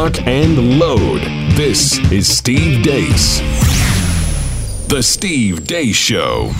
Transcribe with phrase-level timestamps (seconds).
[0.00, 1.20] lock, and load.
[1.56, 3.40] This is Steve Deace.
[4.88, 6.52] The Steve Deace Show.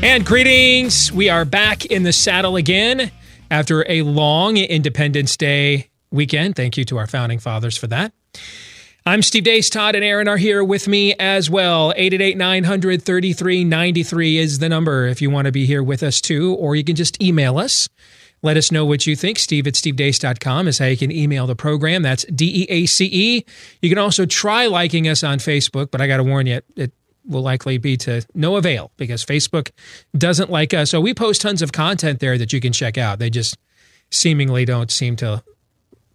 [0.00, 1.10] And greetings.
[1.10, 3.10] We are back in the saddle again
[3.50, 6.54] after a long Independence Day weekend.
[6.54, 8.12] Thank you to our founding fathers for that.
[9.04, 9.68] I'm Steve Deace.
[9.68, 11.92] Todd and Aaron are here with me as well.
[11.96, 16.54] 888 900 3393 is the number if you want to be here with us too,
[16.54, 17.88] or you can just email us.
[18.42, 19.38] Let us know what you think.
[19.38, 22.02] Steve at stevedeace.com is how you can email the program.
[22.02, 23.44] That's D E A C E.
[23.82, 26.92] You can also try liking us on Facebook, but I got to warn you, it
[27.24, 29.70] will likely be to no avail because Facebook
[30.16, 30.90] doesn't like us.
[30.90, 33.18] So we post tons of content there that you can check out.
[33.18, 33.58] They just
[34.10, 35.42] seemingly don't seem to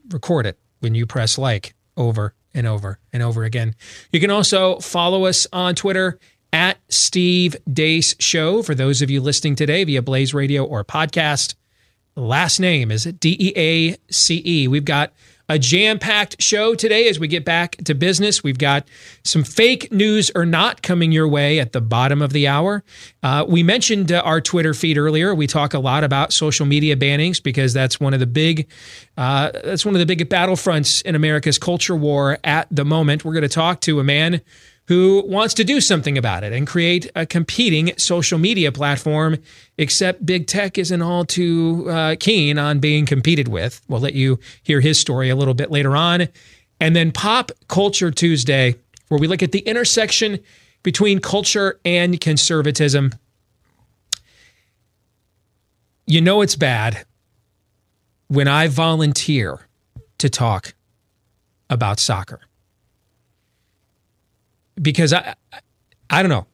[0.09, 3.75] record it when you press like over and over and over again.
[4.11, 6.19] You can also follow us on Twitter
[6.53, 8.61] at Steve Deace Show.
[8.61, 11.55] For those of you listening today via Blaze Radio or podcast,
[12.15, 14.67] last name is D E A C E.
[14.67, 15.13] We've got
[15.51, 18.41] a jam packed show today as we get back to business.
[18.41, 18.87] We've got
[19.25, 22.85] some fake news or not coming your way at the bottom of the hour.
[23.21, 25.35] Uh, we mentioned uh, our Twitter feed earlier.
[25.35, 28.69] We talk a lot about social media bannings because that's one of the big
[29.17, 33.25] uh, that's one of the big battlefronts in America's culture war at the moment.
[33.25, 34.41] We're going to talk to a man
[34.91, 39.37] who wants to do something about it and create a competing social media platform,
[39.77, 43.79] except big tech isn't all too uh, keen on being competed with.
[43.87, 46.27] We'll let you hear his story a little bit later on.
[46.81, 48.75] And then Pop Culture Tuesday,
[49.07, 50.39] where we look at the intersection
[50.83, 53.13] between culture and conservatism.
[56.05, 57.05] You know it's bad
[58.27, 59.61] when I volunteer
[60.17, 60.73] to talk
[61.69, 62.41] about soccer
[64.79, 65.35] because I,
[66.09, 66.47] I don't know.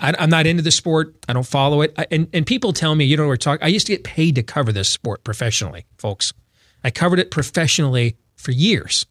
[0.00, 1.14] I, am not into the sport.
[1.28, 1.92] I don't follow it.
[1.98, 3.64] I, and, and people tell me, you know, we're talking.
[3.64, 6.32] I used to get paid to cover this sport professionally, folks.
[6.84, 9.06] I covered it professionally for years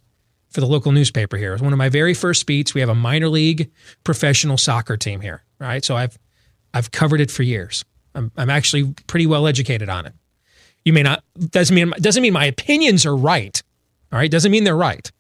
[0.50, 1.52] for the local newspaper here.
[1.52, 2.74] It was one of my very first beats.
[2.74, 3.70] We have a minor league
[4.04, 5.84] professional soccer team here, right?
[5.84, 6.18] So I've
[6.74, 7.84] I've covered it for years.
[8.16, 10.14] I'm, I'm actually pretty well educated on it.
[10.86, 13.62] You may not doesn't mean doesn't mean my opinions are right.
[14.12, 15.12] All right, doesn't mean they're right,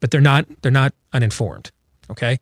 [0.00, 1.72] but they're not they're not uninformed.
[2.10, 2.38] Okay.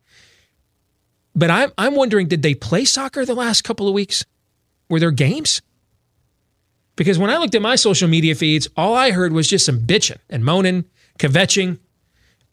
[1.35, 4.25] But I'm I'm wondering, did they play soccer the last couple of weeks?
[4.89, 5.61] Were there games?
[6.95, 9.79] Because when I looked at my social media feeds, all I heard was just some
[9.79, 10.85] bitching and moaning,
[11.17, 11.79] kvetching,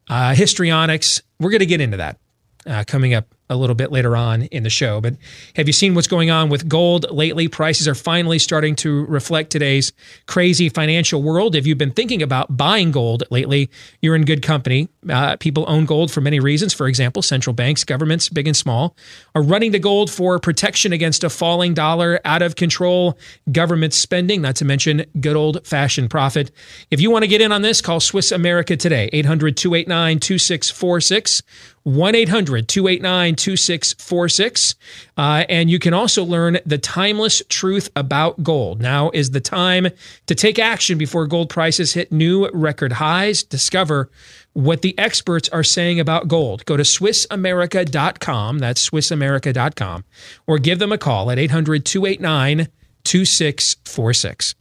[0.09, 1.21] uh, histrionics.
[1.38, 2.19] We're going to get into that
[2.66, 5.00] uh, coming up a little bit later on in the show.
[5.00, 5.16] But
[5.56, 7.49] have you seen what's going on with gold lately?
[7.49, 9.93] Prices are finally starting to reflect today's
[10.27, 11.55] crazy financial world.
[11.55, 13.69] If you've been thinking about buying gold lately,
[14.00, 14.89] you're in good company.
[15.09, 16.72] Uh, people own gold for many reasons.
[16.72, 18.97] For example, central banks, governments, big and small,
[19.34, 23.19] are running to gold for protection against a falling dollar, out of control
[23.50, 26.53] government spending, not to mention good old fashioned profit.
[26.91, 31.43] If you want to get in on this, call Swiss America today, 800 289 2646.
[31.85, 34.75] 1 800 289 2646.
[35.17, 38.81] Uh, and you can also learn the timeless truth about gold.
[38.81, 39.89] Now is the time
[40.27, 43.43] to take action before gold prices hit new record highs.
[43.43, 44.11] Discover
[44.53, 46.65] what the experts are saying about gold.
[46.67, 48.59] Go to SwissAmerica.com.
[48.59, 50.05] That's SwissAmerica.com.
[50.47, 52.69] Or give them a call at 800 289
[53.05, 54.55] 2646.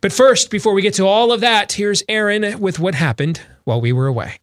[0.00, 3.80] But first, before we get to all of that, here's Aaron with what happened while
[3.80, 4.38] we were away.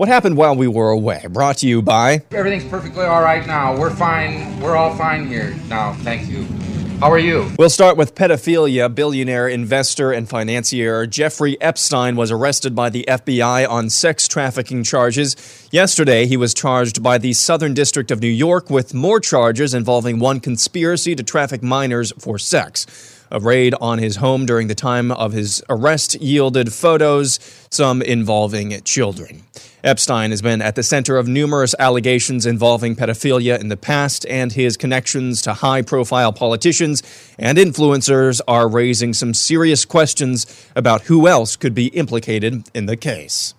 [0.00, 1.26] What happened while we were away?
[1.28, 2.22] Brought to you by.
[2.30, 3.78] Everything's perfectly all right now.
[3.78, 4.58] We're fine.
[4.58, 5.92] We're all fine here now.
[5.92, 6.44] Thank you.
[7.00, 7.52] How are you?
[7.58, 8.94] We'll start with pedophilia.
[8.94, 15.68] Billionaire, investor, and financier Jeffrey Epstein was arrested by the FBI on sex trafficking charges.
[15.70, 20.18] Yesterday, he was charged by the Southern District of New York with more charges involving
[20.18, 23.19] one conspiracy to traffic minors for sex.
[23.32, 27.38] A raid on his home during the time of his arrest yielded photos,
[27.70, 29.44] some involving children.
[29.84, 34.52] Epstein has been at the center of numerous allegations involving pedophilia in the past, and
[34.52, 37.02] his connections to high profile politicians
[37.38, 42.96] and influencers are raising some serious questions about who else could be implicated in the
[42.96, 43.54] case.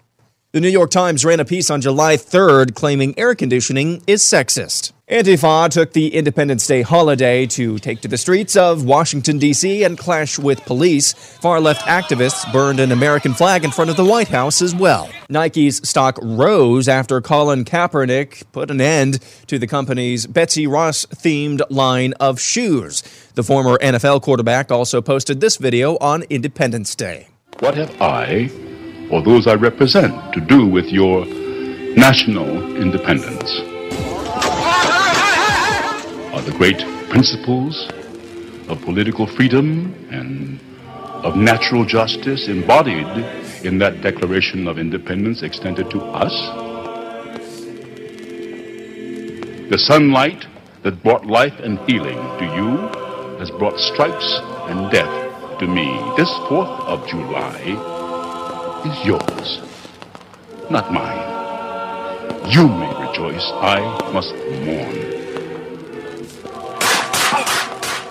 [0.53, 4.92] The New York Times ran a piece on July 3rd claiming air conditioning is sexist.
[5.09, 9.86] Antifa took the Independence Day holiday to take to the streets of Washington, D.C.
[9.86, 11.13] and clash with police.
[11.13, 15.09] Far left activists burned an American flag in front of the White House as well.
[15.30, 21.62] Nike's stock rose after Colin Kaepernick put an end to the company's Betsy Ross themed
[21.69, 23.03] line of shoes.
[23.36, 27.30] The former NFL quarterback also posted this video on Independence Day.
[27.59, 28.51] What have I
[29.11, 31.25] or those I represent to do with your
[31.95, 33.59] national independence?
[36.33, 36.79] Are the great
[37.09, 37.89] principles
[38.69, 40.59] of political freedom and
[41.25, 43.05] of natural justice embodied
[43.65, 46.33] in that Declaration of Independence extended to us?
[49.69, 50.47] The sunlight
[50.83, 52.77] that brought life and healing to you
[53.39, 55.85] has brought stripes and death to me.
[56.15, 58.00] This 4th of July
[58.85, 59.61] is yours,
[60.69, 61.29] not mine.
[62.49, 63.79] You may rejoice, I
[64.11, 64.33] must
[64.65, 65.11] mourn.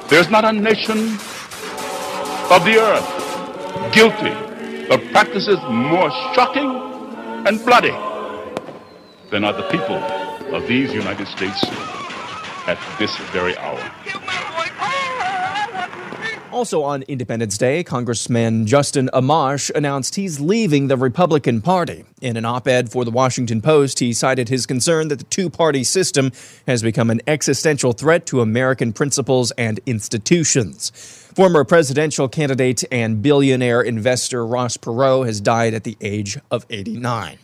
[0.09, 1.15] There's not a nation
[2.51, 4.33] of the earth guilty
[4.91, 6.71] of practices more shocking
[7.47, 7.95] and bloody
[9.31, 9.97] than are the people
[10.55, 11.65] of these United States
[12.67, 13.81] at this very hour.
[16.53, 22.05] Also on Independence Day, Congressman Justin Amash announced he's leaving the Republican Party.
[22.21, 25.49] In an op ed for the Washington Post, he cited his concern that the two
[25.49, 26.33] party system
[26.67, 30.91] has become an existential threat to American principles and institutions.
[31.37, 37.39] Former presidential candidate and billionaire investor Ross Perot has died at the age of 89.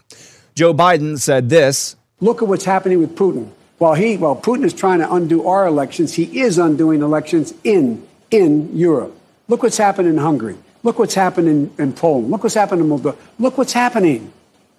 [0.57, 3.51] Joe Biden said this Look at what's happening with Putin.
[3.79, 8.07] While he, while Putin is trying to undo our elections, he is undoing elections in
[8.37, 9.17] in Europe.
[9.49, 10.57] Look what's happened in Hungary.
[10.83, 12.31] Look what's happened in, in Poland.
[12.31, 13.17] Look what's happened in Moldova.
[13.39, 14.33] Look what's happening.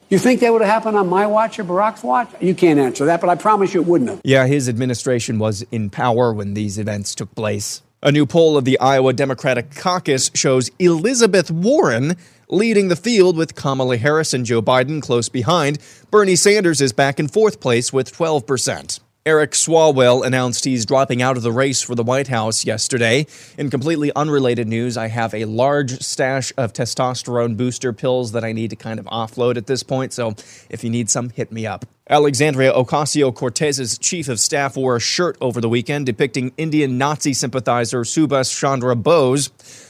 [0.10, 2.30] You think that would have happened on my watch or Barack's watch?
[2.40, 4.22] You can't answer that, but I promise you it wouldn't have.
[4.24, 7.82] Yeah, his administration was in power when these events took place.
[8.02, 12.16] A new poll of the Iowa Democratic Caucus shows Elizabeth Warren
[12.48, 15.80] leading the field with Kamala Harris and Joe Biden close behind.
[16.10, 19.00] Bernie Sanders is back in fourth place with 12%.
[19.28, 23.28] Eric Swalwell announced he's dropping out of the race for the White House yesterday.
[23.58, 28.54] In completely unrelated news, I have a large stash of testosterone booster pills that I
[28.54, 30.34] need to kind of offload at this point, so
[30.70, 31.84] if you need some, hit me up.
[32.10, 37.34] Alexandria Ocasio Cortez's chief of staff wore a shirt over the weekend depicting Indian Nazi
[37.34, 39.50] sympathizer Subhas Chandra Bose.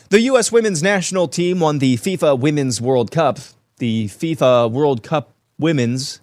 [0.10, 0.52] The U.S.
[0.52, 3.38] women's national team won the FIFA Women's World Cup.
[3.78, 6.22] The FIFA World Cup Women's,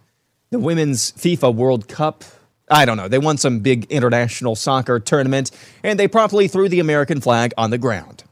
[0.50, 2.24] the Women's FIFA World Cup
[2.68, 3.08] I don't know.
[3.08, 5.50] They won some big international soccer tournament,
[5.82, 8.24] and they promptly threw the American flag on the ground.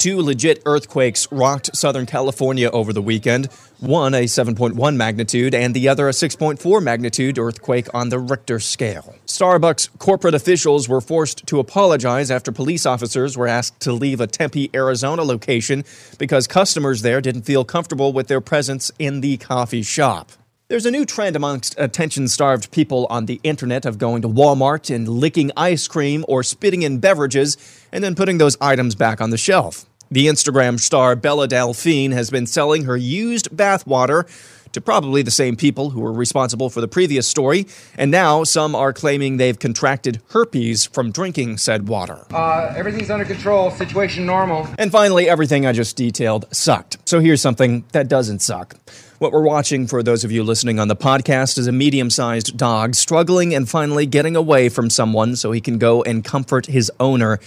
[0.00, 3.50] Two legit earthquakes rocked Southern California over the weekend,
[3.80, 9.14] one a 7.1 magnitude and the other a 6.4 magnitude earthquake on the Richter scale.
[9.26, 14.26] Starbucks corporate officials were forced to apologize after police officers were asked to leave a
[14.26, 15.84] Tempe, Arizona location
[16.16, 20.32] because customers there didn't feel comfortable with their presence in the coffee shop.
[20.70, 24.94] There's a new trend amongst attention starved people on the internet of going to Walmart
[24.94, 27.56] and licking ice cream or spitting in beverages
[27.90, 29.84] and then putting those items back on the shelf.
[30.12, 34.28] The Instagram star Belle Delphine has been selling her used bathwater
[34.70, 37.66] to probably the same people who were responsible for the previous story,
[37.98, 42.24] and now some are claiming they've contracted herpes from drinking said water.
[42.30, 44.68] Uh, everything's under control, situation normal.
[44.78, 46.98] And finally, everything I just detailed sucked.
[47.06, 48.76] So here's something that doesn't suck.
[49.20, 52.56] What we're watching for those of you listening on the podcast is a medium sized
[52.56, 56.90] dog struggling and finally getting away from someone so he can go and comfort his
[56.98, 57.38] owner,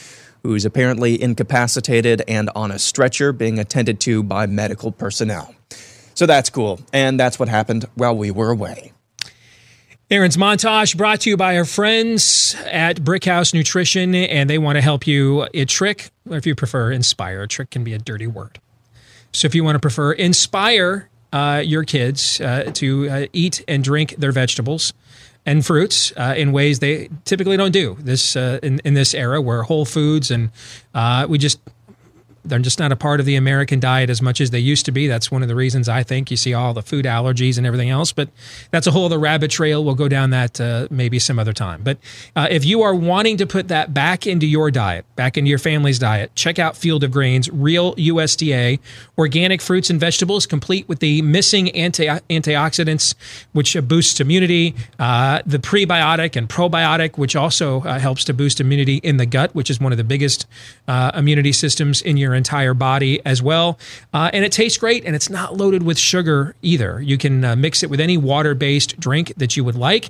[0.44, 5.56] who's apparently incapacitated and on a stretcher being attended to by medical personnel.
[6.14, 6.80] So that's cool.
[6.94, 8.94] And that's what happened while we were away.
[10.12, 14.82] Aaron's montage brought to you by our friends at Brickhouse Nutrition, and they want to
[14.84, 17.42] help you a trick, or if you prefer, inspire.
[17.42, 18.60] A trick can be a dirty word.
[19.32, 23.84] So if you want to prefer inspire uh, your kids uh, to uh, eat and
[23.84, 24.94] drink their vegetables
[25.46, 27.98] and fruits uh, in ways they typically don't do.
[28.00, 30.52] This uh, in, in this era where whole foods and
[30.94, 31.60] uh, we just
[32.46, 34.92] they're just not a part of the American diet as much as they used to
[34.92, 35.08] be.
[35.08, 37.90] That's one of the reasons I think you see all the food allergies and everything
[37.90, 38.12] else.
[38.12, 38.30] But
[38.72, 39.84] that's a whole other rabbit trail.
[39.84, 41.82] We'll go down that uh, maybe some other time.
[41.84, 41.98] But
[42.36, 45.60] uh, if you are wanting to put that back into your diet, back into your
[45.60, 48.80] family's diet, check out Field of Greens, real USDA,
[49.18, 53.16] organic fruits and vegetables, complete with the missing anti- antioxidants,
[53.54, 58.98] which boosts immunity, uh, the prebiotic and probiotic, which also uh, helps to boost immunity
[58.98, 60.46] in the gut, which is one of the biggest
[60.88, 63.80] uh, immunity systems in your entire body as well.
[64.14, 67.02] Uh, and it tastes great and it's not loaded with sugar either.
[67.02, 70.10] You can uh, mix it with any water based drink that you would like.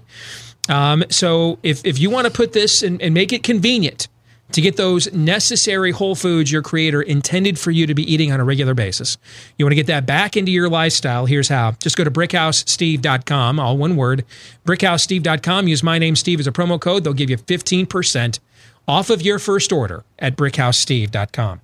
[0.70, 4.08] Um, so if, if you want to put this and, and make it convenient,
[4.54, 8.40] to get those necessary whole foods your creator intended for you to be eating on
[8.40, 9.18] a regular basis.
[9.58, 11.26] You want to get that back into your lifestyle.
[11.26, 11.72] Here's how.
[11.80, 14.26] Just go to brickhousesteve.com, all one word,
[14.66, 15.68] brickhousesteve.com.
[15.68, 17.04] Use my name, Steve, as a promo code.
[17.04, 18.40] They'll give you 15%
[18.88, 21.62] off of your first order at brickhousesteve.com.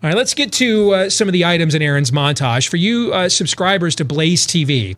[0.00, 2.68] All right, let's get to uh, some of the items in Aaron's montage.
[2.68, 4.96] For you uh, subscribers to Blaze TV,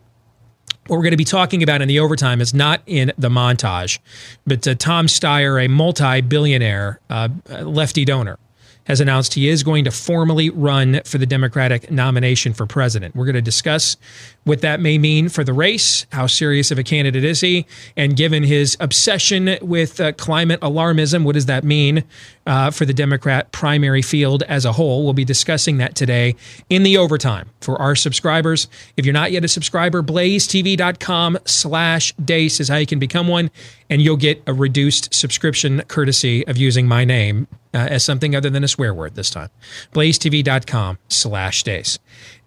[0.89, 3.99] what we're going to be talking about in the overtime is not in the montage,
[4.47, 8.39] but uh, Tom Steyer, a multi billionaire uh, lefty donor,
[8.85, 13.17] has announced he is going to formally run for the Democratic nomination for president.
[13.17, 13.97] We're going to discuss
[14.45, 17.67] what that may mean for the race, how serious of a candidate is he,
[17.97, 22.05] and given his obsession with uh, climate alarmism, what does that mean
[22.47, 25.05] uh, for the Democrat primary field as a whole?
[25.05, 26.37] We'll be discussing that today
[26.71, 28.67] in the overtime for our subscribers.
[28.97, 33.51] If you're not yet a subscriber, blazetv.com slash deace is how you can become one,
[33.91, 38.51] and you'll get a reduced subscription courtesy of using my name uh, as something other
[38.51, 39.51] than a swear word this time.
[39.93, 41.99] blazetv.com slash deace.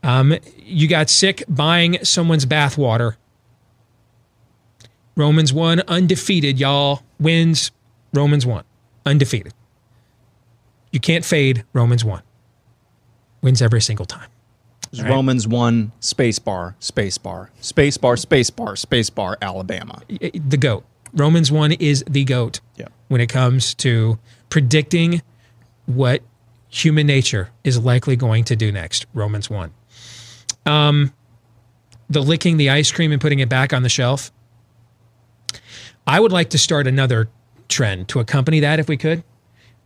[0.03, 3.15] Um, you got sick buying someone's bathwater.
[5.15, 7.01] Romans 1, undefeated, y'all.
[7.19, 7.72] Wins,
[8.13, 8.63] Romans 1,
[9.05, 9.53] undefeated.
[10.91, 12.22] You can't fade Romans 1.
[13.41, 14.29] Wins every single time.
[14.98, 15.10] Right.
[15.10, 20.01] Romans 1, space bar, space bar, space bar, space bar, space bar, Alabama.
[20.07, 20.83] The GOAT.
[21.13, 22.88] Romans 1 is the GOAT yeah.
[23.07, 24.19] when it comes to
[24.50, 25.22] predicting
[25.86, 26.22] what
[26.69, 29.05] human nature is likely going to do next.
[29.13, 29.72] Romans 1.
[30.65, 31.13] Um,
[32.10, 34.32] the licking the ice cream and putting it back on the shelf.
[36.05, 37.29] I would like to start another
[37.70, 39.24] trend to accompany that if we could.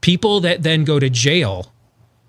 [0.01, 1.71] People that then go to jail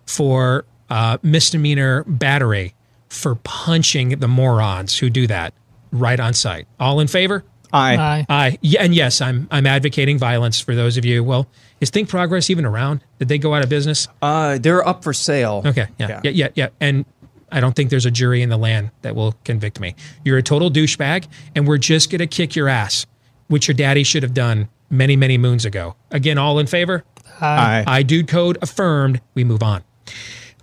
[0.07, 2.75] for uh, misdemeanor battery
[3.09, 5.55] for punching the morons who do that
[5.91, 6.67] right on site.
[6.79, 7.45] All in favor?
[7.73, 7.97] Aye.
[7.97, 8.27] Aye.
[8.29, 8.59] Aye.
[8.63, 11.23] Yeah, and yes, I'm I'm advocating violence for those of you.
[11.23, 11.47] Well,
[11.81, 13.05] is Think Progress even around?
[13.19, 14.09] Did they go out of business?
[14.23, 15.63] Uh, they're up for sale.
[15.65, 15.87] Okay.
[15.99, 16.09] Yeah.
[16.09, 16.21] Yeah.
[16.25, 16.31] Yeah.
[16.31, 16.49] Yeah.
[16.55, 16.69] yeah.
[16.81, 17.05] And
[17.51, 19.95] I don't think there's a jury in the land that will convict me.
[20.25, 23.07] You're a total douchebag, and we're just gonna kick your ass,
[23.49, 25.97] which your daddy should have done many, many moons ago.
[26.11, 27.05] Again, all in favor?
[27.41, 27.85] Aye.
[27.87, 29.21] I dude code affirmed.
[29.35, 29.85] We move on.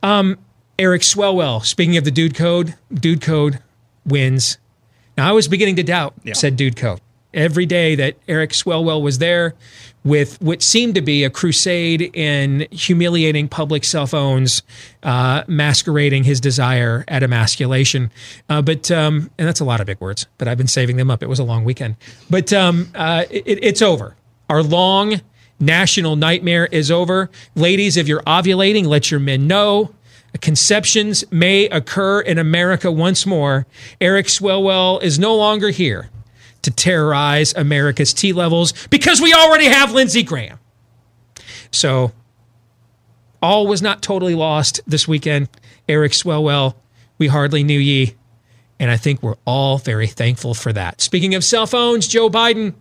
[0.04, 0.38] Um,
[0.78, 3.60] Eric Swellwell, Speaking of the dude code, dude code
[4.06, 4.58] wins.
[5.18, 6.14] Now I was beginning to doubt.
[6.34, 7.00] Said dude code
[7.36, 9.54] every day that Eric Swalwell was there
[10.06, 14.62] with what seemed to be a crusade in humiliating public cell phones,
[15.04, 18.12] uh, masquerading his desire at emasculation.
[18.48, 21.12] Uh, but um, and that's a lot of big words, but I've been saving them
[21.12, 21.22] up.
[21.22, 21.98] It was a long weekend,
[22.30, 24.16] but um, uh, it, it's over.
[24.50, 25.22] Our long
[25.60, 27.30] national nightmare is over.
[27.56, 29.92] Ladies, if you're ovulating, let your men know.
[30.42, 33.66] Conceptions may occur in America once more.
[34.02, 36.10] Eric Swalwell is no longer here
[36.66, 40.60] to terrorize America's T levels because we already have Lindsey Graham.
[41.72, 42.12] So,
[43.42, 45.48] all was not totally lost this weekend.
[45.88, 46.76] Eric Swalwell,
[47.18, 48.16] we hardly knew ye.
[48.80, 51.00] And I think we're all very thankful for that.
[51.00, 52.74] Speaking of cell phones, Joe Biden,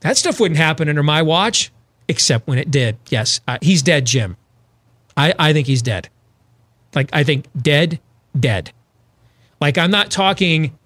[0.00, 1.72] that stuff wouldn't happen under my watch,
[2.06, 2.98] except when it did.
[3.08, 4.36] Yes, uh, he's dead, Jim.
[5.16, 6.10] I, I think he's dead.
[6.94, 8.00] Like, I think dead,
[8.38, 8.70] dead.
[9.60, 10.78] Like, I'm not talking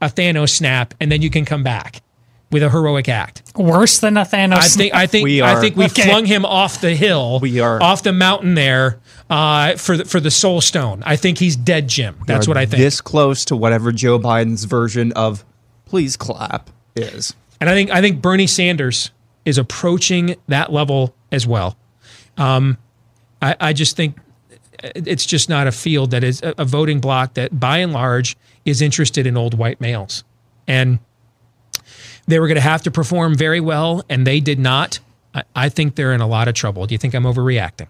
[0.00, 2.02] a Thanos snap and then you can come back
[2.50, 3.42] with a heroic act.
[3.56, 4.58] Worse than a Thanos.
[4.58, 6.02] I think I think We I think we Okay.
[6.04, 7.40] flung him off the hill.
[7.40, 8.98] We are- off the mountain there
[9.28, 11.02] uh, for the, for the Soul Stone.
[11.04, 12.16] I think he's dead, Jim.
[12.26, 12.78] That's what I think.
[12.80, 15.44] This close to whatever Joe Biden's version of
[15.86, 17.34] "please clap" is.
[17.60, 19.10] And I think I think Bernie Sanders
[19.44, 21.76] is approaching that level as well.
[22.36, 22.78] Um,
[23.42, 24.16] I, I just think
[24.94, 28.82] it's just not a field that is a, voting block that, by and large, is
[28.82, 30.24] interested in old white males,
[30.66, 30.98] and
[32.26, 34.98] they were going to have to perform very well, and they did not.
[35.34, 36.86] I, I think they're in a lot of trouble.
[36.86, 37.88] Do you think I'm overreacting?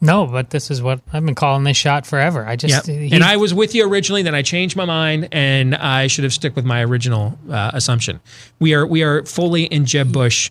[0.00, 2.46] no, but this is what I've been calling this shot forever.
[2.46, 4.22] I just he- and I was with you originally.
[4.22, 8.20] Then I changed my mind, and I should have stuck with my original uh, assumption.
[8.60, 10.50] We are we are fully in Jeb Bush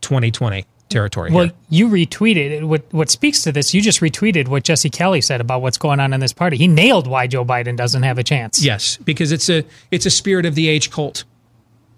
[0.00, 1.30] 2020 territory.
[1.30, 1.54] well, here.
[1.68, 2.64] you retweeted.
[2.64, 3.74] What what speaks to this?
[3.74, 6.56] You just retweeted what Jesse Kelly said about what's going on in this party.
[6.56, 8.62] He nailed why Joe Biden doesn't have a chance.
[8.62, 11.24] Yes, because it's a it's a spirit of the age cult.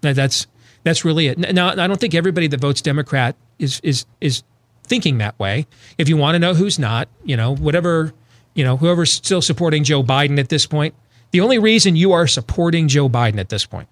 [0.01, 0.47] That's
[0.83, 1.37] that's really it.
[1.37, 4.43] Now, I don't think everybody that votes Democrat is is is
[4.83, 5.67] thinking that way.
[5.97, 8.13] If you want to know who's not, you know, whatever,
[8.55, 10.95] you know, whoever's still supporting Joe Biden at this point,
[11.31, 13.87] the only reason you are supporting Joe Biden at this point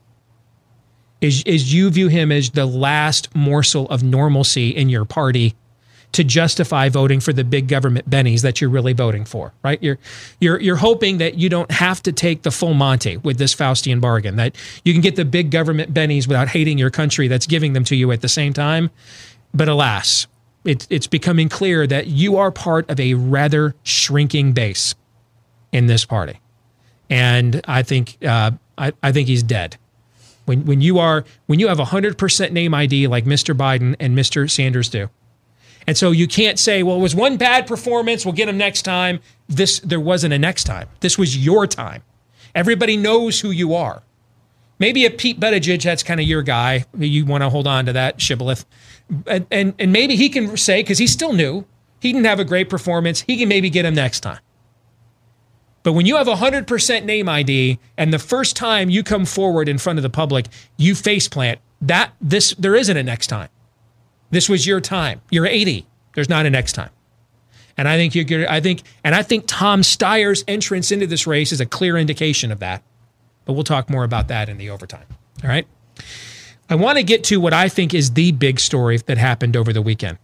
[1.21, 5.55] is is you view him as the last morsel of normalcy in your party
[6.11, 9.81] to justify voting for the big government bennies that you're really voting for, right?
[9.81, 9.99] You're
[10.39, 14.01] you're you're hoping that you don't have to take the full Monty with this Faustian
[14.01, 17.73] bargain, that you can get the big government bennies without hating your country that's giving
[17.73, 18.89] them to you at the same time.
[19.53, 20.27] But alas,
[20.65, 24.95] it, it's becoming clear that you are part of a rather shrinking base
[25.71, 26.39] in this party,
[27.09, 29.77] and I think uh, I, I think he's dead.
[30.49, 33.55] When when you are when you have a hundred percent name ID like Mr.
[33.55, 34.49] Biden and Mr.
[34.49, 35.07] Sanders do,
[35.85, 38.25] and so you can't say, well, it was one bad performance.
[38.25, 39.19] We'll get him next time.
[39.47, 40.89] This there wasn't a next time.
[41.01, 42.01] This was your time.
[42.55, 44.01] Everybody knows who you are.
[44.79, 46.85] Maybe a Pete Buttigieg, that's kind of your guy.
[46.97, 48.65] You want to hold on to that shibboleth,
[49.27, 51.63] and and, and maybe he can say because he's still new.
[51.99, 53.21] He didn't have a great performance.
[53.21, 54.39] He can maybe get him next time.
[55.89, 59.79] But when you have 100% name ID and the first time you come forward in
[59.79, 60.45] front of the public,
[60.77, 63.49] you faceplant, that this there isn't a next time.
[64.29, 65.19] This was your time.
[65.31, 65.87] You're 80.
[66.13, 66.91] There's not a next time.
[67.75, 71.51] And I think you're I think and I think Tom Steyer's entrance into this race
[71.51, 72.83] is a clear indication of that.
[73.45, 75.07] But we'll talk more about that in the overtime.
[75.43, 75.65] All right.
[76.69, 79.73] I want to get to what I think is the big story that happened over
[79.73, 80.19] the weekend.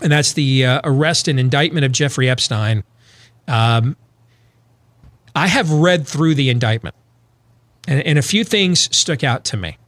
[0.00, 2.84] And that's the uh, arrest and indictment of Jeffrey Epstein.
[3.48, 3.96] Um,
[5.34, 6.94] I have read through the indictment,
[7.88, 9.78] and, and a few things stuck out to me.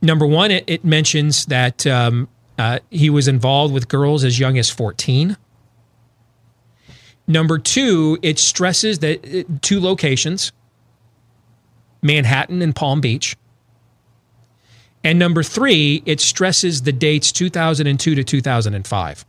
[0.00, 4.58] Number one, it, it mentions that um, uh, he was involved with girls as young
[4.58, 5.36] as 14.
[7.26, 10.52] Number two, it stresses that uh, two locations
[12.00, 13.36] Manhattan and Palm Beach.
[15.04, 19.26] And number three, it stresses the dates 2002 to 2005.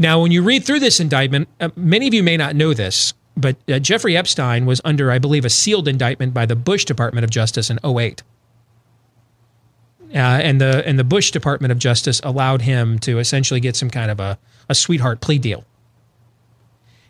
[0.00, 3.12] Now, when you read through this indictment, uh, many of you may not know this,
[3.36, 7.22] but uh, Jeffrey Epstein was under, I believe, a sealed indictment by the Bush Department
[7.22, 8.22] of Justice in 08.
[10.12, 13.90] Uh, and the and the Bush Department of Justice allowed him to essentially get some
[13.90, 14.38] kind of a,
[14.70, 15.64] a sweetheart plea deal.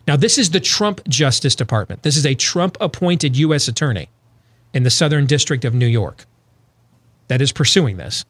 [0.08, 2.02] Now, this is the Trump Justice Department.
[2.02, 3.68] This is a Trump appointed U.S.
[3.68, 4.08] attorney
[4.74, 6.26] in the Southern District of New York
[7.28, 8.24] that is pursuing this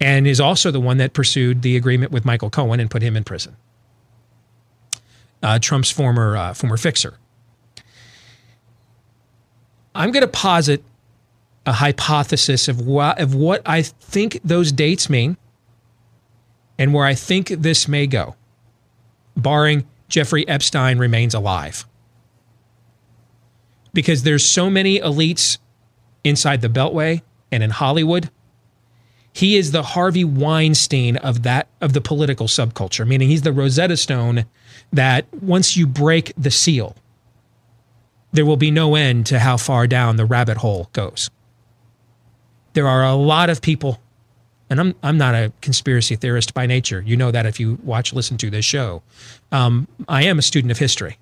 [0.00, 3.16] and is also the one that pursued the agreement with Michael Cohen and put him
[3.16, 3.56] in prison
[5.42, 7.14] uh, Trump's former uh, former fixer.
[9.94, 10.84] I'm going to posit
[11.66, 15.36] a hypothesis of what of what I think those dates mean,
[16.78, 18.36] and where I think this may go,
[19.36, 21.86] barring Jeffrey Epstein remains alive.
[23.92, 25.58] Because there's so many elites
[26.22, 28.30] inside the Beltway and in Hollywood
[29.38, 33.96] he is the Harvey Weinstein of that of the political subculture, meaning he's the Rosetta
[33.96, 34.46] Stone
[34.92, 36.96] that once you break the seal,
[38.32, 41.30] there will be no end to how far down the rabbit hole goes.
[42.74, 44.00] There are a lot of people,
[44.70, 47.02] and I'm I'm not a conspiracy theorist by nature.
[47.04, 49.02] You know that if you watch, listen to this show.
[49.50, 51.18] Um, I am a student of history,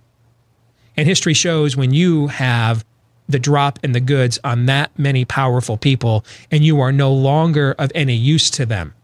[0.97, 2.85] and history shows when you have
[3.29, 7.75] the drop in the goods on that many powerful people and you are no longer
[7.79, 8.95] of any use to them.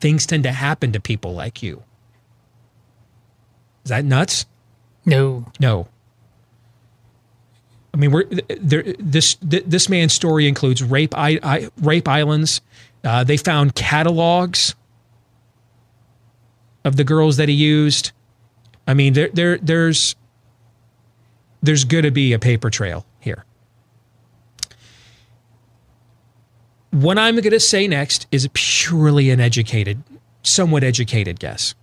[0.00, 1.82] Things tend to happen to people like you.
[3.86, 4.46] Is that nuts?
[5.04, 5.46] No.
[5.60, 5.86] No.
[7.94, 8.24] I mean, we're
[8.58, 8.82] there.
[8.98, 12.62] This this man's story includes rape I, I, rape islands.
[13.04, 14.74] Uh, they found catalogs
[16.84, 18.10] of the girls that he used.
[18.88, 20.16] I mean, there there there's
[21.62, 23.44] there's going to be a paper trail here.
[26.90, 30.02] What I'm going to say next is purely an educated,
[30.42, 31.76] somewhat educated guess.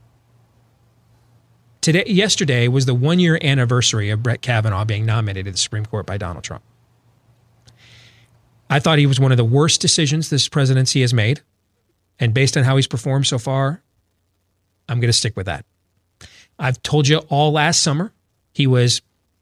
[1.83, 5.85] Today, yesterday was the one year anniversary of Brett Kavanaugh being nominated to the Supreme
[5.85, 6.63] Court by Donald Trump.
[8.69, 11.41] I thought he was one of the worst decisions this presidency has made.
[12.21, 13.83] And based on how he's performed so far,
[14.87, 15.65] I'm going to stick with that.
[16.57, 18.13] I've told you all last summer,
[18.53, 19.01] he was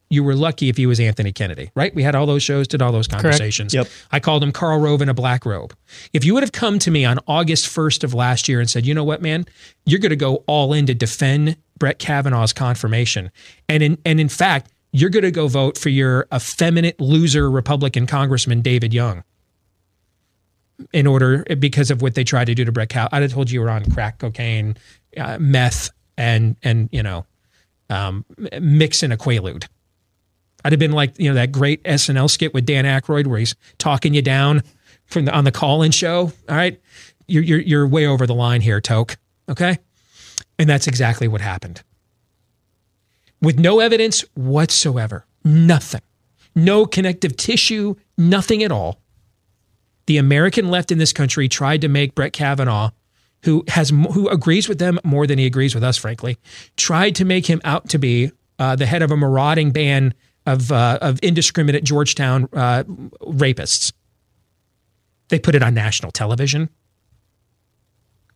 [0.09, 1.93] you were lucky if he was Anthony Kennedy, right?
[1.93, 3.71] We had all those shows, did all those conversations.
[3.71, 3.87] Correct.
[3.87, 4.07] Yep.
[4.11, 5.75] I called him Karl Rove in a black robe.
[6.11, 8.85] If you would have come to me on August 1st of last year and said,
[8.85, 9.45] you know what, man,
[9.85, 13.31] you're going to go all in to defend Brett Kavanaugh's confirmation.
[13.67, 18.05] And in, and in fact, you're going to go vote for your effeminate loser Republican
[18.05, 19.23] Congressman David Young
[20.93, 23.17] in order because of what they tried to do to Brett Kavanaugh.
[23.17, 24.77] I'd have told you you were on crack cocaine,
[25.17, 27.25] uh, meth, and and you know,
[27.89, 28.25] um,
[28.59, 29.67] mixing a quaalude.
[30.63, 33.55] I'd have been like, you know, that great SNL skit with Dan Aykroyd where he's
[33.79, 34.61] talking you down
[35.07, 36.31] from the, on the call-in show.
[36.47, 36.79] All right,
[37.25, 39.17] you're, you're you're way over the line here, Toke.
[39.49, 39.79] Okay,
[40.61, 41.81] and that's exactly what happened.
[43.41, 46.01] With no evidence whatsoever, nothing,
[46.53, 49.01] no connective tissue, nothing at all.
[50.05, 52.91] The American left in this country tried to make Brett Kavanaugh,
[53.43, 56.37] who has who agrees with them more than he agrees with us, frankly,
[56.77, 60.13] tried to make him out to be uh, the head of a marauding band
[60.45, 62.83] of uh, of indiscriminate Georgetown uh,
[63.23, 63.93] rapists.
[65.29, 66.69] They put it on national television.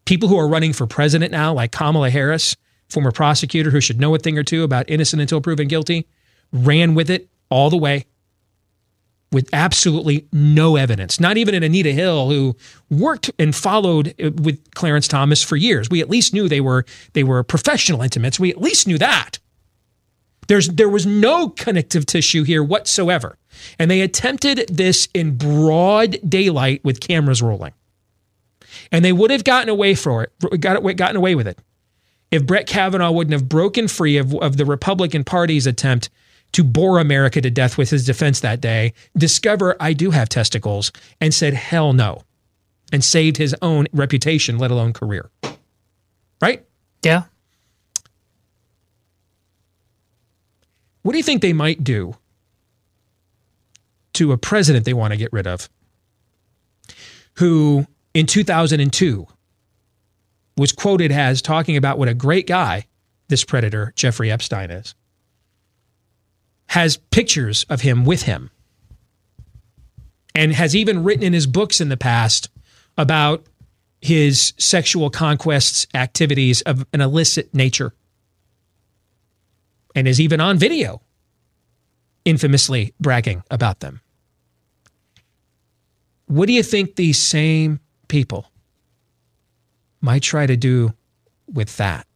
[0.06, 2.56] People who are running for president now, like Kamala Harris,
[2.90, 6.08] former prosecutor who should know a thing or two about innocent until proven guilty,
[6.52, 8.06] ran with it all the way
[9.32, 11.20] with absolutely no evidence.
[11.20, 12.56] Not even an Anita Hill who
[12.90, 15.90] worked and followed uh, with Clarence Thomas for years.
[15.90, 18.40] We at least knew they were they were professional intimates.
[18.40, 19.40] We at least knew that.
[20.48, 23.38] There's, there was no connective tissue here whatsoever.
[23.80, 27.74] And they attempted this in broad daylight with cameras rolling.
[28.92, 31.60] And they would have gotten away for it, got, gotten away with it,
[32.32, 36.10] if Brett Kavanaugh wouldn't have broken free of, of the Republican Party's attempt
[36.52, 40.92] to bore America to death with his defense that day, discover I do have testicles,
[41.20, 42.24] and said, hell no,
[42.92, 45.30] and saved his own reputation, let alone career.
[46.42, 46.66] Right?
[47.04, 47.24] Yeah.
[51.02, 52.16] What do you think they might do
[54.14, 55.70] to a president they want to get rid of
[57.34, 59.28] who in 2002
[60.58, 62.88] was quoted as talking about what a great guy
[63.28, 64.96] this predator, Jeffrey Epstein, is?
[66.68, 68.50] Has pictures of him with him
[70.34, 72.50] and has even written in his books in the past
[72.98, 73.46] about
[74.02, 77.94] his sexual conquests activities of an illicit nature
[79.94, 81.02] and is even on video
[82.24, 84.00] infamously bragging about them.
[86.28, 88.52] What do you think these same people
[90.02, 90.94] might try to do
[91.52, 92.08] with that?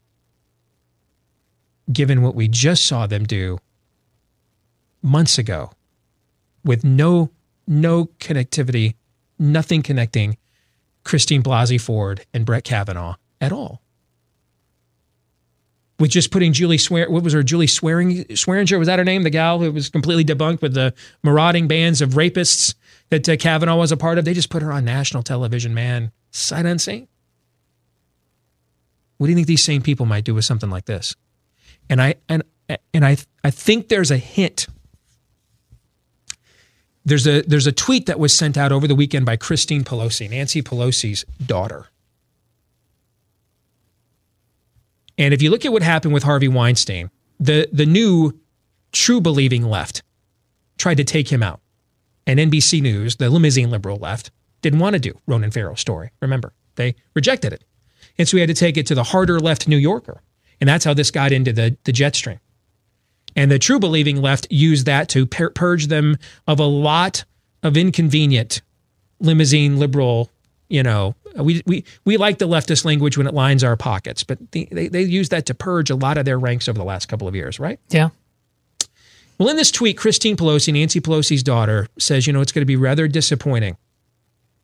[1.92, 3.58] Given what we just saw them do
[5.02, 5.72] months ago
[6.64, 7.32] with no
[7.68, 8.96] no connectivity,
[9.38, 10.38] nothing connecting
[11.04, 13.82] Christine Blasey Ford and Brett Kavanaugh at all
[16.00, 19.24] with just putting Julie Swear, what was her Julie Swearing Swearinger was that her name?
[19.24, 22.74] The gal who was completely debunked with the marauding bands of rapists
[23.10, 24.26] that uh, Kavanaugh was a part of.
[24.26, 27.08] They just put her on national television, man, sight unseen.
[29.18, 31.16] What do you think these same people might do with something like this?
[31.90, 32.44] And I and
[32.94, 34.68] and I I think there's a hint.
[37.06, 40.30] There's a there's a tweet that was sent out over the weekend by Christine Pelosi,
[40.30, 41.90] Nancy Pelosi's daughter
[45.20, 48.40] And if you look at what happened with Harvey Weinstein, the, the new
[48.94, 50.02] true believing left
[50.78, 51.60] tried to take him out.
[52.30, 54.30] And NBC News, the limousine liberal left,
[54.62, 56.12] didn't want to do Ronan Farrow's story.
[56.22, 57.64] Remember, they rejected it.
[58.20, 60.22] And so we had to take it to the harder left New Yorker.
[60.62, 62.40] And that's how this got into the, the jet stream.
[63.36, 67.26] And the true believing left used that to pur- purge them of a lot
[67.64, 68.62] of inconvenient
[69.20, 70.30] limousine liberal,
[70.68, 74.38] you know, we, we, we like the leftist language when it lines our pockets, but
[74.52, 77.08] they, they, they use that to purge a lot of their ranks over the last
[77.08, 77.80] couple of years, right?
[77.90, 78.10] Yeah.
[79.40, 82.66] Well, in this tweet, Christine Pelosi, Nancy Pelosi's daughter, says, you know, it's going to
[82.66, 83.78] be rather disappointing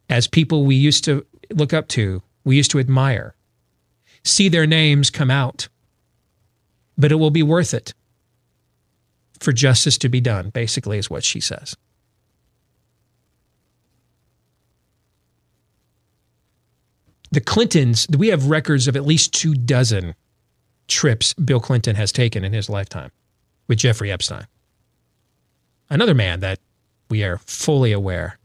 [0.10, 3.36] as people we used to look up to, we used to admire,
[4.24, 5.70] see their names come out.
[6.98, 7.94] But it will be worth it
[9.40, 11.76] for justice to be done, basically, is what she says.
[17.36, 20.16] the Clintons, we have records of at least two dozen
[20.88, 23.12] trips Bill Clinton has taken in his lifetime
[23.68, 24.48] with Jeffrey Epstein.
[25.90, 26.60] Another man that
[27.10, 28.40] we are fully aware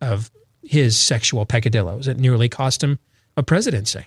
[0.00, 0.30] of
[0.62, 2.06] his sexual peccadilloes.
[2.06, 2.98] that nearly cost him
[3.36, 4.06] a presidency.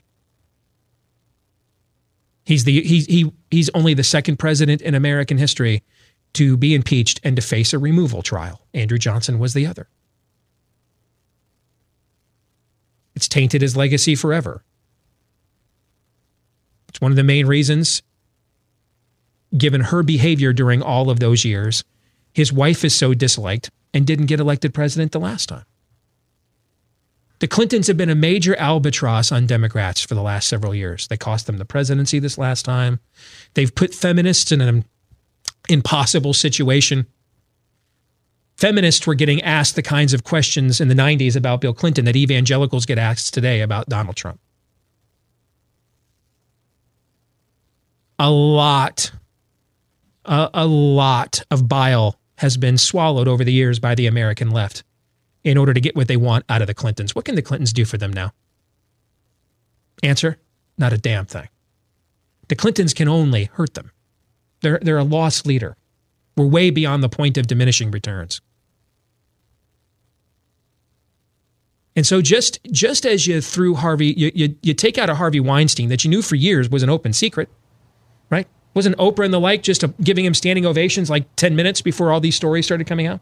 [2.43, 5.83] He's the he, he he's only the second president in American history
[6.33, 8.65] to be impeached and to face a removal trial.
[8.73, 9.87] Andrew Johnson was the other.
[13.15, 14.63] It's tainted his legacy forever.
[16.89, 18.01] It's one of the main reasons,
[19.57, 21.83] given her behavior during all of those years,
[22.33, 25.65] his wife is so disliked and didn't get elected president the last time.
[27.39, 31.07] The Clintons have been a major albatross on Democrats for the last several years.
[31.07, 32.99] They cost them the presidency this last time.
[33.55, 34.85] They've put feminists in an
[35.67, 37.07] impossible situation
[38.61, 42.15] feminists were getting asked the kinds of questions in the 90s about Bill Clinton that
[42.15, 44.39] evangelicals get asked today about Donald Trump.
[48.19, 49.11] A lot,
[50.25, 54.83] a, a lot of bile has been swallowed over the years by the American left
[55.43, 57.13] in order to get what they want out of the Clintons.
[57.13, 58.31] What can the Clintons do for them now?
[60.01, 60.39] Answer
[60.75, 61.47] not a damn thing.
[62.47, 63.91] The Clintons can only hurt them.
[64.61, 65.77] They're, they're a lost leader.
[66.35, 68.41] We're way beyond the point of diminishing returns.
[71.95, 75.41] And so just just as you threw Harvey, you, you, you take out a Harvey
[75.41, 77.49] Weinstein that you knew for years was an open secret,
[78.31, 78.47] right?
[78.73, 82.19] Wasn't Oprah and the like just giving him standing ovations like 10 minutes before all
[82.19, 83.19] these stories started coming out?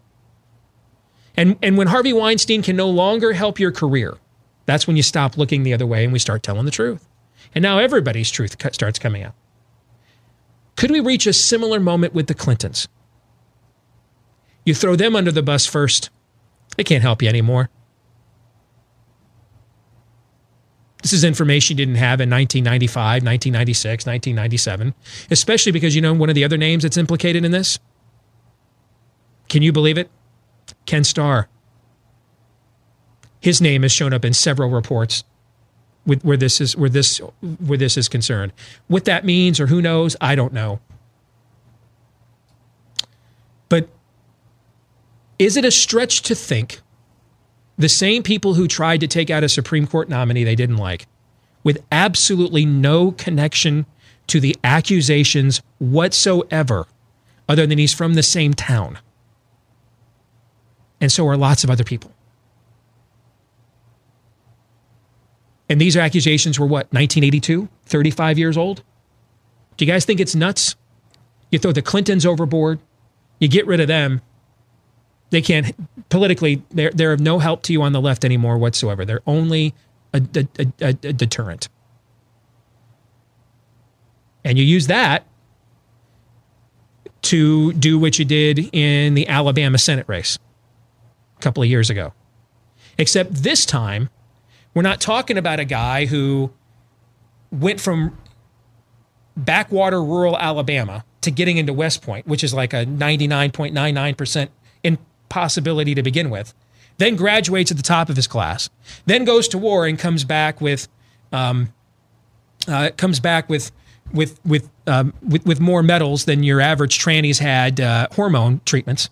[1.36, 4.16] And, and when Harvey Weinstein can no longer help your career,
[4.66, 7.08] that's when you stop looking the other way and we start telling the truth.
[7.54, 9.34] And now everybody's truth starts coming out.
[10.76, 12.88] Could we reach a similar moment with the Clintons?
[14.64, 16.10] You throw them under the bus first,
[16.76, 17.70] they can't help you anymore.
[21.02, 24.94] This is information you didn't have in 1995, 1996, 1997,
[25.30, 27.78] especially because you know one of the other names that's implicated in this?
[29.48, 30.10] Can you believe it?
[30.86, 31.48] Ken Starr.
[33.40, 35.24] His name has shown up in several reports
[36.06, 38.52] with where this is where this where this is concerned.
[38.88, 40.80] What that means or who knows, I don't know.
[43.68, 43.88] But
[45.38, 46.80] is it a stretch to think
[47.80, 51.06] the same people who tried to take out a Supreme Court nominee they didn't like
[51.64, 53.86] with absolutely no connection
[54.26, 56.86] to the accusations whatsoever
[57.48, 58.98] other than he's from the same town.
[61.00, 62.12] And so are lots of other people.
[65.68, 67.68] And these accusations were what, 1982?
[67.86, 68.82] 35 years old?
[69.76, 70.76] Do you guys think it's nuts?
[71.50, 72.78] You throw the Clintons overboard,
[73.38, 74.20] you get rid of them.
[75.30, 75.74] They can't,
[76.08, 79.04] politically, they're, they're of no help to you on the left anymore whatsoever.
[79.04, 79.74] They're only
[80.12, 81.68] a, a, a, a deterrent.
[84.44, 85.26] And you use that
[87.22, 90.38] to do what you did in the Alabama Senate race
[91.38, 92.12] a couple of years ago.
[92.98, 94.10] Except this time,
[94.74, 96.52] we're not talking about a guy who
[97.50, 98.16] went from
[99.36, 104.48] backwater rural Alabama to getting into West Point, which is like a 99.99%
[105.30, 106.52] impossibility to begin with,
[106.98, 108.68] then graduates at the top of his class,
[109.06, 110.88] then goes to war and comes back with,
[111.32, 111.72] um,
[112.68, 113.70] uh, comes back with,
[114.12, 119.08] with, with, um, with, with more medals than your average trannies had uh, hormone treatments.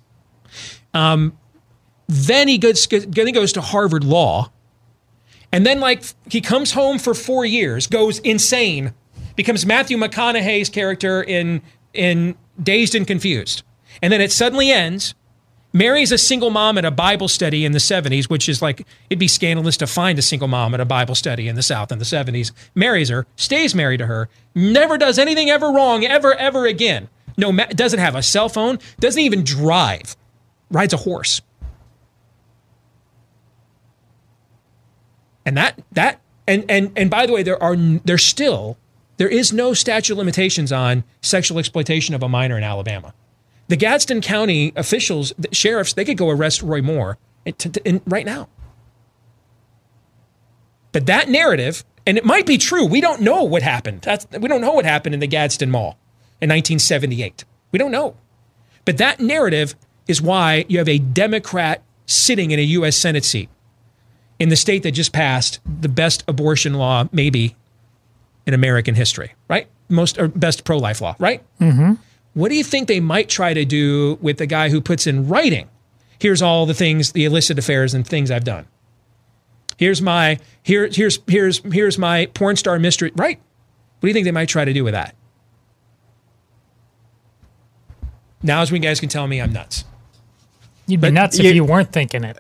[0.93, 1.39] Um,
[2.09, 4.51] then he goes, then he goes to Harvard Law
[5.51, 8.93] and then, like, he comes home for four years, goes insane,
[9.35, 11.63] becomes Matthew McConaughey's character in
[11.95, 13.63] in Dazed and Confused,
[14.03, 15.15] and then it suddenly ends.
[15.73, 19.19] Marries a single mom at a Bible study in the 70s, which is like, it'd
[19.19, 21.99] be scandalous to find a single mom at a Bible study in the South in
[21.99, 22.53] the 70s.
[22.75, 27.09] Marries her, stays married to her, never does anything ever wrong, ever, ever again.
[27.37, 30.17] No, doesn't have a cell phone, doesn't even drive,
[30.71, 31.43] rides a horse.
[35.45, 38.77] And that that and and and by the way, there are there's still
[39.17, 43.15] there is no statute limitations on sexual exploitation of a minor in Alabama.
[43.69, 47.55] The Gadsden County officials, the sheriffs, they could go arrest Roy Moore in,
[47.85, 48.49] in, right now.
[50.93, 54.03] But that narrative, and it might be true, we don't know what happened.
[54.03, 55.99] That's, we don't know what happened in the Gadsden Mall
[56.41, 57.45] in 1978.
[57.71, 58.17] We don't know.
[58.87, 59.75] But that narrative
[60.07, 62.97] is why you have a Democrat sitting in a U.S.
[62.97, 63.51] Senate seat
[64.39, 67.55] in the state that just passed the best abortion law, maybe
[68.47, 69.69] in American history, right?
[69.91, 71.43] Most or best pro life law, right?
[71.61, 71.95] Mm-hmm.
[72.39, 75.27] What do you think they might try to do with the guy who puts in
[75.27, 75.69] writing?
[76.21, 78.69] Here's all the things, the illicit affairs and things I've done.
[79.77, 83.11] Here's my here here's here's here's my porn star mystery.
[83.17, 83.41] Right?
[83.41, 85.17] What do you think they might try to do with that?
[88.41, 89.85] Now is when you guys can tell me I'm nuts.
[90.87, 92.39] You'd be but nuts if you weren't thinking it.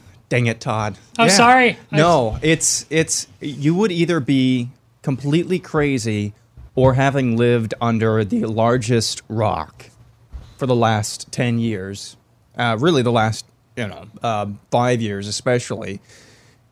[0.28, 0.98] Dang it, Todd.
[1.18, 1.34] I'm yeah.
[1.34, 1.78] sorry.
[1.90, 4.68] No, it's it's you would either be
[5.00, 6.34] completely crazy
[6.74, 9.86] or having lived under the largest rock
[10.56, 12.16] for the last 10 years,
[12.56, 13.44] uh, really the last,
[13.76, 16.00] you know, uh, five years especially,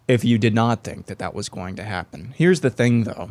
[0.06, 2.32] if you did not think that that was going to happen.
[2.37, 3.30] Here's the thing, though.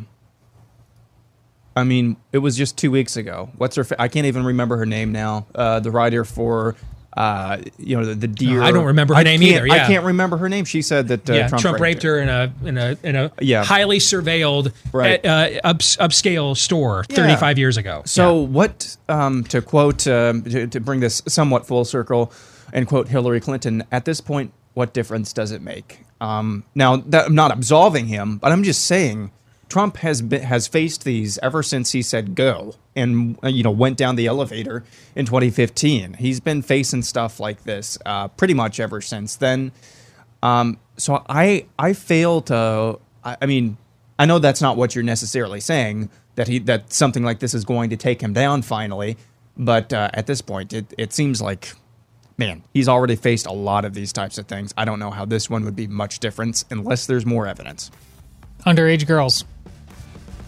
[1.74, 3.50] I mean, it was just two weeks ago.
[3.56, 3.84] What's her?
[3.84, 5.46] Fa- I can't even remember her name now.
[5.54, 6.74] Uh, the writer for
[7.18, 8.62] uh, you know, the, the deer.
[8.62, 9.66] I don't remember her I name either.
[9.66, 9.74] Yeah.
[9.74, 10.64] I can't remember her name.
[10.64, 12.20] She said that uh, yeah, Trump, Trump raped, her.
[12.20, 13.64] in a in a in a yeah.
[13.64, 15.24] highly surveilled right.
[15.26, 17.16] uh, ups, upscale store yeah.
[17.16, 18.02] 35 years ago.
[18.04, 22.32] So what um, to quote um, to, to bring this somewhat full circle
[22.72, 25.98] and quote Hillary Clinton at this point what difference does it make?
[26.20, 29.32] Um, now that, I'm not absolving him, but I'm just saying
[29.68, 33.70] Trump has been, has faced these ever since he said go and uh, you know
[33.70, 36.14] went down the elevator in 2015.
[36.14, 39.72] He's been facing stuff like this uh, pretty much ever since then.
[40.42, 43.76] Um, so I I fail to I, I, mean
[44.18, 47.64] I know that's not what you're necessarily saying that he that something like this is
[47.64, 49.18] going to take him down finally,
[49.56, 51.74] but uh, at this point it it seems like
[52.38, 54.72] man he's already faced a lot of these types of things.
[54.78, 57.90] I don't know how this one would be much different unless there's more evidence.
[58.64, 59.44] Underage girls.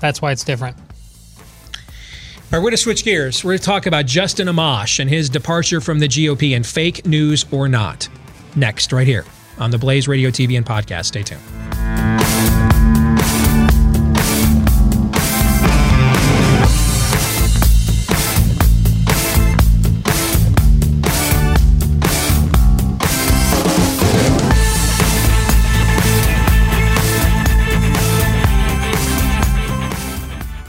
[0.01, 0.77] That's why it's different.
[0.77, 3.45] All right, we're going to switch gears.
[3.45, 7.07] We're going to talk about Justin Amash and his departure from the GOP and fake
[7.07, 8.09] news or not.
[8.57, 9.25] Next, right here
[9.59, 11.07] on the Blaze Radio TV and podcast.
[11.07, 11.80] Stay tuned.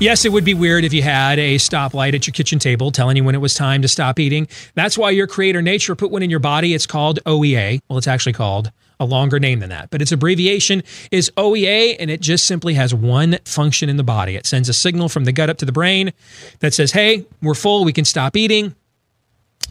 [0.01, 3.17] Yes, it would be weird if you had a stoplight at your kitchen table telling
[3.17, 4.47] you when it was time to stop eating.
[4.73, 6.73] That's why your creator nature put one in your body.
[6.73, 7.81] It's called OEA.
[7.87, 12.09] Well, it's actually called a longer name than that, but its abbreviation is OEA, and
[12.09, 14.35] it just simply has one function in the body.
[14.35, 16.13] It sends a signal from the gut up to the brain
[16.61, 18.73] that says, hey, we're full, we can stop eating.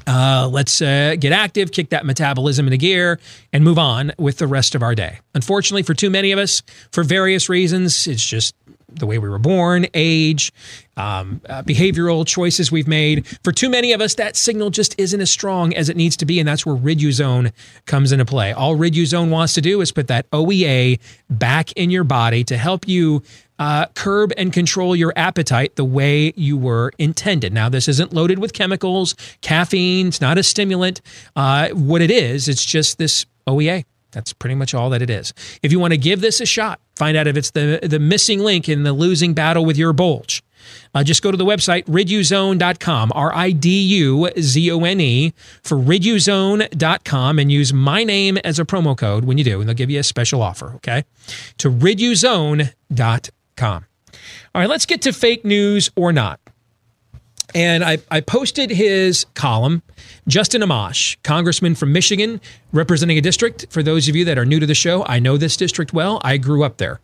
[0.06, 3.18] Uh, let's uh, get active, kick that metabolism into gear,
[3.52, 5.18] and move on with the rest of our day.
[5.34, 6.62] Unfortunately, for too many of us,
[6.92, 8.54] for various reasons, it's just
[8.94, 10.52] the way we were born, age,
[10.96, 13.26] um, uh, behavioral choices we've made.
[13.42, 16.26] For too many of us, that signal just isn't as strong as it needs to
[16.26, 17.52] be, and that's where Riduzone
[17.86, 18.52] comes into play.
[18.52, 22.86] All Riduzone wants to do is put that OEA back in your body to help
[22.86, 23.22] you
[23.58, 27.52] uh, curb and control your appetite the way you were intended.
[27.52, 31.02] Now, this isn't loaded with chemicals, caffeine, it's not a stimulant.
[31.36, 33.84] Uh, what it is, it's just this OEA.
[34.12, 35.32] That's pretty much all that it is.
[35.62, 38.40] If you want to give this a shot, find out if it's the, the missing
[38.40, 40.42] link in the losing battle with your bulge.
[40.94, 45.32] Uh, just go to the website riduzone.com, R I D U Z O N E,
[45.62, 49.74] for riduzone.com and use my name as a promo code when you do, and they'll
[49.74, 51.04] give you a special offer, okay?
[51.58, 53.84] To riduzone.com.
[54.52, 56.40] All right, let's get to fake news or not.
[57.54, 59.82] And I, I posted his column,
[60.28, 62.40] Justin Amash, congressman from Michigan,
[62.72, 63.66] representing a district.
[63.70, 66.20] For those of you that are new to the show, I know this district well.
[66.22, 67.00] I grew up there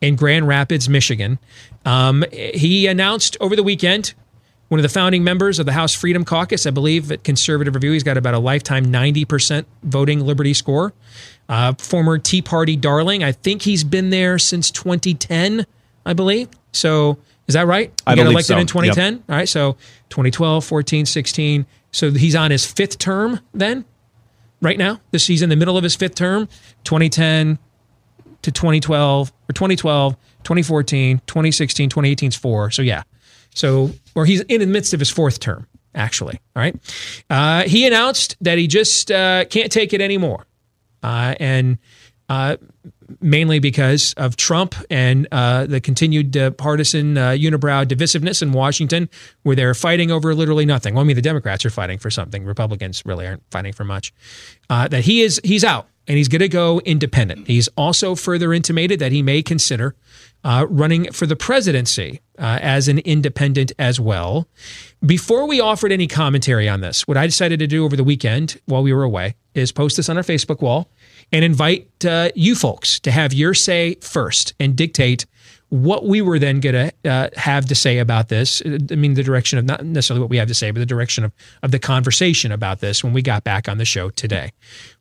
[0.00, 1.38] in Grand Rapids, Michigan.
[1.84, 4.14] Um, he announced over the weekend,
[4.68, 7.92] one of the founding members of the House Freedom Caucus, I believe at Conservative Review,
[7.92, 10.94] he's got about a lifetime 90% voting liberty score.
[11.48, 13.22] Uh, former Tea Party darling.
[13.22, 15.66] I think he's been there since 2010,
[16.06, 16.48] I believe.
[16.72, 17.18] So
[17.52, 17.92] is that right?
[18.06, 18.58] I he got elected so.
[18.58, 19.24] in 2010.
[19.28, 19.48] All right.
[19.48, 19.74] So
[20.08, 21.66] 2012, 14, 16.
[21.90, 23.84] So he's on his fifth term then,
[24.62, 25.00] right now.
[25.10, 26.48] This he's in the middle of his fifth term,
[26.84, 27.58] 2010
[28.40, 32.70] to 2012 or 2012, 2014, 2016, 2018 is four.
[32.70, 33.02] So yeah.
[33.54, 36.40] So or he's in the midst of his fourth term actually.
[36.56, 36.74] All right.
[37.28, 40.46] Uh, he announced that he just uh, can't take it anymore,
[41.02, 41.76] uh, and
[42.30, 42.56] uh,
[43.20, 49.08] mainly because of Trump and uh, the continued uh, partisan uh, unibrow divisiveness in Washington,
[49.42, 50.94] where they're fighting over literally nothing.
[50.94, 54.12] Well, I mean, the Democrats are fighting for something; Republicans really aren't fighting for much.
[54.70, 57.46] Uh, that he is he's out and he's going to go independent.
[57.46, 59.94] He's also further intimated that he may consider
[60.44, 64.48] uh, running for the presidency uh, as an independent as well.
[65.04, 68.60] Before we offered any commentary on this, what I decided to do over the weekend
[68.66, 70.88] while we were away is post this on our Facebook wall
[71.32, 75.26] and invite uh, you folks to have your say first and dictate
[75.70, 78.60] what we were then going to uh, have to say about this.
[78.66, 81.24] I mean, the direction of not necessarily what we have to say, but the direction
[81.24, 84.52] of, of the conversation about this when we got back on the show today.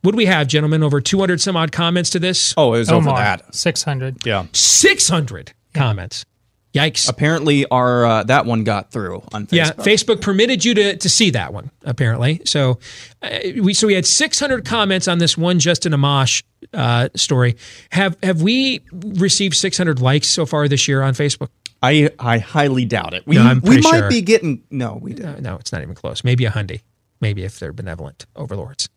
[0.05, 2.53] Would we have, gentlemen, over 200 some odd comments to this?
[2.55, 3.53] Oh, it was Oh, over that.
[3.53, 4.25] 600.
[4.25, 4.45] Yeah.
[4.53, 6.25] 600 comments.
[6.73, 7.10] Yikes.
[7.10, 9.51] Apparently, our uh, that one got through on Facebook.
[9.51, 12.41] Yeah, Facebook permitted you to, to see that one apparently.
[12.45, 12.79] So
[13.21, 17.57] uh, we so we had 600 comments on this one Justin Amash uh, story.
[17.91, 21.49] Have have we received 600 likes so far this year on Facebook?
[21.84, 23.27] I I highly doubt it.
[23.27, 24.10] We No, we might sure.
[24.10, 24.97] be getting no.
[25.01, 25.13] We.
[25.21, 26.23] Uh, no, it's not even close.
[26.23, 26.81] Maybe a hundy.
[27.19, 28.89] Maybe if they're benevolent overlords.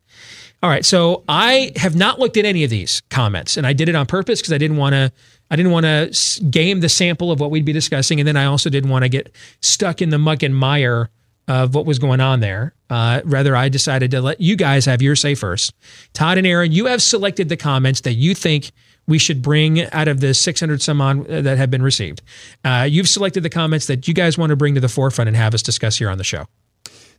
[0.63, 3.89] All right, so I have not looked at any of these comments, and I did
[3.91, 5.13] it on purpose because I didn't want to.
[5.51, 8.47] I didn't want to game the sample of what we'd be discussing, and then I
[8.47, 11.11] also didn't want to get stuck in the muck and mire
[11.47, 12.75] of what was going on there.
[12.89, 15.75] Uh, rather, I decided to let you guys have your say first.
[16.13, 18.71] Todd and Aaron, you have selected the comments that you think
[19.07, 22.23] we should bring out of the 600 some on uh, that have been received.
[22.65, 25.37] Uh, you've selected the comments that you guys want to bring to the forefront and
[25.37, 26.47] have us discuss here on the show.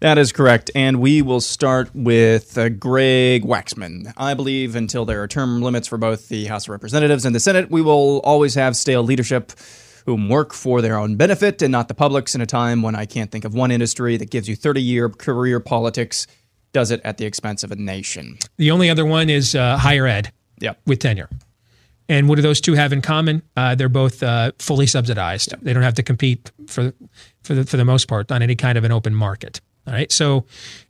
[0.01, 0.69] That is correct.
[0.75, 4.13] And we will start with uh, Greg Waxman.
[4.17, 7.39] I believe until there are term limits for both the House of Representatives and the
[7.39, 9.53] Senate, we will always have stale leadership
[10.05, 13.05] whom work for their own benefit and not the public's in a time when I
[13.05, 16.27] can't think of one industry that gives you 30 year career politics,
[16.73, 18.37] does it at the expense of a nation.
[18.57, 20.79] The only other one is uh, higher ed Yep.
[20.85, 21.29] with tenure.
[22.07, 23.41] And what do those two have in common?
[23.57, 25.55] Uh, they're both uh, fully subsidized.
[25.63, 26.93] They don't have to compete for
[27.43, 29.59] for the for the most part on any kind of an open market.
[29.87, 30.45] All right, so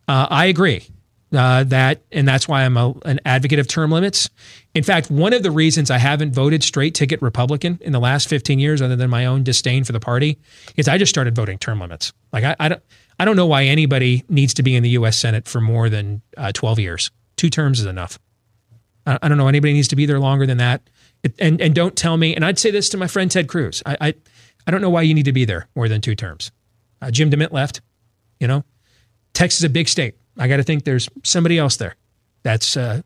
[0.07, 0.87] uh, I agree
[1.35, 4.29] uh, that, and that's why I'm a, an advocate of term limits.
[4.73, 8.29] In fact, one of the reasons I haven't voted straight ticket Republican in the last
[8.29, 10.37] 15 years, other than my own disdain for the party,
[10.75, 12.13] is I just started voting term limits.
[12.31, 12.83] Like I, I don't
[13.19, 15.17] I don't know why anybody needs to be in the U.S.
[15.17, 17.11] Senate for more than uh, 12 years.
[17.37, 18.19] Two terms is enough.
[19.07, 20.81] I don't know anybody needs to be there longer than that.
[21.23, 22.35] It, and and don't tell me.
[22.35, 23.83] And I'd say this to my friend Ted Cruz.
[23.85, 24.13] I I,
[24.67, 26.51] I don't know why you need to be there more than two terms.
[27.01, 27.81] Uh, Jim DeMint left.
[28.39, 28.63] You know,
[29.35, 30.15] Texas is a big state.
[30.37, 31.95] I got to think there's somebody else there
[32.41, 33.01] that's uh,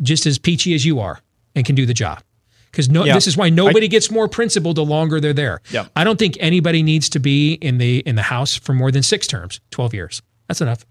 [0.00, 1.20] just as peachy as you are
[1.56, 2.22] and can do the job.
[2.70, 3.14] because no, Yeah.
[3.14, 5.60] this is why nobody gets more principled the longer they're there.
[5.72, 5.86] Yeah.
[5.96, 9.02] I don't think anybody needs to be in the in the House for more than
[9.02, 10.22] six terms, twelve years.
[10.46, 10.86] That's enough.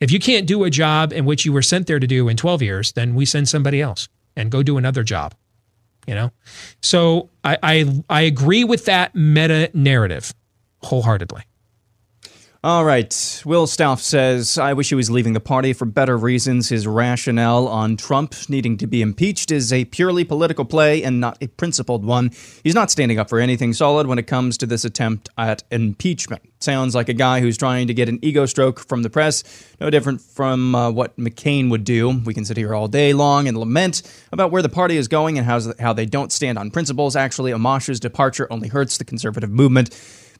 [0.00, 2.36] If you can't do a job in which you were sent there to do in
[2.36, 5.34] twelve years, then we send somebody else and go do another job.
[6.06, 6.32] You know,
[6.82, 10.32] so I I, I agree with that meta narrative
[10.82, 11.42] wholeheartedly.
[12.62, 13.42] All right.
[13.46, 16.68] Will Stauff says, I wish he was leaving the party for better reasons.
[16.68, 21.38] His rationale on Trump needing to be impeached is a purely political play and not
[21.42, 22.32] a principled one.
[22.62, 26.42] He's not standing up for anything solid when it comes to this attempt at impeachment.
[26.60, 29.42] Sounds like a guy who's trying to get an ego stroke from the press,
[29.80, 32.10] no different from uh, what McCain would do.
[32.10, 34.02] We can sit here all day long and lament
[34.32, 37.16] about where the party is going and how's, how they don't stand on principles.
[37.16, 39.88] Actually, Amash's departure only hurts the conservative movement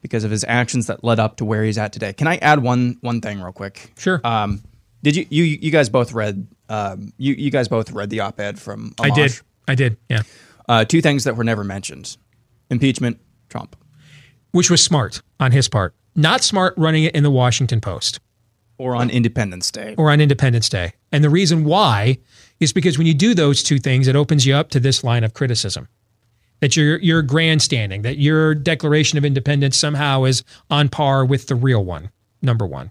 [0.01, 2.13] because of his actions that led up to where he's at today.
[2.13, 3.93] Can I add one one thing real quick?
[3.97, 4.19] Sure.
[4.23, 4.63] Um,
[5.03, 8.59] did you you you guys both read um, you you guys both read the op-ed
[8.59, 9.11] from Amash?
[9.11, 9.39] I did.
[9.67, 9.97] I did.
[10.09, 10.21] Yeah.
[10.67, 12.17] Uh, two things that were never mentioned:
[12.69, 13.75] impeachment, Trump.
[14.51, 15.95] Which was smart on his part.
[16.15, 18.19] Not smart running it in the Washington Post.
[18.77, 19.93] Or on Independence Day.
[19.95, 20.93] or on Independence Day.
[21.11, 22.17] And the reason why
[22.59, 25.23] is because when you do those two things, it opens you up to this line
[25.23, 25.87] of criticism
[26.61, 31.55] that you're you're grandstanding, that your Declaration of Independence somehow is on par with the
[31.55, 32.09] real one.
[32.41, 32.89] Number one,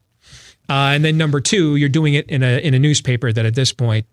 [0.69, 3.55] uh, and then number two, you're doing it in a in a newspaper that at
[3.55, 4.07] this point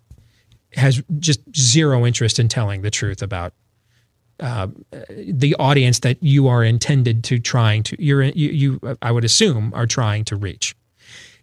[0.73, 3.53] has just zero interest in telling the truth about
[4.39, 4.67] uh,
[5.09, 9.71] the audience that you are intended to trying to you're you, you I would assume
[9.75, 10.75] are trying to reach.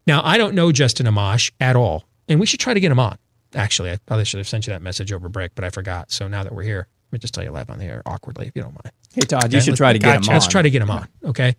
[0.07, 3.01] Now, I don't know Justin Amash at all, and we should try to get him
[3.01, 3.17] on.
[3.55, 6.11] Actually, I probably should have sent you that message over break, but I forgot.
[6.11, 8.47] So now that we're here, let me just tell you live on the air awkwardly,
[8.47, 8.93] if you don't mind.
[9.13, 10.35] Hey Todd, you should try to get him on.
[10.35, 11.09] Let's try to get him on.
[11.25, 11.57] Okay.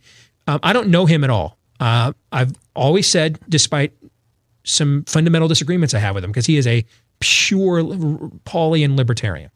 [0.47, 1.57] Um, I don't know him at all.
[1.79, 3.93] Uh, I've always said, despite
[4.63, 6.85] some fundamental disagreements I have with him, because he is a
[7.19, 7.83] pure
[8.45, 9.51] Paulian libertarian.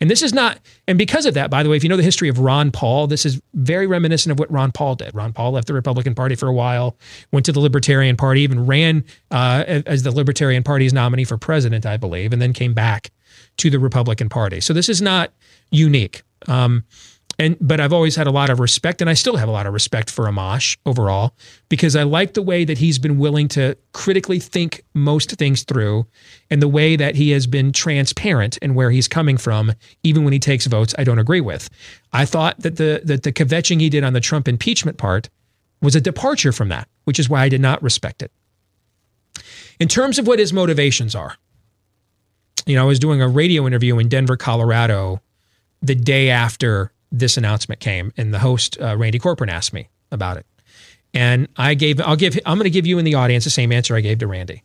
[0.00, 2.04] And this is not, and because of that, by the way, if you know the
[2.04, 5.12] history of Ron Paul, this is very reminiscent of what Ron Paul did.
[5.12, 6.96] Ron Paul left the Republican Party for a while,
[7.32, 11.84] went to the Libertarian Party, even ran uh, as the Libertarian Party's nominee for president,
[11.84, 13.10] I believe, and then came back
[13.58, 14.60] to the Republican Party.
[14.60, 15.32] So this is not
[15.70, 16.22] unique.
[16.46, 16.84] Um,
[17.38, 19.66] and but I've always had a lot of respect, and I still have a lot
[19.66, 21.34] of respect for Amash overall
[21.68, 26.06] because I like the way that he's been willing to critically think most things through,
[26.50, 29.72] and the way that he has been transparent and where he's coming from,
[30.02, 31.70] even when he takes votes I don't agree with.
[32.12, 35.28] I thought that the that the kvetching he did on the Trump impeachment part
[35.80, 38.32] was a departure from that, which is why I did not respect it.
[39.78, 41.36] In terms of what his motivations are,
[42.68, 45.22] you know, I was doing a radio interview in Denver, Colorado,
[45.80, 50.36] the day after this announcement came, and the host uh, Randy Corporon asked me about
[50.36, 50.46] it,
[51.14, 53.72] and I gave I'll give I'm going to give you in the audience the same
[53.72, 54.62] answer I gave to Randy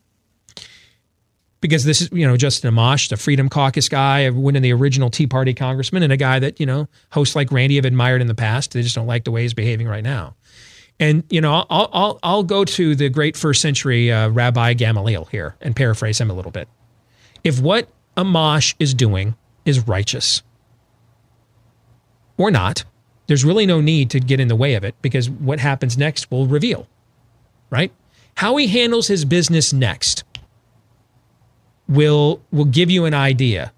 [1.61, 5.09] because this is you know Justin Amash, the Freedom Caucus guy, one of the original
[5.09, 8.27] Tea Party congressmen, and a guy that you know hosts like Randy have admired in
[8.27, 8.73] the past.
[8.73, 10.35] They just don't like the way he's behaving right now.
[10.99, 15.23] And you know, I'll I'll I'll go to the great first century uh, Rabbi Gamaliel
[15.25, 16.67] here and paraphrase him a little bit.
[17.43, 19.35] If what Amash is doing
[19.65, 20.43] is righteous
[22.37, 22.85] or not,
[23.27, 26.29] there's really no need to get in the way of it because what happens next
[26.31, 26.87] will reveal,
[27.69, 27.91] right?
[28.35, 30.23] How he handles his business next
[31.87, 33.71] will will give you an idea.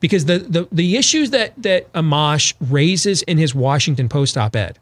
[0.00, 4.78] Because the the, the issues that that Amash raises in his Washington Post op-ed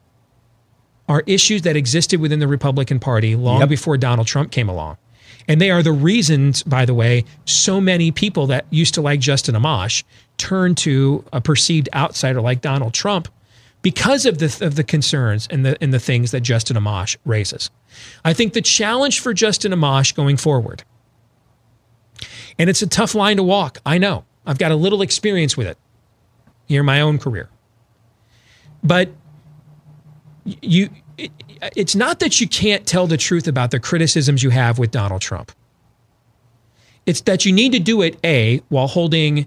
[1.09, 3.69] are issues that existed within the Republican Party long Yep.
[3.69, 4.97] before Donald Trump came along.
[5.49, 9.21] And they are the reasons, by the way, so many people that used to like
[9.21, 10.05] Justin Amash
[10.37, 13.29] turned to a perceived outsider like Donald Trump
[13.83, 17.71] because of the of the concerns and the and the things that Justin Amash raises.
[18.25, 20.85] I think the challenge for Justin Amash going forward,
[22.59, 23.81] and it's a tough line to walk.
[23.85, 24.25] I know.
[24.47, 25.79] I've got a little experience with it
[26.67, 27.49] here in my own career.
[28.83, 29.11] But
[30.45, 30.91] you
[31.77, 35.21] it's not that you can't tell the truth about the criticisms you have with Donald
[35.21, 35.53] Trump.
[37.07, 39.47] It's that you need to do it a while holding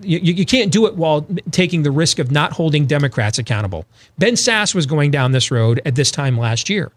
[0.00, 3.86] you, you can't do it while taking the risk of not holding Democrats accountable.
[4.18, 6.92] Ben Sasse was going down this road at this time last year,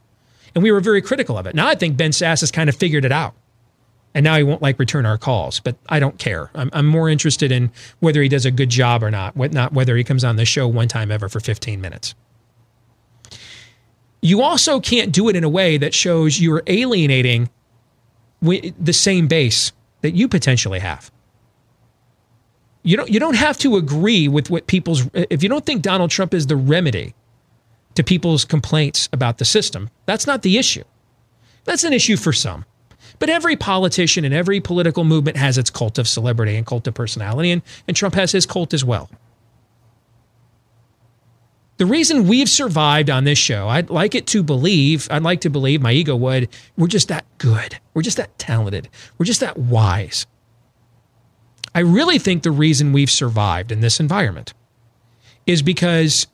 [0.54, 1.56] and we were very critical of it.
[1.56, 3.34] Now I think Ben Sasse has kind of figured it out,
[4.14, 5.60] and now he won't like return our calls.
[5.60, 6.52] But I don't care.
[6.54, 9.96] I'm, I'm more interested in whether he does a good job or not, not whether
[9.96, 12.16] he comes on the show one time ever for 15 minutes.
[14.22, 17.50] You also can't do it in a way that shows you're alienating
[18.42, 21.12] the same base that you potentially have.
[22.84, 26.12] You don't you don't have to agree with what people's if you don't think Donald
[26.12, 27.14] Trump is the remedy
[27.96, 30.84] to people's complaints about the system, that's not the issue.
[31.66, 32.66] That's an issue for some.
[33.20, 36.94] But every politician and every political movement has its cult of celebrity and cult of
[36.94, 39.10] personality, and, and Trump has his cult as well.
[41.80, 45.50] The reason we've survived on this show, I'd like it to believe, I'd like to
[45.50, 47.80] believe, my ego would, we're just that good.
[47.94, 48.90] We're just that talented.
[49.18, 50.28] We're just that wise.
[51.74, 54.54] I really think the reason we've survived in this environment
[55.48, 56.28] is because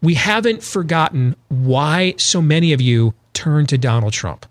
[0.00, 4.46] we haven't forgotten why so many of you turned to Donald Trump.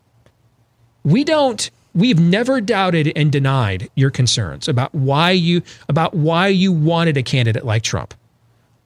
[1.03, 6.71] We don't we've never doubted and denied your concerns about why you about why you
[6.71, 8.13] wanted a candidate like Trump.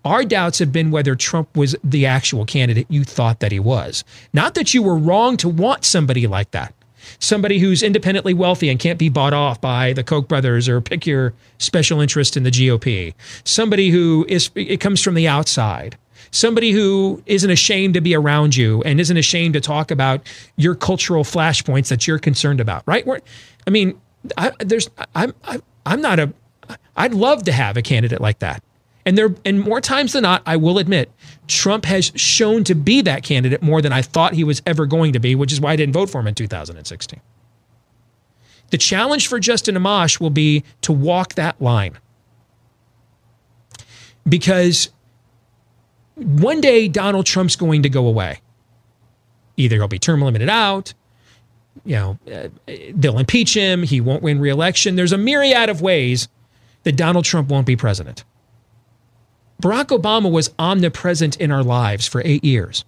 [0.05, 4.03] Our doubts have been whether Trump was the actual candidate you thought that he was.
[4.33, 6.73] Not that you were wrong to want somebody like that.
[7.19, 11.05] Somebody who's independently wealthy and can't be bought off by the Koch brothers or pick
[11.05, 13.13] your special interest in the GOP.
[13.43, 15.97] Somebody who is it comes from the outside.
[16.31, 20.21] Somebody who isn't ashamed to be around you and isn't ashamed to talk about
[20.57, 23.05] your cultural flashpoints that you're concerned about, right?
[23.05, 23.19] We're,
[23.65, 23.99] I mean,
[24.37, 26.33] I, there's I'm I, I'm not a
[26.95, 28.63] I'd love to have a candidate like that.
[29.09, 31.11] And there, and more times than not, I will admit,
[31.47, 35.13] Trump has shown to be that candidate more than I thought he was ever going
[35.13, 37.19] to be, which is why I didn't vote for him in 2016.
[38.69, 41.97] The challenge for Justin Amash will be to walk that line.
[44.27, 44.91] Because
[46.13, 48.41] one day Donald Trump's going to go away.
[49.57, 50.93] Either he'll be term limited out,
[51.83, 52.49] you know, uh,
[52.93, 54.97] they'll impeach him, he won't win re-election.
[54.97, 56.27] There's a myriad of ways
[56.83, 58.23] that Donald Trump won't be president.
[59.61, 62.85] Barack Obama was omnipresent in our lives for eight years.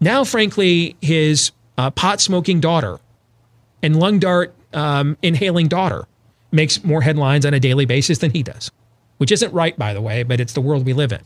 [0.00, 2.98] Now, frankly, his uh, pot smoking daughter
[3.82, 6.06] and lung dart um, inhaling daughter
[6.50, 8.70] makes more headlines on a daily basis than he does,
[9.18, 11.20] which isn't right, by the way, but it's the world we live in.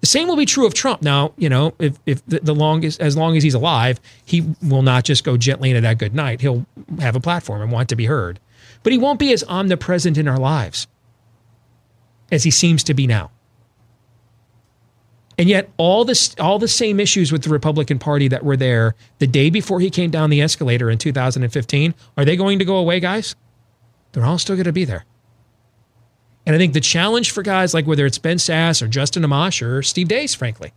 [0.00, 1.02] The same will be true of Trump.
[1.02, 4.82] Now, you know, if, if the, the longest, as long as he's alive, he will
[4.82, 6.40] not just go gently into that good night.
[6.40, 6.66] He'll
[7.00, 8.38] have a platform and want to be heard,
[8.82, 10.86] but he won't be as omnipresent in our lives
[12.30, 13.30] as he seems to be now.
[15.38, 18.94] And yet, all this, all the same issues with the Republican Party that were there
[19.18, 22.76] the day before he came down the escalator in 2015, are they going to go
[22.76, 23.36] away, guys?
[24.12, 25.04] They're all still going to be there.
[26.46, 29.60] And I think the challenge for guys like whether it's Ben Sasse or Justin Amash
[29.60, 30.72] or Steve Deace, frankly,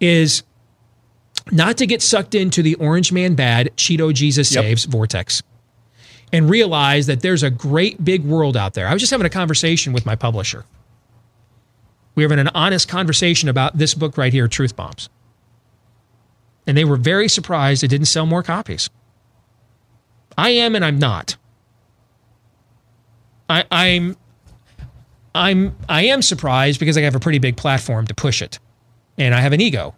[0.00, 0.42] is
[1.50, 4.64] not to get sucked into the Orange Man Bad, Cheeto Jesus Yep.
[4.64, 5.42] Saves vortex
[6.34, 8.88] and realize that there's a great big world out there.
[8.88, 10.64] I was just having a conversation with my publisher.
[12.16, 15.08] We were having an honest conversation about this book right here, Truth Bombs.
[16.66, 18.90] And they were very surprised it didn't sell more copies.
[20.36, 21.36] I am and I'm not.
[23.48, 24.16] I, I'm
[25.36, 28.58] I'm I am surprised because I have a pretty big platform to push it.
[29.18, 29.94] And I have an ego.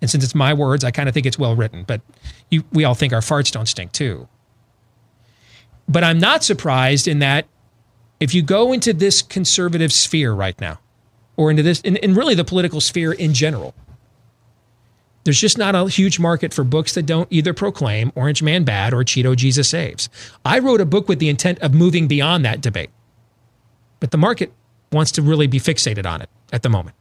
[0.00, 2.02] And since it's my words, I kind of think it's well written, but
[2.50, 4.28] you, we all think our farts don't stink too.
[5.88, 7.46] But I'm not surprised in that
[8.20, 10.78] if you go into this conservative sphere right now,
[11.36, 13.74] or into this, and, and really the political sphere in general,
[15.24, 18.92] there's just not a huge market for books that don't either proclaim Orange Man bad
[18.92, 20.08] or Cheeto Jesus saves.
[20.44, 22.90] I wrote a book with the intent of moving beyond that debate,
[24.00, 24.52] but the market
[24.90, 26.96] wants to really be fixated on it at the moment.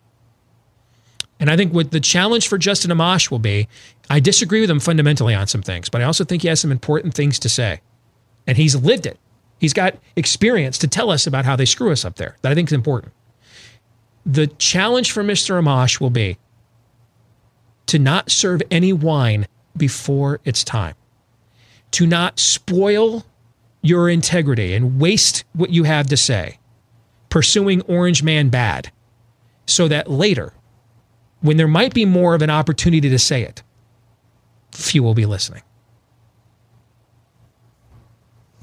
[1.39, 3.67] And I think what the challenge for Justin Amash will be,
[4.09, 6.71] I disagree with him fundamentally on some things, but I also think he has some
[6.71, 7.81] important things to say.
[8.47, 9.19] And he's lived it.
[9.59, 12.55] He's got experience to tell us about how they screw us up there that I
[12.55, 13.13] think is important.
[14.25, 15.61] The challenge for Mr.
[15.61, 16.37] Amash will be
[17.87, 20.95] to not serve any wine before it's time,
[21.91, 23.25] to not spoil
[23.81, 26.57] your integrity and waste what you have to say,
[27.29, 28.91] pursuing Orange Man bad,
[29.65, 30.53] so that later,
[31.41, 33.63] when there might be more of an opportunity to say it,
[34.71, 35.63] few will be listening.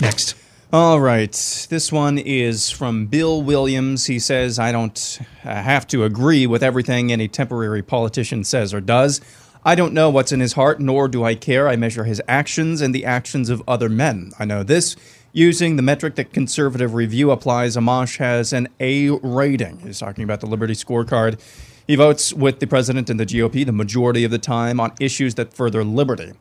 [0.00, 0.34] Next.
[0.72, 1.32] All right.
[1.70, 4.06] This one is from Bill Williams.
[4.06, 8.80] He says, I don't uh, have to agree with everything any temporary politician says or
[8.80, 9.20] does.
[9.64, 11.68] I don't know what's in his heart, nor do I care.
[11.68, 14.32] I measure his actions and the actions of other men.
[14.38, 14.94] I know this.
[15.32, 19.80] Using the metric that Conservative Review applies, Amash has an A rating.
[19.80, 21.40] He's talking about the Liberty scorecard.
[21.86, 25.34] He votes with the president and the GOP the majority of the time on issues
[25.36, 26.32] that further liberty.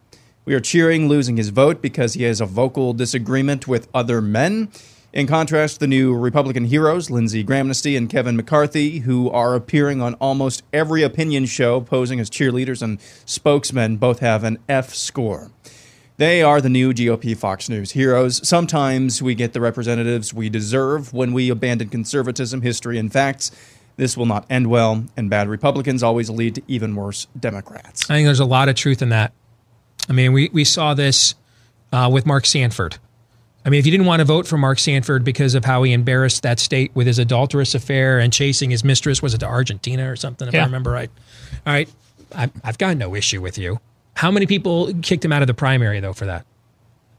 [0.48, 4.70] We are cheering losing his vote because he has a vocal disagreement with other men.
[5.12, 10.14] In contrast, the new Republican heroes, Lindsey Grahamnesty and Kevin McCarthy, who are appearing on
[10.22, 15.52] almost every opinion show posing as cheerleaders and spokesmen, both have an F score.
[16.16, 18.48] They are the new GOP Fox News heroes.
[18.48, 23.52] Sometimes we get the representatives we deserve when we abandon conservatism, history, and facts.
[23.98, 28.10] This will not end well, and bad Republicans always lead to even worse Democrats.
[28.10, 29.34] I think there's a lot of truth in that.
[30.10, 31.36] I mean, we, we saw this
[31.92, 32.98] uh, with Mark Sanford.
[33.66, 35.92] I mean, if you didn't want to vote for Mark Sanford because of how he
[35.92, 40.10] embarrassed that state with his adulterous affair and chasing his mistress, was it to Argentina
[40.10, 41.10] or something, if I remember right?
[41.66, 41.90] All right.
[42.34, 43.80] I, I've got no issue with you.
[44.16, 46.46] How many people kicked him out of the primary, though, for that?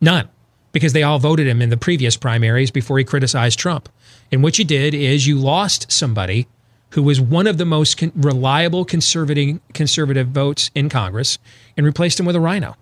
[0.01, 0.28] None,
[0.72, 3.89] because they all voted him in the previous primaries before he criticized Trump.
[4.32, 6.47] And what you did is you lost somebody
[6.91, 11.39] who was one of the most con- reliable conservative conservative votes in Congress
[11.76, 12.74] and replaced him with a RINO.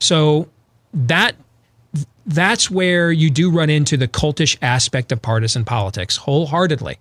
[0.00, 0.48] So
[0.92, 1.34] that
[2.26, 6.98] that's where you do run into the cultish aspect of partisan politics wholeheartedly.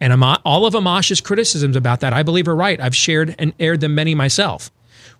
[0.00, 2.80] And Ama- all of Amash's criticisms about that, I believe, are right.
[2.80, 4.70] I've shared and aired them many myself,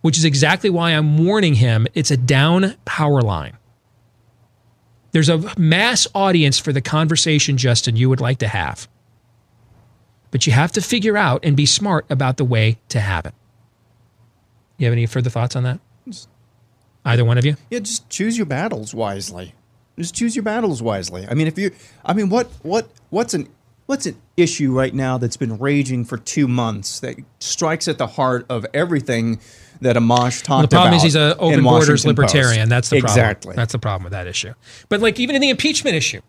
[0.00, 3.56] which is exactly why I'm warning him it's a down power line.
[5.12, 8.88] There's a mass audience for the conversation, Justin, you would like to have.
[10.32, 13.34] But you have to figure out and be smart about the way to have it.
[14.78, 15.78] You have any further thoughts on that?
[17.04, 17.56] Either one of you?
[17.70, 19.54] Yeah, just choose your battles wisely.
[19.98, 21.26] Just choose your battles wisely.
[21.30, 21.70] I mean, if you,
[22.04, 23.48] I mean, what, what, what's an,
[23.86, 28.06] what's an issue right now that's been raging for two months that strikes at the
[28.06, 29.38] heart of everything
[29.82, 30.70] that Amash talked about?
[30.70, 32.34] the problem is he's an open borders Washington Post?
[32.34, 32.68] libertarian.
[32.70, 33.18] That's the problem.
[33.18, 33.56] exactly.
[33.56, 34.54] That's the problem with that issue.
[34.88, 36.22] But like even in the impeachment issue,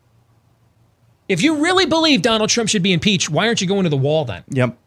[1.30, 3.98] if you really believe Donald Trump should be impeached, why aren't you going to the
[3.98, 4.44] wall then?
[4.50, 4.78] yep.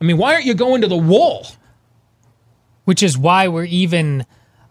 [0.00, 1.46] I mean, why aren't you going to the wall?
[2.84, 4.26] which is why we're even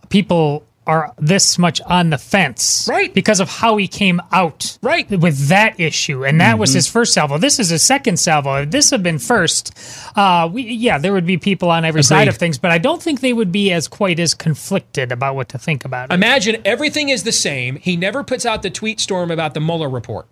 [0.09, 3.13] people are this much on the fence Right.
[3.13, 5.09] because of how he came out Right.
[5.09, 8.71] with that issue and that was his first salvo this is his second salvo if
[8.71, 9.77] this had been first
[10.17, 13.01] uh we, yeah there would be people on every side of things but i don't
[13.01, 16.59] think they would be as quite as conflicted about what to think about it Imagine
[16.65, 17.75] everything is the same.
[17.77, 20.27] He never puts out the tweet storm about the Mueller report.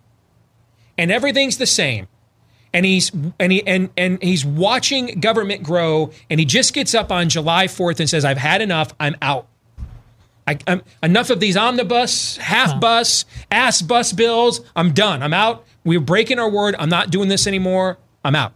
[0.98, 2.08] And everything's the same.
[2.74, 7.10] And he's and he and and he's watching government grow and he just gets up
[7.10, 8.92] on July 4th and says I've had enough.
[9.00, 9.46] I'm out.
[10.46, 14.62] I, I'm, enough of these omnibus, half bus, ass bus bills.
[14.74, 15.22] I'm done.
[15.22, 15.64] I'm out.
[15.84, 16.74] We're breaking our word.
[16.78, 17.98] I'm not doing this anymore.
[18.24, 18.52] I'm out.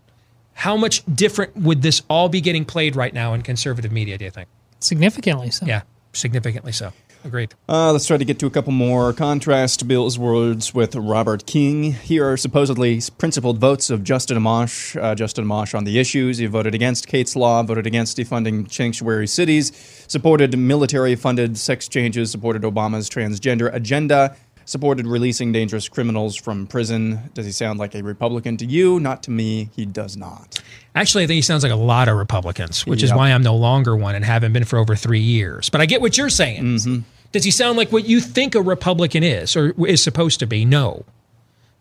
[0.55, 4.25] How much different would this all be getting played right now in conservative media, do
[4.25, 4.49] you think?
[4.81, 5.83] significantly so Yeah,
[6.13, 6.93] significantly so.
[7.25, 7.55] Agreed.
[7.69, 9.13] Uh, let's try to get to a couple more.
[9.13, 11.93] Contrast Bill's words with Robert King.
[11.93, 15.01] Here are supposedly principled votes of Justin Amash.
[15.01, 16.39] Uh, Justin Amash on the issues.
[16.39, 19.73] He voted against Kate's Law, voted against defunding sanctuary cities,
[20.09, 27.31] supported military funded sex changes, supported Obama's transgender agenda, supported releasing dangerous criminals from prison.
[27.35, 28.99] Does he sound like a Republican to you?
[28.99, 29.71] Not to me.
[29.77, 30.61] He does not.
[30.95, 33.57] Actually, I think he sounds like a lot of Republicans, which is why I'm no
[33.57, 35.71] longer one and haven't been for over three years.
[35.71, 36.63] But I get what you're saying.
[36.63, 36.99] Mm-hmm.
[37.33, 40.67] Does he sound like what you think a Republican is or is supposed to be?
[40.67, 41.05] No.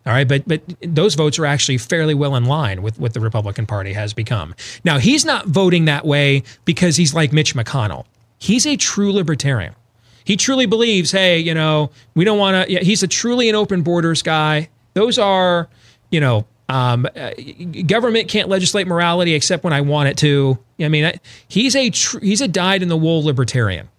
[0.04, 3.20] All right, but but those votes are actually fairly well in line with what the
[3.20, 4.56] Republican Party has become.
[4.84, 8.06] Now he's not voting that way because he's like Mitch McConnell.
[8.40, 9.76] He's a true libertarian.
[10.24, 12.72] He truly believes, hey, you know, we don't want to.
[12.72, 14.70] Yeah, he's a truly an open borders guy.
[14.94, 15.70] Those are,
[16.10, 17.32] you know, um, uh,
[17.86, 20.58] government can't legislate morality except when I want it to.
[20.80, 21.16] I mean, I,
[21.48, 23.90] he's a tr- he's a dyed in the wool libertarian,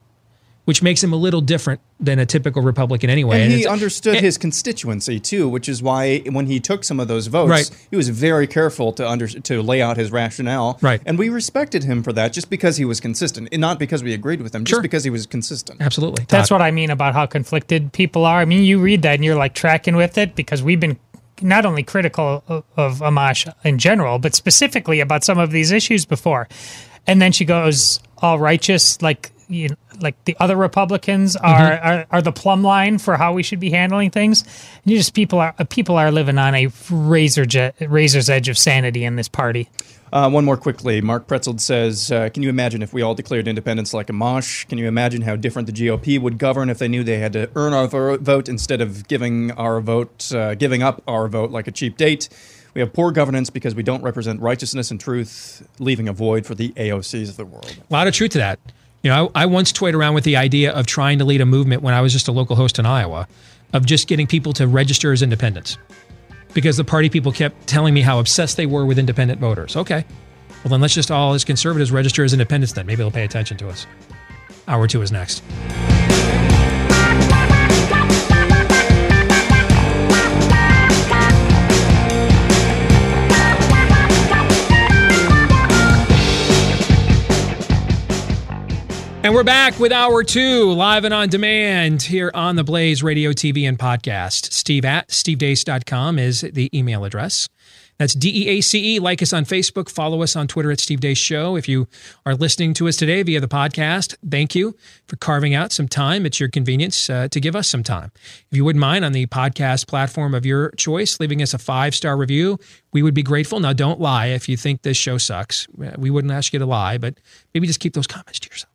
[0.64, 3.42] which makes him a little different than a typical Republican anyway.
[3.42, 7.08] And he understood and- his constituency too, which is why when he took some of
[7.08, 7.70] those votes, Right.
[7.90, 10.78] he was very careful to under to lay out his rationale.
[10.80, 11.00] Right.
[11.04, 14.14] And we respected him for that, just because he was consistent, and not because we
[14.14, 14.82] agreed with him, just Sure.
[14.82, 15.80] because he was consistent.
[15.82, 16.24] Absolutely.
[16.28, 16.60] That's Todd.
[16.60, 18.40] what I mean about how conflicted people are.
[18.40, 20.98] I mean, you read that and you're like tracking with it because we've been
[21.40, 26.04] not only critical of, of Amash in general, but specifically about some of these issues
[26.04, 26.48] before.
[27.06, 31.86] And then she goes all righteous, like you know, like the other Republicans are, mm-hmm.
[31.86, 34.42] are are the plumb line for how we should be handling things.
[34.42, 38.56] And you just people are people are living on a razor jet, razor's edge of
[38.56, 39.68] sanity in this party.
[40.12, 41.00] Uh, one more quickly.
[41.00, 44.68] Mark Pretzel says, uh, "Can you imagine if we all declared independence like Amash?
[44.68, 47.48] Can you imagine how different the GOP would govern if they knew they had to
[47.56, 47.86] earn our
[48.18, 52.28] vote instead of giving our vote, uh, giving up our vote like a cheap date?"
[52.74, 56.54] We have poor governance because we don't represent righteousness and truth, leaving a void for
[56.54, 57.74] the AOCs of the world.
[57.90, 58.58] A lot of truth to that.
[59.02, 61.46] You know, I, I once toyed around with the idea of trying to lead a
[61.46, 63.28] movement when I was just a local host in Iowa,
[63.72, 65.76] of just getting people to register as independents,
[66.54, 69.76] because the party people kept telling me how obsessed they were with independent voters.
[69.76, 70.04] Okay,
[70.64, 72.72] well then let's just all as conservatives register as independents.
[72.72, 73.86] Then maybe they'll pay attention to us.
[74.68, 75.42] Hour two is next.
[89.32, 93.30] And we're back with hour two, live and on demand here on the Blaze Radio,
[93.30, 94.52] TV, and podcast.
[94.52, 97.48] Steve at stevedeace.com is the email address.
[97.96, 98.98] That's D E A C E.
[98.98, 99.88] Like us on Facebook.
[99.88, 101.56] Follow us on Twitter at Steve Deace Show.
[101.56, 101.88] If you
[102.26, 104.76] are listening to us today via the podcast, thank you
[105.06, 108.12] for carving out some time at your convenience uh, to give us some time.
[108.50, 111.94] If you wouldn't mind on the podcast platform of your choice, leaving us a five
[111.94, 112.58] star review,
[112.92, 113.60] we would be grateful.
[113.60, 115.66] Now, don't lie if you think this show sucks.
[115.96, 117.14] We wouldn't ask you to lie, but
[117.54, 118.71] maybe just keep those comments to yourself.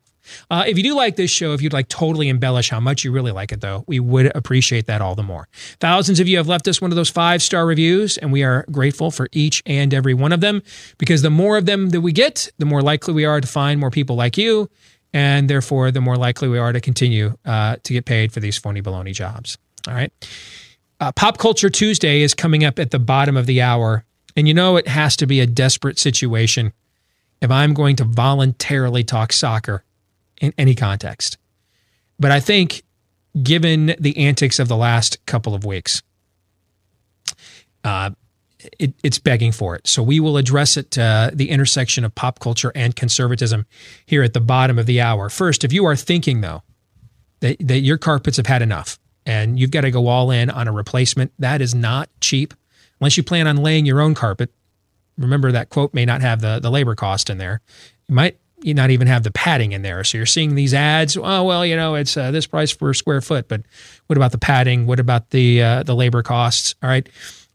[0.50, 3.12] Uh, if you do like this show, if you'd like totally embellish how much you
[3.12, 5.48] really like it, though, we would appreciate that all the more.
[5.80, 8.64] Thousands of you have left us one of those five star reviews, and we are
[8.70, 10.62] grateful for each and every one of them
[10.98, 13.80] because the more of them that we get, the more likely we are to find
[13.80, 14.68] more people like you,
[15.12, 18.58] and therefore the more likely we are to continue uh, to get paid for these
[18.58, 19.58] phony baloney jobs.
[19.86, 20.12] All right.
[21.00, 24.04] Uh, Pop Culture Tuesday is coming up at the bottom of the hour,
[24.36, 26.72] and you know it has to be a desperate situation
[27.40, 29.84] if I'm going to voluntarily talk soccer
[30.40, 31.38] in any context.
[32.18, 32.82] But I think,
[33.42, 36.02] given the antics of the last couple of weeks,
[37.84, 38.10] uh,
[38.78, 39.86] it, it's begging for it.
[39.86, 43.66] So we will address it, uh, the intersection of pop culture and conservatism,
[44.04, 45.28] here at the bottom of the hour.
[45.28, 46.62] First, if you are thinking, though,
[47.40, 50.66] that, that your carpets have had enough and you've got to go all in on
[50.66, 52.52] a replacement, that is not cheap.
[53.00, 54.50] Unless you plan on laying your own carpet,
[55.16, 57.60] remember that quote may not have the, the labor cost in there.
[58.08, 60.02] You might you not even have the padding in there.
[60.04, 61.16] So you're seeing these ads.
[61.16, 63.62] Oh well, you know it's uh, this price per square foot, but
[64.06, 64.86] what about the padding?
[64.86, 66.74] What about the uh, the labor costs?
[66.82, 67.08] All right,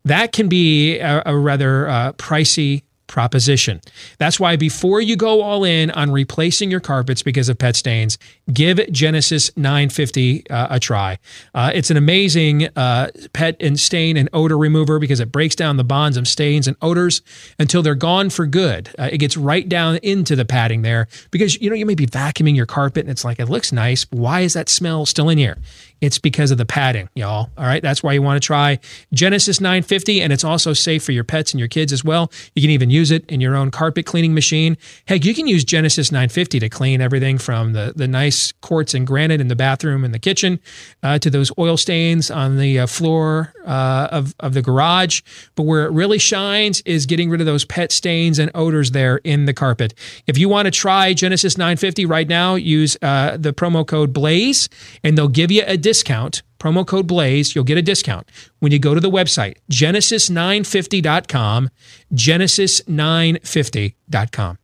[0.05, 3.81] that can be a, a rather uh, pricey proposition.
[4.17, 8.17] That's why before you go all in on replacing your carpets because of pet stains,
[8.51, 11.19] give Genesis 950 uh, a try.
[11.53, 15.77] Uh, it's an amazing uh, pet and stain and odor remover because it breaks down
[15.77, 17.21] the bonds of stains and odors
[17.59, 18.89] until they're gone for good.
[18.97, 22.07] Uh, it gets right down into the padding there because you know you may be
[22.07, 24.05] vacuuming your carpet and it's like it looks nice.
[24.11, 25.57] Why is that smell still in here?
[26.03, 27.49] It's because of the padding, y'all.
[27.57, 27.81] All right.
[27.81, 28.77] That's why you want to try
[29.13, 30.21] Genesis 950.
[30.21, 32.29] And it's also safe for your pets and your kids as well.
[32.55, 34.75] You can even use it in your own carpet cleaning machine.
[35.07, 39.07] Heck, you can use Genesis 950 to clean everything from the, the nice quartz and
[39.07, 40.59] granite in the bathroom and the kitchen
[41.03, 45.21] uh, to those oil stains on the uh, floor uh, of, of the garage.
[45.55, 49.21] But where it really shines is getting rid of those pet stains and odors there
[49.23, 49.93] in the carpet.
[50.27, 54.67] If you want to try Genesis 950 right now, use uh, the promo code BLAZE
[55.01, 58.27] and they'll give you a discount discount, promo code BLAZE, you'll get a discount
[58.57, 61.69] when you go to the website, genesis950.com,
[62.11, 64.57] genesis950.com.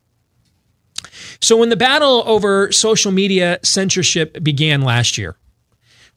[1.39, 5.37] So, when the battle over social media censorship began last year,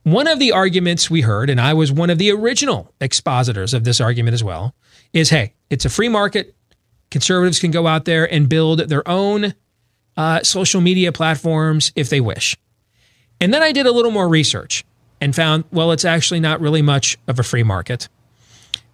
[0.02, 3.84] one of the arguments we heard, and I was one of the original expositors of
[3.84, 4.74] this argument as well,
[5.12, 6.56] is hey, it's a free market.
[7.10, 9.52] Conservatives can go out there and build their own
[10.16, 12.56] uh, social media platforms if they wish.
[13.40, 14.86] And then I did a little more research
[15.22, 18.08] and found, well, it's actually not really much of a free market.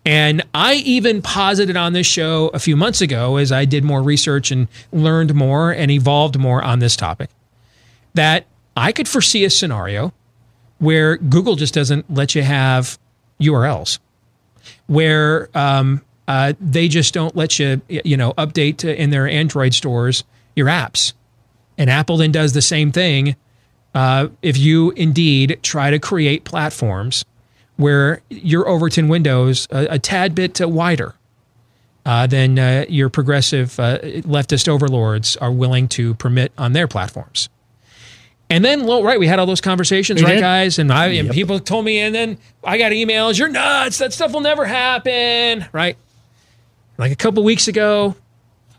[0.04, 4.02] And I even posited on this show a few months ago as I did more
[4.02, 7.30] research and learned more and evolved more on this topic
[8.12, 8.44] that
[8.76, 10.12] I could foresee a scenario
[10.76, 12.98] where Google just doesn't let you have
[13.40, 13.98] URLs,
[14.86, 20.24] where um, uh, they just don't let you, you know, update in their Android stores
[20.54, 21.14] your apps.
[21.78, 23.34] And Apple then does the same thing
[23.94, 27.24] uh, if you indeed try to create platforms
[27.76, 31.14] where your Overton windows a, a tad bit uh, wider
[32.04, 37.48] uh, than uh, your progressive uh, leftist overlords are willing to permit on their platforms.
[38.50, 40.40] And then, well, right, we had all those conversations, we right, did.
[40.40, 40.78] guys?
[40.78, 41.26] And, I, yep.
[41.26, 43.98] and people told me, and then I got emails, you're nuts.
[43.98, 45.98] That stuff will never happen, right?
[46.96, 48.16] Like a couple weeks ago,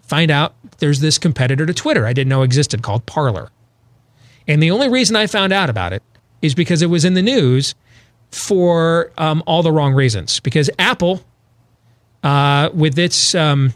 [0.02, 3.52] find out there's this competitor to Twitter I didn't know existed called Parler.
[4.50, 6.02] And the only reason I found out about it
[6.42, 7.76] is because it was in the news
[8.32, 10.40] for um, all the wrong reasons.
[10.40, 11.24] Because Apple,
[12.24, 13.74] uh, with its um,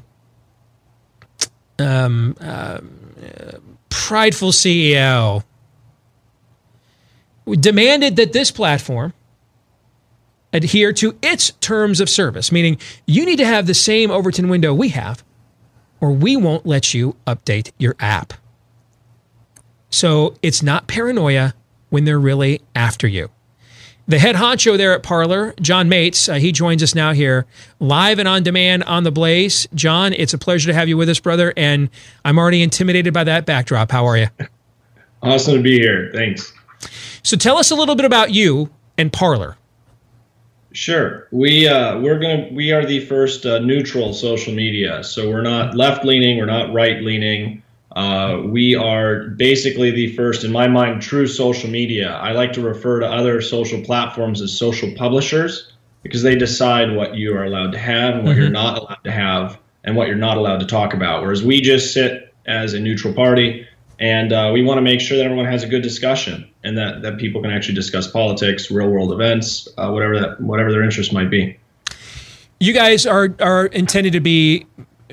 [1.78, 2.80] um, uh,
[3.90, 5.44] prideful CEO,
[7.52, 9.14] demanded that this platform
[10.54, 14.74] adhere to its terms of service, meaning you need to have the same Overton window
[14.74, 15.24] we have,
[16.02, 18.34] or we won't let you update your app.
[19.94, 21.54] So it's not paranoia
[21.91, 23.30] when they're really after you.
[24.08, 27.46] The head honcho there at Parler, John Matze, uh, he joins us now here
[27.80, 29.68] live and on demand on the Blaze.
[29.76, 31.54] John, it's a pleasure to have you with us, brother.
[31.56, 31.91] And
[32.26, 33.91] I'm already intimidated by that backdrop.
[33.91, 34.28] How are you?
[35.22, 36.10] Awesome to be here.
[36.12, 36.52] Thanks.
[37.22, 39.58] So tell us a little bit about you and Parler.
[40.74, 41.28] Sure.
[41.32, 45.04] We uh, we're gonna we are the first uh, neutral social media.
[45.04, 46.39] So we're not left leaning.
[46.39, 47.62] We're not right leaning.
[47.94, 52.14] Uh, we are basically the first, in my mind, true social media.
[52.14, 55.70] I like to refer to other social platforms as social publishers.
[56.02, 58.41] because they decide what you are allowed to have and what Mm-hmm.
[58.41, 61.22] you're not allowed to have and what you're not allowed to talk about.
[61.24, 63.66] Whereas we just sit as a neutral party
[64.00, 67.04] and uh, we want to make sure that everyone has a good discussion and that,
[67.04, 71.14] that people can actually discuss politics, real world events, uh, whatever that whatever their interest
[71.14, 71.58] might be.
[72.60, 74.66] You guys are are intended to be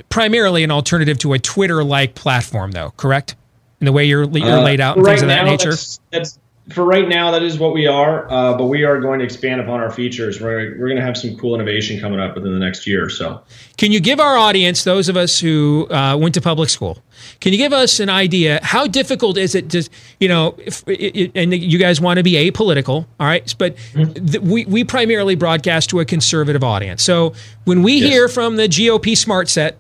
[0.09, 3.37] primarily an alternative to a Twitter-like platform, though, correct?
[3.81, 5.71] In the way you're, you're Uh, laid out and things right of that now, nature.
[5.71, 6.39] That's, that's
[6.71, 7.31] for right now.
[7.31, 10.41] That is what we are, uh, but we are going to expand upon our features.
[10.41, 13.09] We're we're going to have some cool innovation coming up within the next year or
[13.09, 13.41] so.
[13.79, 17.03] Can you give our audience, those of us who uh, went to public school,
[17.41, 19.89] can you give us an idea how difficult is it to,
[20.21, 23.53] you know, if, it, and you guys want to be apolitical, all right?
[23.59, 27.03] But th- we, we primarily broadcast to a conservative audience.
[27.03, 27.33] So
[27.65, 28.11] when we Yes.
[28.11, 29.79] hear from the GOP smart set,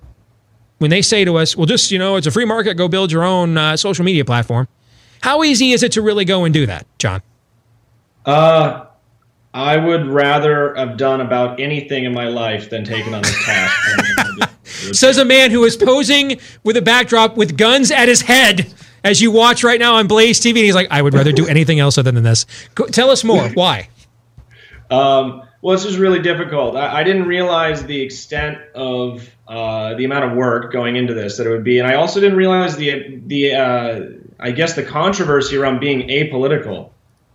[0.80, 3.12] when they say to us, well, just, you know, it's a free market, go build
[3.12, 4.66] your own uh, social media platform.
[5.20, 7.20] How easy is it to really go and do that, John?
[8.24, 8.86] Uh,
[9.52, 14.56] I would rather have done about anything in my life than taken on this task.
[14.64, 18.72] Says a man who is posing with a backdrop with guns at his head
[19.04, 20.50] as you watch right now on Blaze TV.
[20.50, 22.46] And he's like, I would rather do anything else other than this.
[22.74, 23.48] Go, tell us more.
[23.54, 23.90] Why?
[24.90, 26.76] Um, well, this is really difficult.
[26.76, 31.36] I, I didn't realize the extent of uh, the amount of work going into this
[31.36, 34.00] that it would be, and I also didn't realize the the uh,
[34.38, 36.90] I guess the controversy around being apolitical.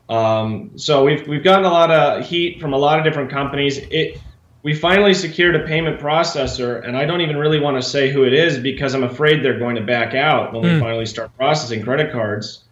[0.09, 3.78] Um, so we've we've gotten a lot of heat from a lot of different companies.
[3.78, 4.19] It
[4.63, 8.23] we finally secured a payment processor, and I don't even really want to say who
[8.23, 11.84] it is because I'm afraid they're going to back out when we finally start processing
[11.84, 12.64] credit cards.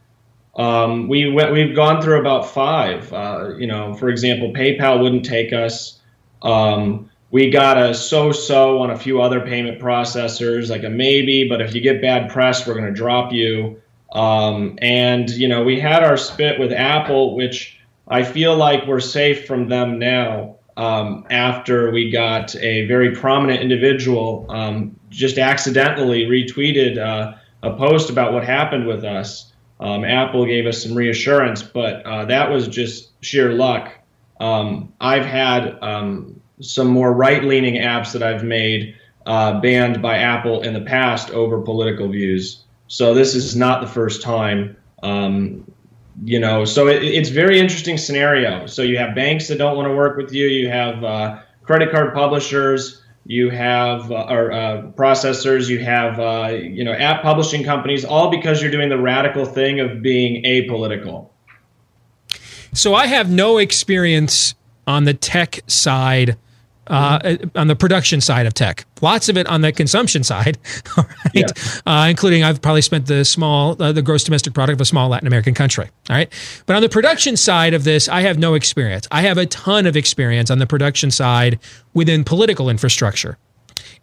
[0.56, 3.12] Um, we went, we've gone through about five.
[3.12, 6.00] Uh, you know, for example, PayPal wouldn't take us.
[6.42, 11.62] Um, we got a so-so on a few other payment processors, like a maybe, but
[11.62, 13.82] if you get bad press, we're going to drop you.
[14.12, 19.00] Um, and you know, we had our spit with Apple, which I feel like we're
[19.00, 20.58] safe from them now.
[20.76, 28.10] Um, after we got a very prominent individual um, just accidentally retweeted uh, a post
[28.10, 29.53] about what happened with us.
[29.84, 33.94] Um, Apple gave us some reassurance, but uh, that was just sheer luck.
[34.40, 40.20] Um, I've had um, some more right leaning apps that I've made uh, banned by
[40.20, 42.64] Apple in the past over political views.
[42.88, 44.78] So this is not the first time.
[45.04, 45.70] Um,
[46.24, 48.66] you know, so it, it's very interesting scenario.
[48.68, 50.48] So you have banks that don't want to work with you.
[50.48, 53.03] You have uh, credit card publishers.
[53.26, 55.70] You have uh, or uh, processors.
[55.70, 58.04] You have uh, you know app publishing companies.
[58.04, 61.30] All because you're doing the radical thing of being apolitical.
[62.74, 64.56] So I have no experience
[64.88, 66.38] on the tech side,
[66.88, 68.86] uh, on the production side of tech.
[69.02, 70.58] Lots of it on the consumption side,
[70.98, 71.34] all right?
[71.34, 71.46] Yeah.
[71.86, 75.10] Uh, including I've probably spent the small, uh, the gross domestic product of a small
[75.10, 75.90] Latin American country.
[76.10, 76.32] All right,
[76.66, 79.08] but on the production side of this, I have no experience.
[79.12, 81.60] I have a ton of experience on the production side
[81.94, 83.38] within political infrastructure.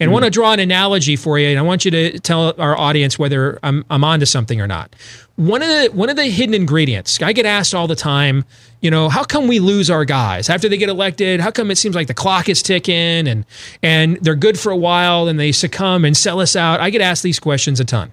[0.01, 2.55] And I want to draw an analogy for you, and I want you to tell
[2.59, 4.97] our audience whether I'm, I'm onto something or not.
[5.37, 8.47] One of the one of the hidden ingredients, I get asked all the time,
[8.81, 11.41] you know, how come we lose our guys after they get elected?
[11.41, 13.45] How come it seems like the clock is ticking and
[13.83, 16.81] and they're good for a while and they succumb and sell us out?
[16.81, 18.11] I get asked these questions a ton.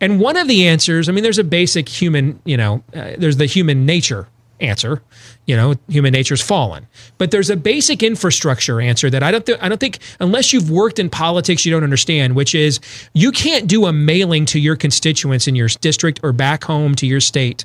[0.00, 3.36] And one of the answers, I mean, there's a basic human, you know, uh, there's
[3.36, 4.28] the human nature
[4.60, 5.02] answer.
[5.46, 6.86] You know, human nature's fallen.
[7.16, 10.70] But there's a basic infrastructure answer that I don't th- I don't think unless you've
[10.70, 12.80] worked in politics you don't understand, which is
[13.14, 17.06] you can't do a mailing to your constituents in your district or back home to
[17.06, 17.64] your state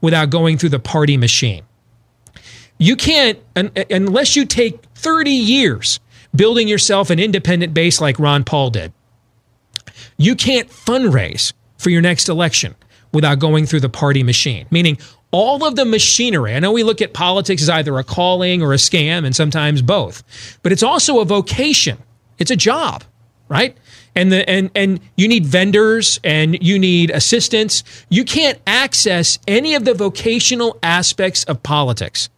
[0.00, 1.62] without going through the party machine.
[2.78, 6.00] You can't un- unless you take 30 years
[6.34, 8.92] building yourself an independent base like Ron Paul did.
[10.16, 12.74] You can't fundraise for your next election
[13.12, 14.98] without going through the party machine, meaning
[15.34, 16.54] all of the machinery.
[16.54, 19.82] I know we look at politics as either a calling or a scam, and sometimes
[19.82, 20.22] both,
[20.62, 21.98] but it's also a vocation.
[22.38, 23.02] It's a job,
[23.48, 23.76] right?
[24.14, 27.82] And the and and you need vendors and you need assistants.
[28.08, 32.28] You can't access any of the vocational aspects of politics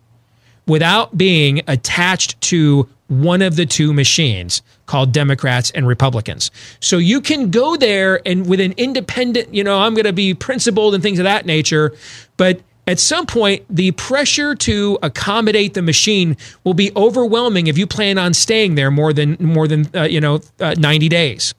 [0.67, 6.51] without being attached to one of the two machines called Democrats and Republicans.
[6.81, 10.33] So you can go there and with an independent, you know, I'm going to be
[10.33, 11.95] principled and things of that nature,
[12.37, 17.87] but at some point the pressure to accommodate the machine will be overwhelming if you
[17.87, 21.55] plan on staying there more than more than uh, you know uh, 90 days.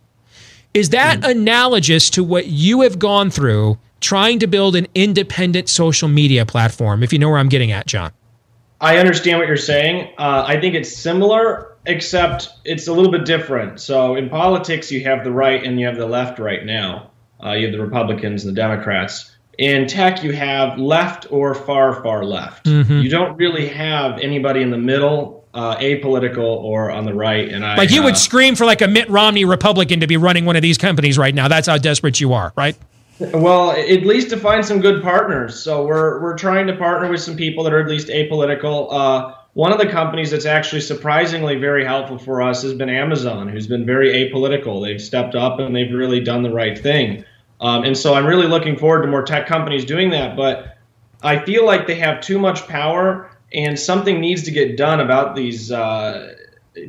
[0.74, 6.08] Is that analogous to what you have gone through trying to build an independent social
[6.08, 8.12] media platform if you know where I'm getting at, John?
[8.80, 10.14] I understand what you're saying.
[10.20, 13.80] Uh, I think it's similar, except it's a little bit different.
[13.80, 17.10] So in politics, you have the right and you have the left right now.
[17.44, 19.36] Uh, you have the Republicans and the Democrats.
[19.58, 23.00] In tech you have left or far far left Mm-hmm.
[23.00, 27.66] you don't really have anybody in the middle uh, apolitical or on the right and
[27.66, 30.46] i Like you uh, would scream for like a Mitt Romney Republican to be running
[30.46, 31.48] one of these companies right now.
[31.48, 32.76] That's how desperate you are, right?
[33.20, 37.20] well at least to find some good partners so we're we're trying to partner with
[37.20, 41.56] some people that are at least apolitical uh, one of the companies that's actually surprisingly
[41.56, 45.76] very helpful for us has been amazon who's been very apolitical they've stepped up and
[45.76, 47.26] they've really done the right thing
[47.62, 50.78] um, and so i'm really looking forward to more tech companies doing that but
[51.24, 55.36] I feel like they have too much power, and something needs to get done about
[55.36, 55.72] these.
[55.72, 56.36] Uh,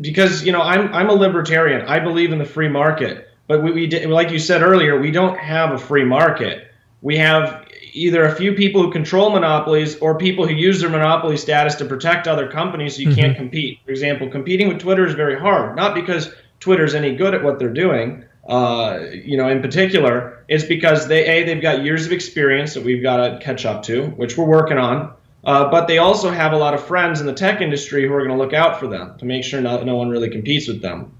[0.00, 1.86] because you know, I'm I'm a libertarian.
[1.86, 5.10] I believe in the free market, but we, we did, like you said earlier, we
[5.10, 6.70] don't have a free market.
[7.00, 11.38] We have either a few people who control monopolies or people who use their monopoly
[11.38, 13.78] status to protect other companies so you can't compete.
[13.84, 17.58] For example, competing with Twitter is very hard, not because Twitter's any good at what
[17.58, 22.12] they're doing, uh, you know, in particular, is because they a they've got years of
[22.12, 25.12] experience that we've got to catch up to, which we're working on.
[25.44, 28.26] Uh, but they also have a lot of friends in the tech industry who are
[28.26, 30.82] going to look out for them to make sure no, no one really competes with
[30.82, 31.12] them.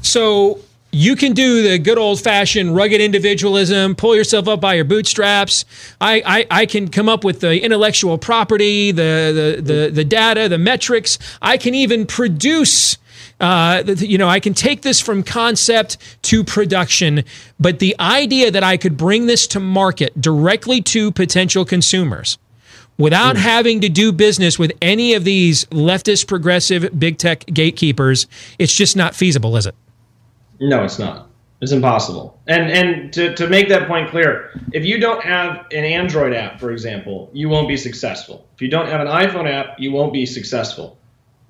[0.00, 0.60] So
[0.92, 5.64] you can do the good old fashioned rugged individualism, pull yourself up by your bootstraps.
[6.00, 10.48] I, I, I can come up with the intellectual property, the, the, the, the data,
[10.48, 11.18] the metrics.
[11.40, 12.98] I can even produce.
[13.42, 17.24] Uh, you know, I can take this from concept to production,
[17.58, 22.38] but the idea that I could bring this to market directly to potential consumers
[22.98, 28.28] without having to do business with any of these leftist, progressive, big tech gatekeepers,
[28.60, 29.74] it's just not feasible, is it?
[30.60, 31.28] No, it's not.
[31.60, 32.40] It's impossible.
[32.46, 36.58] And and to, to make that point clear, if you don't have an Android app,
[36.58, 38.46] for example, you won't be successful.
[38.54, 40.98] If you don't have an iPhone app, you won't be successful.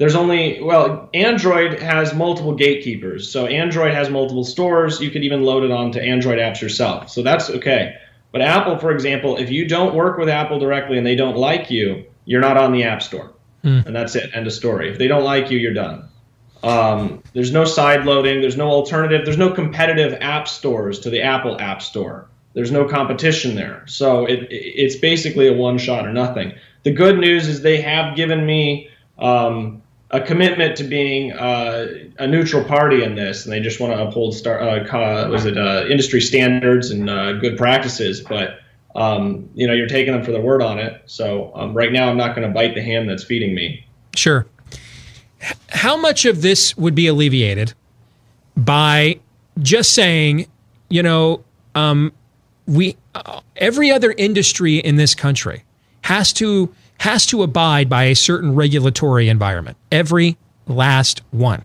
[0.02, 3.30] There's only well, Android has multiple gatekeepers.
[3.30, 5.00] So Android has multiple stores.
[5.00, 7.08] You could even load it onto Android apps yourself.
[7.08, 7.98] So that's okay.
[8.32, 11.70] But Apple, for example, if you don't work with Apple directly and they don't like
[11.70, 13.32] you, you're not on the App Store.
[13.86, 14.34] And that's it.
[14.34, 14.90] End of story.
[14.90, 16.08] If they don't like you, you're done.
[16.64, 18.40] Um, there's no side loading.
[18.40, 19.24] There's no alternative.
[19.24, 22.28] There's no competitive app stores to the Apple App Store.
[22.54, 23.84] There's no competition there.
[23.86, 26.54] So it, it's basically a one shot or nothing.
[26.82, 28.88] The good news is they have given me
[29.20, 29.81] um,
[30.12, 31.86] a commitment to being uh,
[32.18, 35.56] a neutral party in this, and they just want to uphold star, uh, was it
[35.56, 38.20] uh, industry standards and uh, good practices.
[38.20, 38.60] But
[38.94, 41.02] um, you know, you're taking them for their word on it.
[41.06, 43.86] So um, right now, I'm not going to bite the hand that's feeding me.
[44.14, 44.46] Sure.
[45.70, 47.72] How much of this would be alleviated
[48.56, 49.18] by
[49.60, 50.46] just saying,
[50.90, 51.42] you know,
[51.74, 52.12] um,
[52.66, 55.64] we uh, every other industry in this country
[56.02, 59.76] has to has to abide by a certain regulatory environment.
[59.90, 60.36] Every
[60.68, 61.64] last one.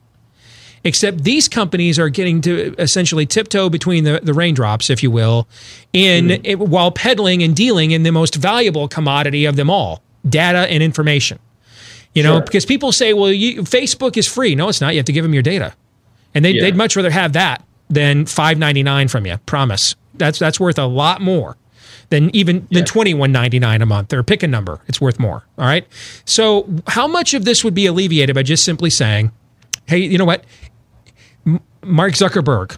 [0.84, 5.48] Except these companies are getting to essentially tiptoe between the, the raindrops, if you will,
[5.94, 6.36] in hmm.
[6.44, 10.82] it, while peddling and dealing in the most valuable commodity of them all, data and
[10.82, 11.38] information.
[12.16, 12.42] You know, Sure.
[12.42, 14.56] because people say, well, you, Facebook is free.
[14.56, 14.94] No, it's not.
[14.96, 15.72] You have to give them your data.
[16.34, 16.64] And they'd, Yeah.
[16.64, 19.38] they'd much rather have that than five ninety nine from you.
[19.46, 19.96] Promise.
[20.16, 21.58] That's that's worth a lot more
[22.10, 24.14] than even than twenty one ninety nine a month.
[24.14, 24.80] Or pick a number.
[24.88, 25.44] It's worth more.
[25.58, 25.86] All right.
[26.26, 29.32] So how much of this would be alleviated by just simply saying,
[29.86, 30.46] hey, you know what?
[31.46, 32.78] M- Mark Zuckerberg,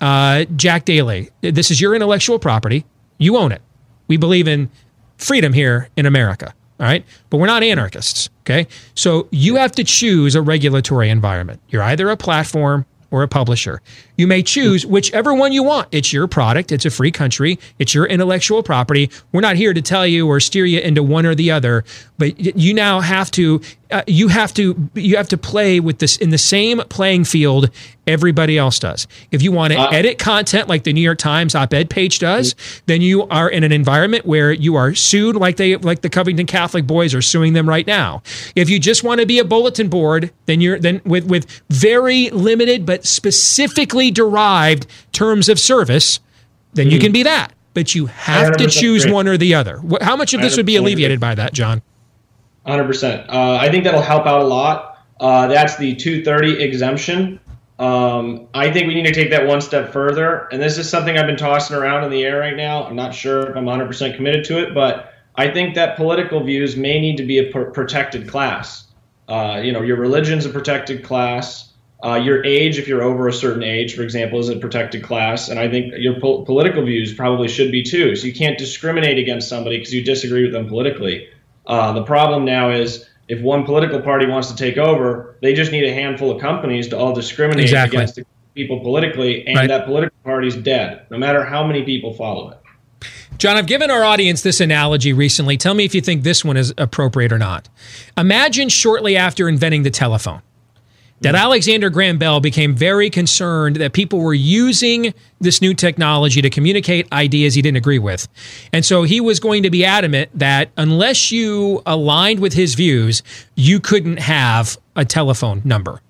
[0.00, 2.84] uh, Jack Daly, this is your intellectual property.
[3.18, 3.62] You own it.
[4.06, 4.70] We believe in
[5.18, 6.54] freedom here in America.
[6.80, 7.04] All right.
[7.28, 8.30] But we're not anarchists.
[8.40, 8.66] Okay.
[8.94, 11.60] So you have to choose a regulatory environment.
[11.68, 13.82] You're either a platform or a publisher.
[14.18, 15.88] You may choose whichever one you want.
[15.92, 16.72] It's your product.
[16.72, 17.58] It's a free country.
[17.78, 19.10] It's your intellectual property.
[19.32, 21.84] We're not here to tell you or steer you into one or the other,
[22.18, 23.60] but you now have to
[23.90, 27.70] uh, you have to you have to play with this in the same playing field
[28.06, 29.06] everybody else does.
[29.30, 32.54] If you want to Uh, edit content like the New York Times op-ed page does,
[32.86, 36.46] then you are in an environment where you are sued like they like the Covington
[36.46, 38.22] Catholic boys are suing them right now.
[38.56, 42.30] If you just want to be a bulletin board, then you're then with with very
[42.30, 46.20] limited but specifically derived terms of service,
[46.74, 47.52] then you can be that.
[47.74, 49.14] But you have to choose agree.
[49.14, 49.80] one or the other.
[50.00, 51.82] How much of this would be alleviated by that, John?
[52.66, 53.28] 100%.
[53.28, 54.98] Uh, I think that'll help out a lot.
[55.20, 57.40] Uh, that's the 230 exemption.
[57.78, 60.48] Um, I think we need to take that one step further.
[60.50, 62.84] And this is something I've been tossing around in the air right now.
[62.84, 66.76] I'm not sure if I'm 100% committed to it, but I think that political views
[66.76, 68.88] may need to be a pr- protected class.
[69.28, 71.72] Uh, you know, your religion's a protected class.
[72.04, 75.48] Uh, your age, if you're over a certain age, for example, is a protected class.
[75.48, 78.14] And I think your po- political views probably should be too.
[78.14, 81.28] So you can't discriminate against somebody because you disagree with them politically.
[81.66, 85.72] Uh, the problem now is if one political party wants to take over, they just
[85.72, 87.96] need a handful of companies to all discriminate Exactly.
[87.98, 88.20] against
[88.54, 89.68] people politically, and Right.
[89.68, 92.58] that political party's dead, no matter how many people follow it.
[93.38, 95.56] John, I've given our audience this analogy recently.
[95.56, 97.68] Tell me if you think this one is appropriate or not.
[98.16, 100.42] Imagine shortly after inventing the telephone
[101.20, 101.40] that mm.
[101.40, 107.10] Alexander Graham Bell became very concerned that people were using this new technology to communicate
[107.12, 108.28] ideas he didn't agree with.
[108.72, 113.22] And so he was going to be adamant that unless you aligned with his views,
[113.54, 116.00] you couldn't have a telephone number.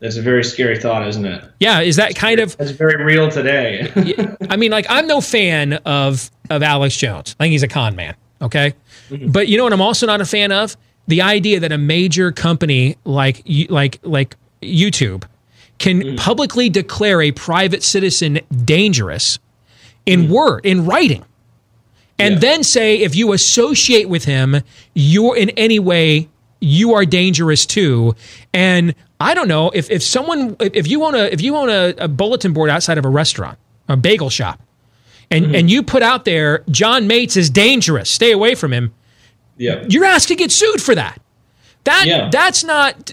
[0.00, 1.44] That's a very scary thought, isn't it?
[1.58, 3.92] Yeah, is that kind of That's very real today.
[4.50, 7.34] I mean, like I'm no fan of of Alex Jones.
[7.38, 8.14] I think he's a con man.
[8.40, 8.74] Okay,
[9.10, 9.32] mm-hmm.
[9.32, 9.72] but you know what?
[9.72, 10.76] I'm also not a fan of
[11.08, 15.24] the idea that a major company like like like YouTube
[15.78, 16.16] can mm.
[16.16, 19.38] publicly declare a private citizen dangerous
[20.06, 20.28] in mm.
[20.28, 21.24] word in writing,
[22.18, 22.40] and Yeah.
[22.40, 24.62] then say if you associate with him,
[24.94, 26.28] you're in any way
[26.60, 28.14] you are dangerous too.
[28.52, 31.94] And I don't know if if someone if you own a if you own a,
[31.98, 34.60] a bulletin board outside of a restaurant, a bagel shop,
[35.30, 35.54] and mm-hmm.
[35.54, 38.92] and you put out there John Matze is dangerous, stay away from him.
[39.58, 39.84] Yeah.
[39.88, 41.20] You're asked to get sued for that.
[41.84, 42.28] That Yeah.
[42.30, 43.12] that's not.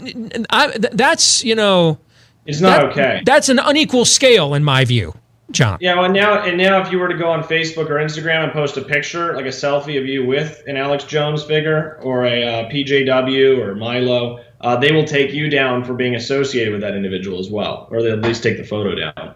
[0.50, 1.98] I, that's you know.
[2.46, 3.22] It's not that- okay.
[3.26, 5.14] That's an unequal scale in my view,
[5.52, 5.78] John.
[5.82, 8.52] Yeah, well now and now if you were to go on Facebook or Instagram and
[8.54, 12.44] post a picture, like a selfie of you with an Alex Jones figure or a
[12.44, 16.96] uh, PJW or Milo, uh, they will take you down for being associated with that
[16.96, 19.34] individual as well, or they'll at least take the photo down.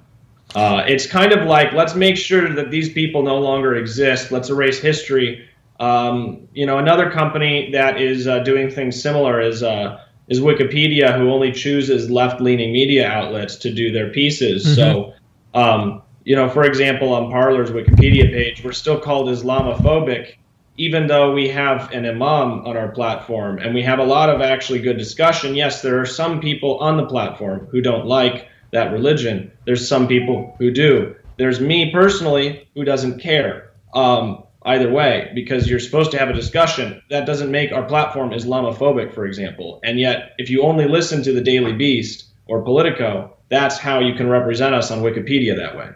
[0.55, 4.31] Uh, it's kind of like let's make sure that these people no longer exist.
[4.31, 5.47] Let's erase history.
[5.79, 11.17] Um, you know, another company that is uh, doing things similar is uh, is Wikipedia,
[11.17, 14.75] who only chooses left-leaning media outlets to do their pieces.
[14.75, 15.13] So,
[15.53, 20.35] um, you know, for example, on Parler's Wikipedia page, we're still called Islamophobic,
[20.77, 24.41] even though we have an imam on our platform and we have a lot of
[24.41, 25.55] actually good discussion.
[25.55, 29.51] Yes, there are some people on the platform who don't like that religion.
[29.65, 31.15] There's some people who do.
[31.37, 33.71] There's me personally who doesn't care.
[33.93, 37.01] Um, either way, because you're supposed to have a discussion.
[37.09, 39.79] That doesn't make our platform Islamophobic, for example.
[39.83, 44.13] And yet, if you only listen to the Daily Beast or Politico, that's how you
[44.13, 45.89] can represent us on Wikipedia that way.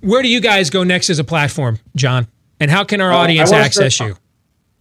[0.00, 2.26] Where do you guys go next as a platform, John?
[2.60, 4.16] And how can our Uh, audience access start- you?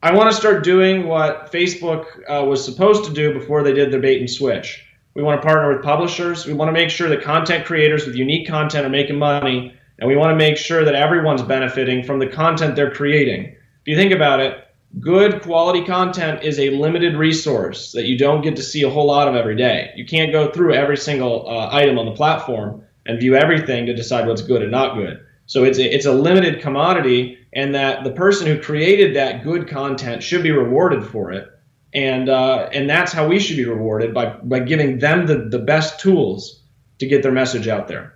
[0.01, 3.89] I want to start doing what Facebook uh, was supposed to do before they did
[3.89, 4.83] their bait and switch.
[5.15, 6.45] We want to partner with publishers.
[6.45, 10.07] We want to make sure that content creators with unique content are making money, and
[10.07, 13.45] we want to make sure that everyone's benefiting from the content they're creating.
[13.45, 14.67] If you think about it,
[14.99, 19.07] good quality content is a limited resource that you don't get to see a whole
[19.07, 19.91] lot of every day.
[19.95, 23.93] You can't go through every single uh, item on the platform and view everything to
[23.93, 25.19] decide what's good and not good.
[25.45, 29.67] So it's a, it's a limited commodity, and that the person who created that good
[29.67, 31.47] content should be rewarded for it,
[31.93, 35.59] and uh, and that's how we should be rewarded by by giving them the, the
[35.59, 36.63] best tools
[36.99, 38.15] to get their message out there.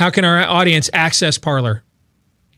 [0.00, 1.82] How can our audience access Parler?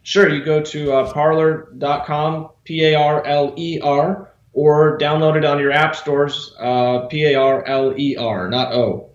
[0.05, 5.45] Sure, you go to uh, parler.com, P A R L E R, or download it
[5.45, 9.11] on your app stores, uh, P A R L E R, not O.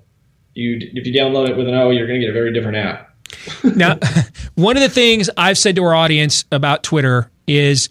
[0.56, 2.76] You, if you download it with an O, you're going to get a very different
[2.76, 3.16] app.
[3.76, 3.98] Now,
[4.56, 7.88] one of the things I've said to our audience about Twitter is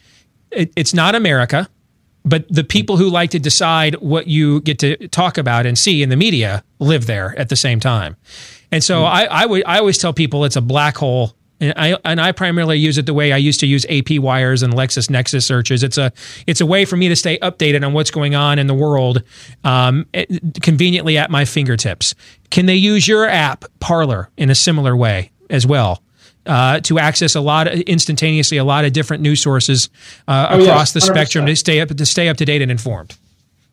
[0.50, 1.66] it, it's not America,
[2.26, 6.02] but the people who like to decide what you get to talk about and see
[6.02, 8.16] in the media live there at the same time.
[8.72, 11.34] And so I, I would I always tell people it's a black hole.
[11.58, 14.62] And I and I primarily use it the way I used to use AP wires
[14.62, 15.82] and LexisNexis searches.
[15.82, 16.12] It's a
[16.46, 19.22] it's a way for me to stay updated on what's going on in the world,
[19.64, 22.14] um, it- conveniently at my fingertips.
[22.50, 26.02] Can they use your app Parler in a similar way as well?
[26.44, 29.88] Uh, to access a lot of, instantaneously a lot of different news sources
[30.28, 32.70] uh, Oh, yes, across the spectrum to stay up to stay up to date and
[32.70, 33.16] informed.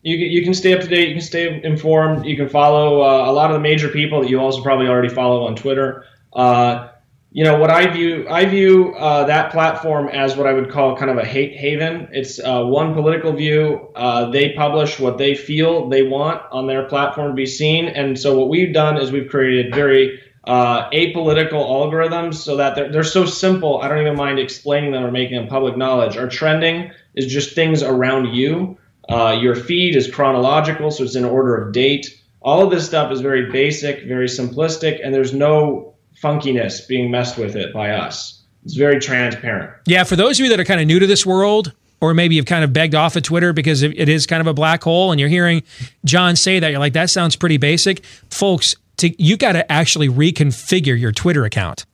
[0.04, 1.08] You can, you can stay up to date.
[1.08, 2.26] You can stay informed.
[2.26, 5.10] You can follow uh, a lot of the major people that you also probably already
[5.10, 6.06] follow on Twitter.
[6.34, 6.90] Uh,
[7.32, 10.96] you know what I view I view uh, that platform as what I would call
[10.96, 12.08] kind of a hate haven.
[12.12, 13.90] It's uh, one political view.
[13.96, 18.20] Uh, they publish what they feel they want on their platform to be seen, and
[18.20, 23.04] so what we've done is we've created very uh, apolitical algorithms so that they're, they're
[23.04, 23.82] so simple.
[23.82, 26.18] I don't even mind explaining them or making them public knowledge.
[26.18, 28.78] Our trending is just things around you.
[29.10, 32.20] Uh, your feed is chronological, so it's in order of date.
[32.42, 37.38] All of this stuff is very basic, very simplistic, and there's no funkiness being messed
[37.38, 38.42] with it by us.
[38.64, 39.72] It's very transparent.
[39.86, 42.36] Yeah, for those of you that are kind of new to this world, or maybe
[42.36, 45.12] you've kind of begged off of Twitter because it is kind of a black hole,
[45.12, 45.64] and you're hearing
[46.06, 48.76] John say that, you're like, that sounds pretty basic, folks.
[48.98, 51.86] To you got to actually reconfigure your Twitter account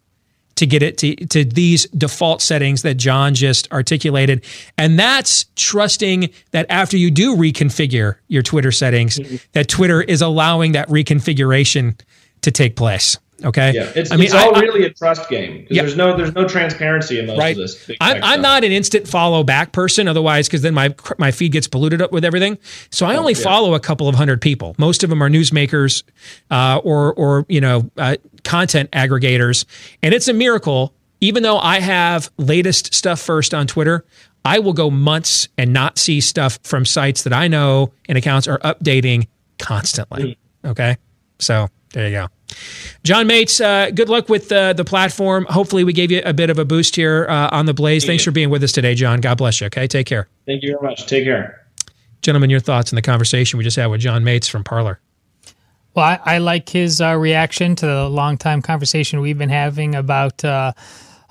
[0.60, 4.46] to get it to, to these default settings that John just articulated.
[4.78, 9.38] And that's trusting that after you do reconfigure your Twitter settings, mm-hmm.
[9.54, 12.00] that Twitter is allowing that reconfiguration
[12.42, 13.18] to take place.
[13.44, 13.74] Okay.
[13.74, 15.84] Yeah, it's, I mean, it's all I- I- really a trust game because Yeah.
[15.84, 17.52] there's no there's no transparency in most right.
[17.52, 17.90] of this.
[18.02, 21.68] I'm, I'm not an instant follow back person, otherwise, because then my my feed gets
[21.68, 22.58] polluted up with everything.
[22.92, 23.44] So I only yeah.
[23.44, 24.76] follow a couple of hundred people.
[24.78, 26.04] Most of them are newsmakers
[26.52, 29.66] uh, or or you know uh, content aggregators,
[30.04, 30.94] and it's a miracle.
[31.22, 34.06] Even though I have latest stuff first on Twitter,
[34.46, 38.48] I will go months and not see stuff from sites that I know and accounts
[38.48, 40.38] are updating constantly.
[40.64, 40.96] Okay,
[41.40, 42.28] so there you go.
[43.04, 45.46] John Matze, uh, good luck with uh, the platform.
[45.50, 48.06] Hopefully, we gave you a bit of a boost here uh, on the Blaze.
[48.06, 49.22] Thanks for being with us today, John.
[49.22, 49.68] God bless you.
[49.68, 50.28] Okay, take care.
[50.46, 51.06] Thank you very much.
[51.06, 51.66] Take care.
[52.22, 55.00] Gentlemen, your thoughts on the conversation we just had with John Matze from Parler.
[55.96, 59.96] Well, I, I like his uh, reaction to the long time conversation we've been having
[59.96, 60.74] about uh,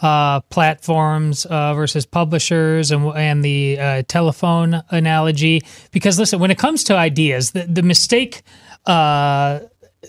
[0.01, 5.63] uh, platforms uh, versus publishers and and the uh, telephone analogy.
[5.93, 8.43] Because listen, when it comes to ideas, the the mistake.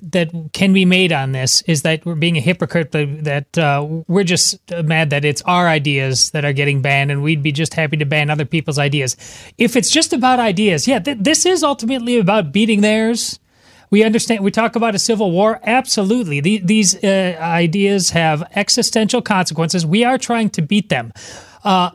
[0.02, 3.86] That can be made on this is that we're being a hypocrite, but that uh,
[4.08, 7.74] we're just mad that it's our ideas that are getting banned, and we'd be just
[7.74, 9.18] happy to ban other people's ideas.
[9.58, 13.40] If it's just about ideas, yeah, th- this is ultimately about beating theirs.
[13.92, 14.44] We understand.
[14.44, 15.60] We talk about a civil war.
[15.64, 19.86] Absolutely, the, these uh, ideas have existential consequences.
[19.86, 21.12] We are trying to beat them,
[21.64, 21.92] uh,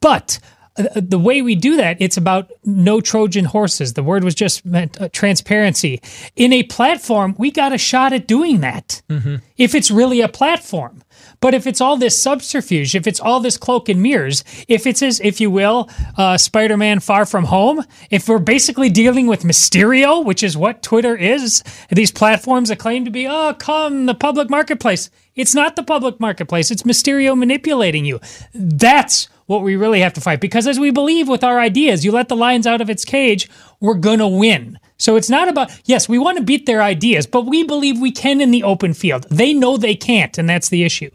[0.00, 0.38] but
[0.76, 3.94] the way we do that, it's about no Trojan horses.
[3.94, 6.00] The word was just meant uh, transparency.
[6.34, 9.02] In a platform, we got a shot at doing that
[9.56, 11.02] if it's really a platform.
[11.40, 15.02] But if it's all this subterfuge, if it's all this cloak and mirrors, if it's
[15.02, 20.24] as, if you will, uh, Spider-Man Far From Home, if we're basically dealing with Mysterio,
[20.24, 24.50] which is what Twitter is, these platforms that claim to be, oh, come the public
[24.50, 25.10] marketplace.
[25.34, 26.70] It's not the public marketplace.
[26.70, 28.20] It's Mysterio manipulating you.
[28.54, 30.40] That's what we really have to fight.
[30.40, 33.48] Because as we believe with our ideas, you let the lions out of its cage,
[33.80, 34.78] we're going to win.
[34.98, 38.10] So it's not about, yes, we want to beat their ideas, but we believe we
[38.10, 39.26] can in the open field.
[39.30, 41.10] They know they can't, and that's the issue.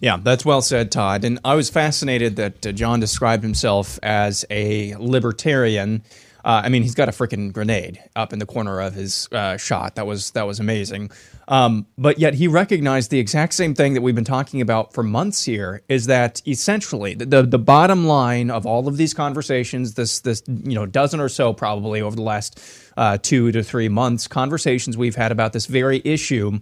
[0.00, 1.24] Yeah, that's well said, Todd.
[1.24, 6.02] And I was fascinated that uh, John described himself as a libertarian.
[6.44, 9.56] Uh, I mean, he's got a freaking grenade up in the corner of his uh,
[9.56, 9.94] shot.
[9.96, 11.10] That was that was amazing.
[11.48, 15.04] Um, but yet he recognized the exact same thing that we've been talking about for
[15.04, 15.82] months here.
[15.88, 19.94] Is that essentially the the, the bottom line of all of these conversations?
[19.94, 22.60] This this you know dozen or so probably over the last
[22.96, 26.58] uh, two to three months conversations we've had about this very issue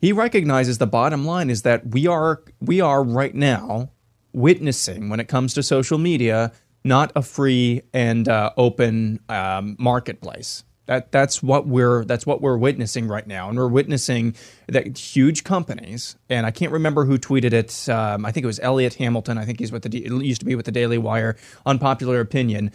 [0.00, 3.90] he recognizes the bottom line is that we are we are right now
[4.32, 6.52] witnessing when it comes to social media
[6.84, 12.56] not a free and uh, open um, marketplace that that's what we're that's what we're
[12.56, 14.34] witnessing right now and we're witnessing
[14.68, 18.60] that huge companies and i can't remember who tweeted it um, i think it was
[18.60, 21.36] elliot hamilton i think he's with the it used to be with the daily wire
[21.64, 22.70] unpopular opinion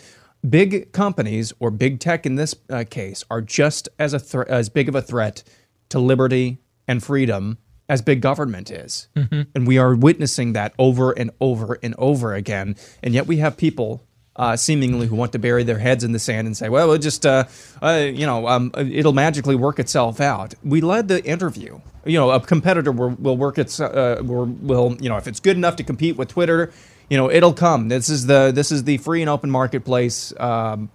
[0.47, 4.69] big companies or big tech in this uh, case are just as a thre- as
[4.69, 5.43] big of a threat
[5.89, 7.57] to liberty and freedom
[7.87, 9.09] as big government is.
[9.53, 12.77] And we are witnessing that over and over and over again.
[13.03, 14.01] And yet we have people
[14.41, 16.97] uh, seemingly who want to bury their heads in the sand and say, well, we'll
[16.97, 17.43] just, uh,
[17.79, 20.55] uh, you know, um, it'll magically work itself out.
[20.63, 21.79] We led the interview.
[22.05, 25.39] You know, a competitor will, will work its, uh, will, will, you know, if it's
[25.39, 26.73] good enough to compete with Twitter,
[27.07, 27.89] you know, it'll come.
[27.89, 30.33] This is the, this is the free and open marketplace.
[30.39, 30.89] Um,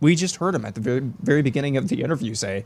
[0.00, 2.64] we just heard him at the very, very beginning of the interview say,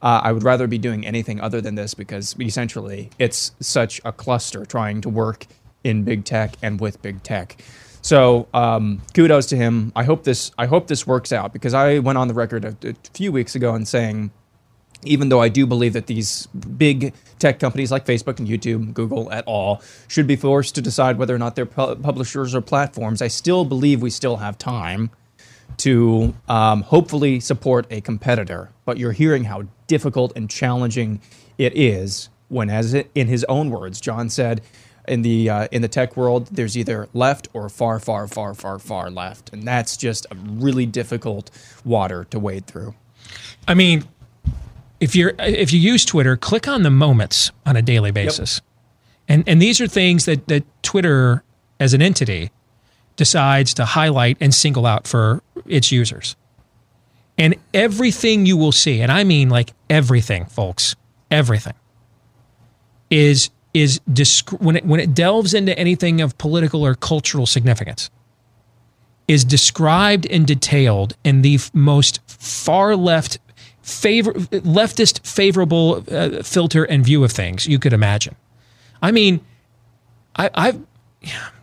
[0.00, 4.12] uh, I would rather be doing anything other than this because essentially it's such a
[4.12, 5.46] cluster trying to work
[5.84, 7.60] in big tech and with big tech.
[8.08, 9.92] So um, kudos to him.
[9.94, 10.50] I hope this.
[10.56, 13.54] I hope this works out because I went on the record a, a few weeks
[13.54, 14.30] ago and saying,
[15.02, 19.30] even though I do believe that these big tech companies like Facebook and YouTube, Google,
[19.30, 23.20] et al., should be forced to decide whether or not they're pu- publishers or platforms,
[23.20, 25.10] I still believe we still have time
[25.76, 28.70] to um, hopefully support a competitor.
[28.86, 31.20] But you're hearing how difficult and challenging
[31.58, 34.62] it is when, as it, in his own words, John said,
[35.08, 38.78] in the uh, in the tech world, there's either left or far, far, far, far,
[38.78, 41.50] far left, and that's just a really difficult
[41.84, 42.94] water to wade through.
[43.66, 44.04] I mean,
[45.00, 48.60] if you're if you use Twitter, click on the moments on a daily basis,
[49.28, 51.42] and and these are things that that Twitter
[51.80, 52.50] as an entity
[53.16, 56.36] decides to highlight and single out for its users.
[57.36, 60.96] And everything you will see, and I mean like everything, folks,
[61.30, 61.74] everything
[63.10, 68.10] is is disc- when it when it delves into anything of political or cultural significance
[69.26, 73.38] is described and detailed in the f- most far left
[73.82, 78.34] favor leftist favorable uh, filter and view of things you could imagine.
[79.02, 79.40] I mean,
[80.36, 80.80] I, I've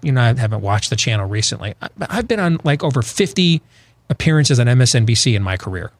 [0.02, 1.73] you know I haven't watched the channel recently.
[2.02, 3.61] I've been on like over fifty
[4.10, 5.91] appearances on MSNBC in my career.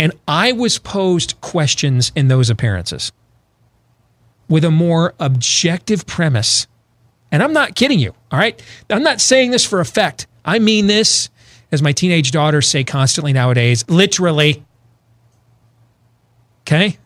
[0.00, 3.10] And I was posed questions in those appearances
[4.48, 6.66] with a more objective premise.
[7.30, 8.60] And I'm not kidding you, all right?
[8.88, 10.26] I'm not saying this for effect.
[10.44, 11.28] I mean this,
[11.70, 14.64] as my teenage daughters say constantly nowadays, literally.
[16.62, 16.98] Okay?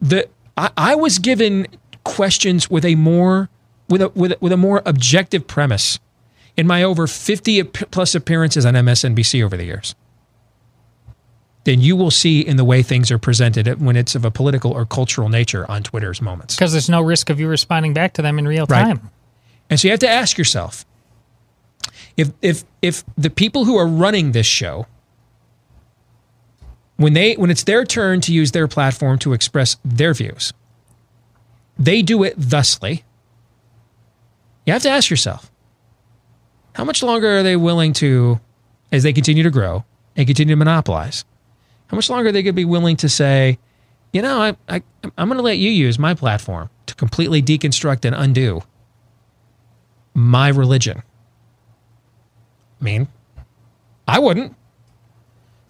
[0.00, 1.66] The I, I was given
[2.04, 3.48] questions with a more
[3.88, 5.98] with a with a, with a more objective premise
[6.56, 9.94] in my over 50 plus appearances on MSNBC over the years
[11.64, 14.72] than you will see in the way things are presented when it's of a political
[14.72, 16.56] or cultural nature on Twitter's moments.
[16.56, 18.98] Because there's no risk of you responding back to them in real time.
[18.98, 19.00] Right.
[19.70, 20.84] And so you have to ask yourself
[22.16, 24.86] if if if the people who are running this show
[26.96, 30.52] when they when it's their turn to use their platform to express their views,
[31.78, 33.04] they do it thusly.
[34.66, 35.50] You have to ask yourself,
[36.74, 38.40] how much longer are they willing to,
[38.92, 39.84] as they continue to grow
[40.16, 41.24] and continue to monopolize,
[41.92, 43.58] how much longer are they going to be willing to say,
[44.14, 44.82] you know, I, I,
[45.18, 48.62] I'm going to let you use my platform to completely deconstruct and undo
[50.14, 51.02] my religion?
[52.80, 53.08] I mean,
[54.08, 54.56] I wouldn't.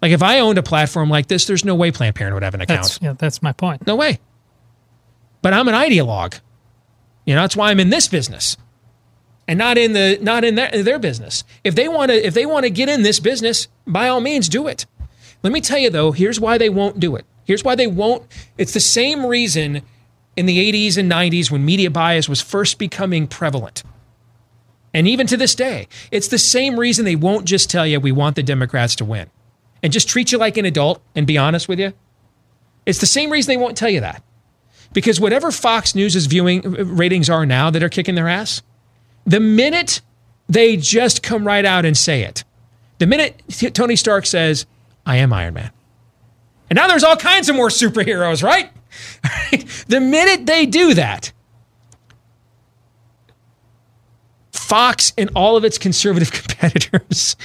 [0.01, 2.53] Like if I owned a platform like this, there's no way Planned Parenthood would have
[2.53, 2.83] an account.
[2.83, 3.85] That's, yeah, that's my point.
[3.85, 4.19] No way.
[5.41, 6.39] But I'm an ideologue.
[7.25, 8.55] You know, that's why I'm in this business
[9.47, 11.43] and not in the not in their, their business.
[11.63, 14.47] If they want to if they want to get in this business, by all means
[14.47, 14.85] do it.
[15.43, 17.25] Let me tell you though, here's why they won't do it.
[17.45, 18.23] Here's why they won't.
[18.57, 19.81] It's the same reason
[20.35, 23.83] in the 80s and 90s when media bias was first becoming prevalent.
[24.93, 28.11] And even to this day, it's the same reason they won't just tell you we
[28.11, 29.29] want the Democrats to win
[29.81, 31.93] and just treat you like an adult and be honest with you.
[32.85, 34.23] It's the same reason they won't tell you that.
[34.93, 38.61] Because whatever Fox News' viewing uh, ratings are now that are kicking their ass,
[39.25, 40.01] the minute
[40.47, 42.43] they just come right out and say it,
[42.99, 43.41] the minute
[43.73, 44.65] Tony Stark says,
[45.05, 45.71] I am Iron Man.
[46.69, 48.71] And now there's all kinds of more superheroes, right?
[49.87, 51.31] the minute they do that,
[54.51, 57.35] Fox and all of its conservative competitors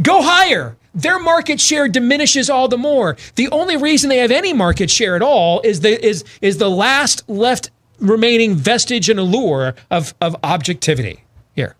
[0.00, 0.76] go higher.
[0.94, 3.16] Their market share diminishes all the more.
[3.36, 6.68] The only reason they have any market share at all is the is is the
[6.68, 11.24] last left remaining vestige and allure of, of objectivity
[11.54, 11.76] here.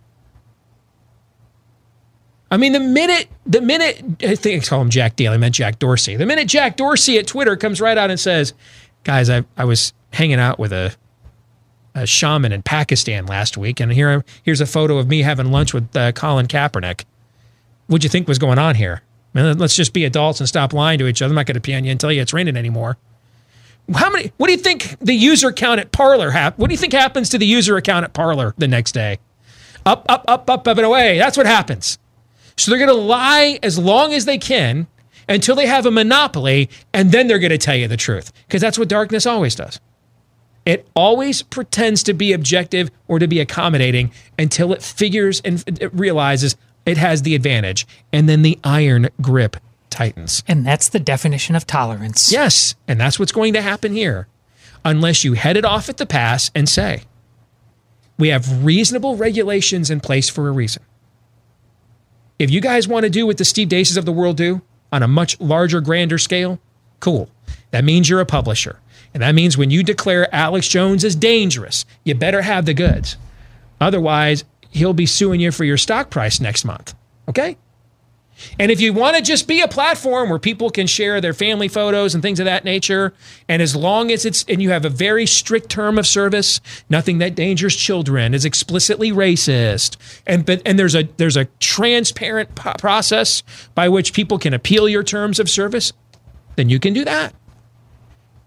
[2.52, 5.54] I mean, the minute, the minute, I think I call him Jack Daly, I meant
[5.54, 6.16] Jack Dorsey.
[6.16, 8.52] The minute Jack Dorsey at Twitter comes right out and says,
[9.04, 10.94] guys, I, I was hanging out with a,
[11.94, 15.72] a shaman in Pakistan last week, and here, here's a photo of me having lunch
[15.72, 17.06] with uh, Colin Kaepernick.
[17.86, 19.00] What'd you think was going on here?
[19.34, 21.32] I mean, let's just be adults and stop lying to each other.
[21.32, 22.98] I'm not going to pee on you and tell you it's raining anymore.
[23.94, 24.30] How many?
[24.36, 27.30] What do you think the user account at Parler hap- What do you think happens
[27.30, 29.20] to the user account at Parler the next day?
[29.86, 31.16] Up, up, up, up, up and away.
[31.16, 31.98] That's what happens.
[32.56, 34.86] So they're going to lie as long as they can
[35.28, 38.60] until they have a monopoly, and then they're going to tell you the truth because
[38.60, 39.80] that's what darkness always does.
[40.64, 45.92] It always pretends to be objective or to be accommodating until it figures and it
[45.92, 49.56] realizes it has the advantage, and then the iron grip
[49.88, 50.42] tightens.
[50.48, 52.32] And that's the definition of tolerance.
[52.32, 52.74] Yes.
[52.88, 54.26] And that's what's going to happen here.
[54.84, 57.02] Unless you head it off at the pass and say,
[58.18, 60.82] we have reasonable regulations in place for a reason.
[62.42, 65.04] If you guys want to do what the Steve Deaces of the world do on
[65.04, 66.58] a much larger, grander scale,
[66.98, 67.30] cool.
[67.70, 68.80] That means you're a publisher.
[69.14, 73.16] And that means when you declare Alex Jones as dangerous, you better have the goods.
[73.80, 76.96] Otherwise, he'll be suing you for your stock price next month.
[77.28, 77.58] Okay?
[78.58, 81.68] And if you want to just be a platform where people can share their family
[81.68, 83.12] photos and things of that nature,
[83.48, 87.18] and as long as it's, and you have a very strict term of service, nothing
[87.18, 89.96] that dangers children is explicitly racist,
[90.26, 93.42] and but and there's a there's a transparent process
[93.74, 95.92] by which people can appeal your terms of service,
[96.56, 97.34] then you can do that.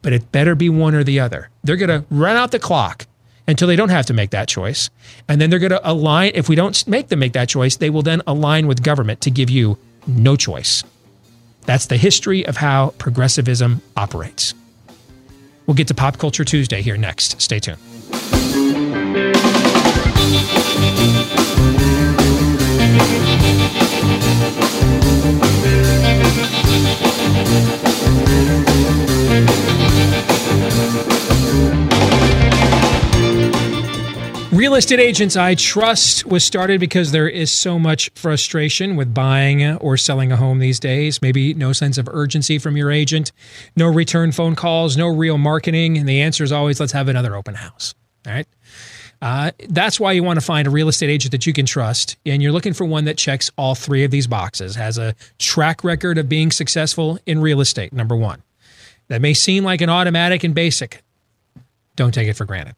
[0.02, 1.50] But it better be one or the other.
[1.64, 3.08] They're going to run out the clock
[3.48, 4.90] until they don't have to make that choice.
[5.28, 7.90] And then they're going to align, if we don't make them make that choice, they
[7.90, 9.78] will then align with government to give you
[10.08, 10.84] no choice.
[11.66, 14.54] That's the history of how progressivism operates.
[15.66, 17.42] We'll get to Pop Culture Tuesday here next.
[17.42, 17.80] Stay tuned.
[34.66, 39.64] Real Estate Agents I Trust was started because there is so much frustration with buying
[39.78, 41.22] or selling a home these days.
[41.22, 43.32] Maybe no sense of urgency from your agent,
[43.76, 46.00] no return phone calls, no real marketing.
[46.00, 47.94] And the answer is always let's have another open house.
[48.26, 48.48] All right.
[49.22, 52.18] Uh, that's why you want to find a real estate agent that you can trust.
[52.26, 55.84] And you're looking for one that checks all three of these boxes, has a track
[55.84, 58.42] record of being successful in real estate, number one.
[59.10, 61.04] That may seem like an automatic and basic.
[61.96, 62.76] Don't take it for granted.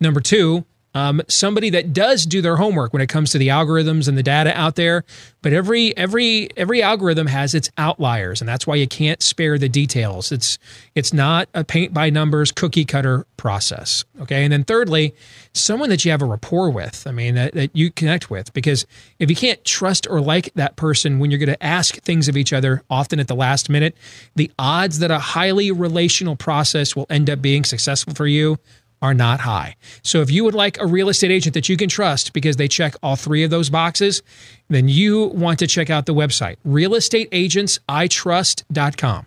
[0.00, 0.64] Number two,
[0.96, 4.22] um, somebody that does do their homework when it comes to the algorithms and the
[4.22, 5.04] data out there.
[5.42, 9.68] But every every every algorithm has its outliers, and that's why you can't spare the
[9.68, 10.32] details.
[10.32, 10.58] It's
[10.94, 14.06] it's not a paint by numbers cookie cutter process.
[14.22, 15.14] Okay, and then thirdly,
[15.52, 17.06] someone that you have a rapport with.
[17.06, 18.86] I mean that, that you connect with, because
[19.18, 22.38] if you can't trust or like that person when you're going to ask things of
[22.38, 23.94] each other, often at the last minute,
[24.34, 28.58] the odds that a highly relational process will end up being successful for you
[29.06, 29.76] are not high.
[30.02, 32.66] So if you would like a real estate agent that you can trust because they
[32.66, 34.24] check all three of those boxes,
[34.68, 39.26] then you want to check out the website, realestateagentsitrust.com.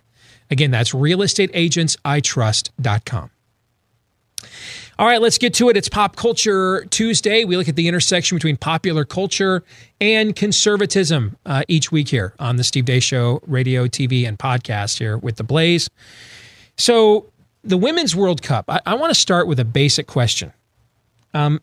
[0.50, 3.30] Again, that's realestateagentsitrust.com.
[4.98, 5.78] All right, let's get to it.
[5.78, 7.46] It's Pop Culture Tuesday.
[7.46, 9.64] We look at the intersection between popular culture
[9.98, 14.98] and conservatism uh, each week here on the Steve Deace Show, radio, TV, and podcast
[14.98, 15.88] here with The Blaze.
[16.76, 17.29] So,
[17.62, 20.52] the Women's World Cup, I, I want to start with a basic question.
[21.34, 21.60] Um,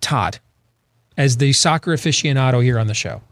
[0.00, 0.38] Todd,
[1.16, 3.22] as the soccer aficionado here on the show,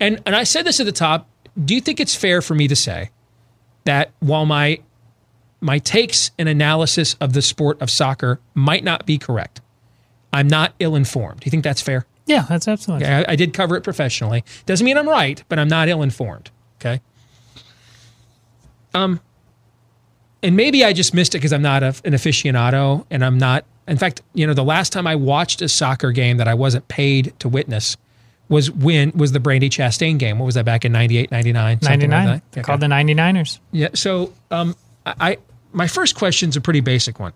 [0.00, 1.28] and, and I said this at the top,
[1.62, 3.10] do you think it's fair for me to say
[3.84, 4.80] that while my
[5.60, 9.60] my takes and analysis of the sport of soccer might not be correct,
[10.32, 11.40] I'm not ill informed.
[11.40, 12.04] Do you think that's fair?
[12.26, 13.06] Yeah, that's absolutely.
[13.06, 14.44] Okay, I, I did cover it professionally.
[14.66, 16.50] Doesn't mean I'm right, but I'm not ill informed.
[16.80, 17.00] Okay.
[18.94, 19.20] Um,
[20.42, 23.64] and maybe I just missed it because I'm not a, an aficionado and I'm not.
[23.88, 26.86] In fact, you know, the last time I watched a soccer game that I wasn't
[26.88, 27.96] paid to witness
[28.48, 30.38] was when was the Brandi Chastain game.
[30.38, 31.80] What was that back in 98, 99?
[31.80, 32.26] something like 99.
[32.26, 32.52] that?
[32.52, 33.58] They're called the 99ers.
[33.72, 33.88] Yeah.
[33.94, 35.38] So, um, I
[35.72, 37.32] my first question's a pretty basic one.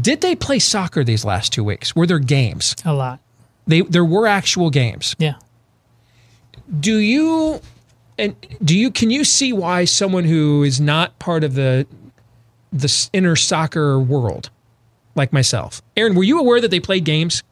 [0.00, 1.96] Did they play soccer these last two weeks?
[1.96, 2.76] Were there games?
[2.84, 3.20] A lot.
[3.66, 5.16] They there were actual games.
[5.18, 5.34] Yeah.
[6.78, 7.60] Do you
[8.18, 11.86] and do you can you see why someone who is not part of the
[12.72, 14.50] the inner soccer world,
[15.14, 17.42] like myself, Aaron, were you aware that they played games?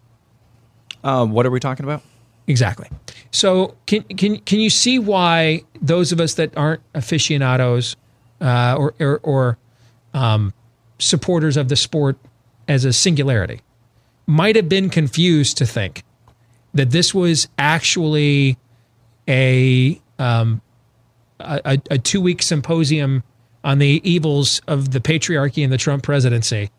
[1.05, 2.02] Um, what are we talking about?
[2.47, 2.88] Exactly.
[3.30, 7.97] So can can can you see why those of us that aren't aficionados
[8.40, 9.59] uh, or or, or
[10.14, 10.52] um,
[10.98, 12.16] supporters of the sport
[12.68, 13.60] as a singularity
[14.26, 16.02] might have been confused to think
[16.74, 18.59] that this was actually
[19.28, 20.60] a um,
[21.40, 23.22] a, a, two week symposium
[23.62, 26.70] on the evils of the patriarchy and the Trump presidency,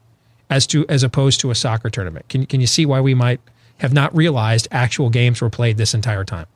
[0.50, 2.28] as to as opposed to a soccer tournament.
[2.30, 3.40] Can can you see why we might
[3.80, 6.48] have not realized actual games were played this entire time?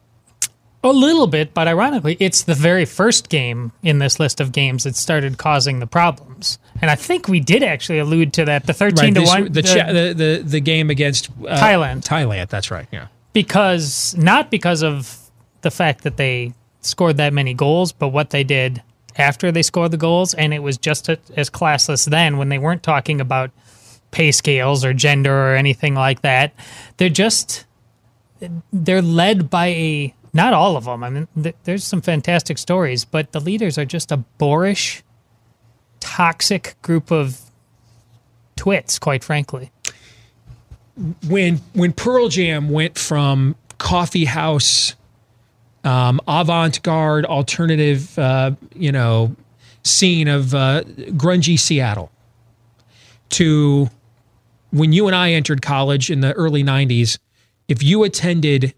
[0.84, 4.84] A little bit, but ironically, it's the very first game in this list of games
[4.86, 6.58] that started causing the problems.
[6.82, 8.66] And I think we did actually allude to that.
[8.66, 12.03] The thirteen to this- one, the, cha- the the the game against uh, Thailand.
[12.03, 12.49] Thailand.
[12.49, 12.88] That's right.
[12.91, 13.08] Yeah.
[13.34, 15.20] because not because of
[15.62, 18.82] the fact that they scored that many goals, but what they did
[19.18, 22.84] after they scored the goals, and it was just as classless then when they weren't
[22.84, 23.52] talking about
[24.12, 26.53] pay scales or gender or anything like that.
[26.98, 27.66] They're just
[28.74, 31.03] they're led by a not all of them.
[31.03, 35.03] I mean, th- there's some fantastic stories, but the leaders are just a boorish,
[35.99, 37.40] toxic group of
[38.56, 39.72] twits, quite frankly.
[41.28, 44.95] when when Pearl Jam went from coffee house,
[45.84, 49.36] um, avant garde, alternative, uh, you know,
[49.84, 52.12] scene of uh, grungy Seattle
[53.30, 53.90] to
[54.72, 57.18] when you and I entered college in the early '90s,
[57.68, 58.74] if you attended,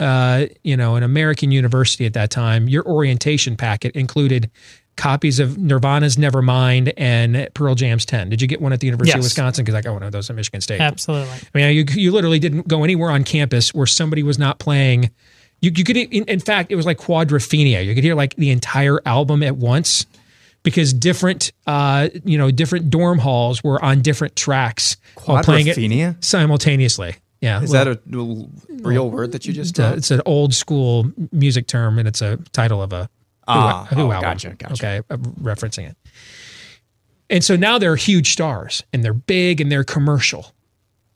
[0.00, 4.50] uh, you know, an American university at that time, your orientation packet included
[4.96, 8.28] copies of Nirvana's Nevermind and Pearl Jam's Ten.
[8.28, 9.64] Did you get one at the University of Wisconsin?
[9.64, 10.80] Because I got one of those at Michigan State.
[10.80, 11.36] Absolutely.
[11.54, 15.10] I mean, you, you literally didn't go anywhere on campus where somebody was not playing.
[15.64, 17.84] You, you could, in, in fact, it was like quadrophenia.
[17.84, 20.04] You could hear like the entire album at once
[20.62, 26.24] because different, uh, you know, different dorm halls were on different tracks while playing it
[26.24, 27.16] simultaneously.
[27.40, 27.98] Yeah, Is that a
[28.70, 32.22] real word that you just it's, a, it's an old school music term, and it's
[32.22, 33.08] a title of a Who,
[33.48, 34.30] Ah, a Who oh, album.
[34.30, 34.72] gotcha, gotcha.
[34.72, 35.96] Okay, I'm referencing it.
[37.28, 40.54] And so now they're huge stars, and they're big, and they're commercial,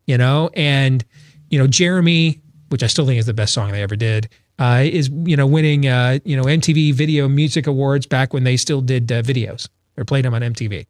[0.07, 0.51] you know.
[0.53, 1.03] And
[1.49, 4.29] you know, Jeremy, which I still think is the best song they ever did,
[4.59, 8.57] uh, is you know winning uh, you know MTV Video Music Awards back when they
[8.57, 10.87] still did uh, videos or played them on MTV.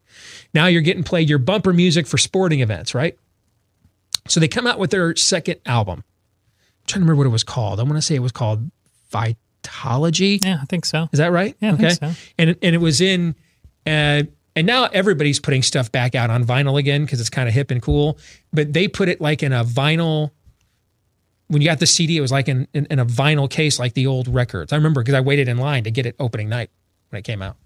[0.55, 3.17] Now you're getting played your bumper music for sporting events, right?
[4.29, 6.05] So they come out with their second album.
[6.05, 7.81] I'm trying to remember what it was called.
[7.81, 8.71] I want to say it was called
[9.11, 10.45] Vitology.
[10.45, 11.09] Yeah, I think so.
[11.13, 11.57] Is that right?
[11.61, 12.13] Yeah, I think so.
[12.39, 13.35] And and it was in
[13.87, 14.25] uh,
[14.57, 17.71] And now everybody's putting stuff back out on vinyl again because it's kind of hip
[17.71, 18.19] and cool.
[18.53, 20.33] But they put it like in a vinyl.
[21.49, 23.95] When you got the CD, it was like in, in, in a vinyl case, like
[23.95, 24.73] the old records.
[24.73, 26.70] I remember because I waited in line to get it opening night
[27.09, 27.57] when it came out.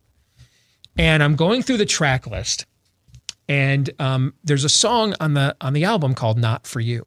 [0.97, 2.67] And I'm going through the track list,
[3.49, 7.07] and um, there's a song on the on the album called "Not for You."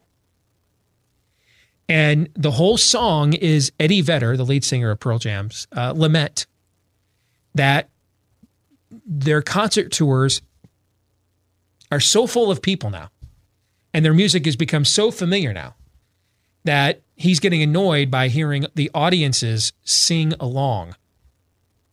[1.88, 6.48] And the whole song is Eddie Vedder, the lead singer of Pearl Jam's uh, lament
[7.54, 7.90] that
[9.06, 10.42] their concert tours
[11.92, 13.10] are so full of people now,
[13.94, 15.76] and their music has become so familiar now
[16.66, 20.96] that he's getting annoyed by hearing the audiences sing along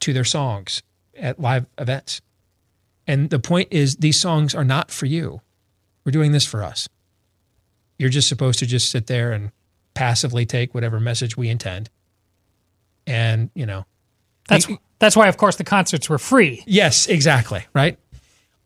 [0.01, 0.83] to their songs
[1.17, 2.21] at live events.
[3.07, 5.41] And the point is, these songs are not for you.
[6.05, 6.89] We're doing this for us.
[7.99, 9.53] You're just supposed to just sit there and
[9.95, 11.89] passively take whatever message we intend.
[13.07, 13.85] And, you know,
[14.49, 14.67] That's
[14.99, 16.63] that's why, of course, the concerts were free.
[16.67, 17.65] Yes, exactly.
[17.75, 17.99] Right.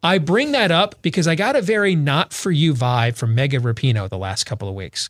[0.03, 3.63] I bring that up because I got a very not for you vibe from Megan
[3.63, 5.09] Rapinoe the last couple of weeks.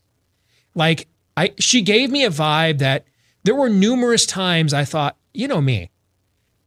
[0.77, 3.07] Like I she gave me a vibe that
[3.43, 5.90] there were numerous times I thought, you know me,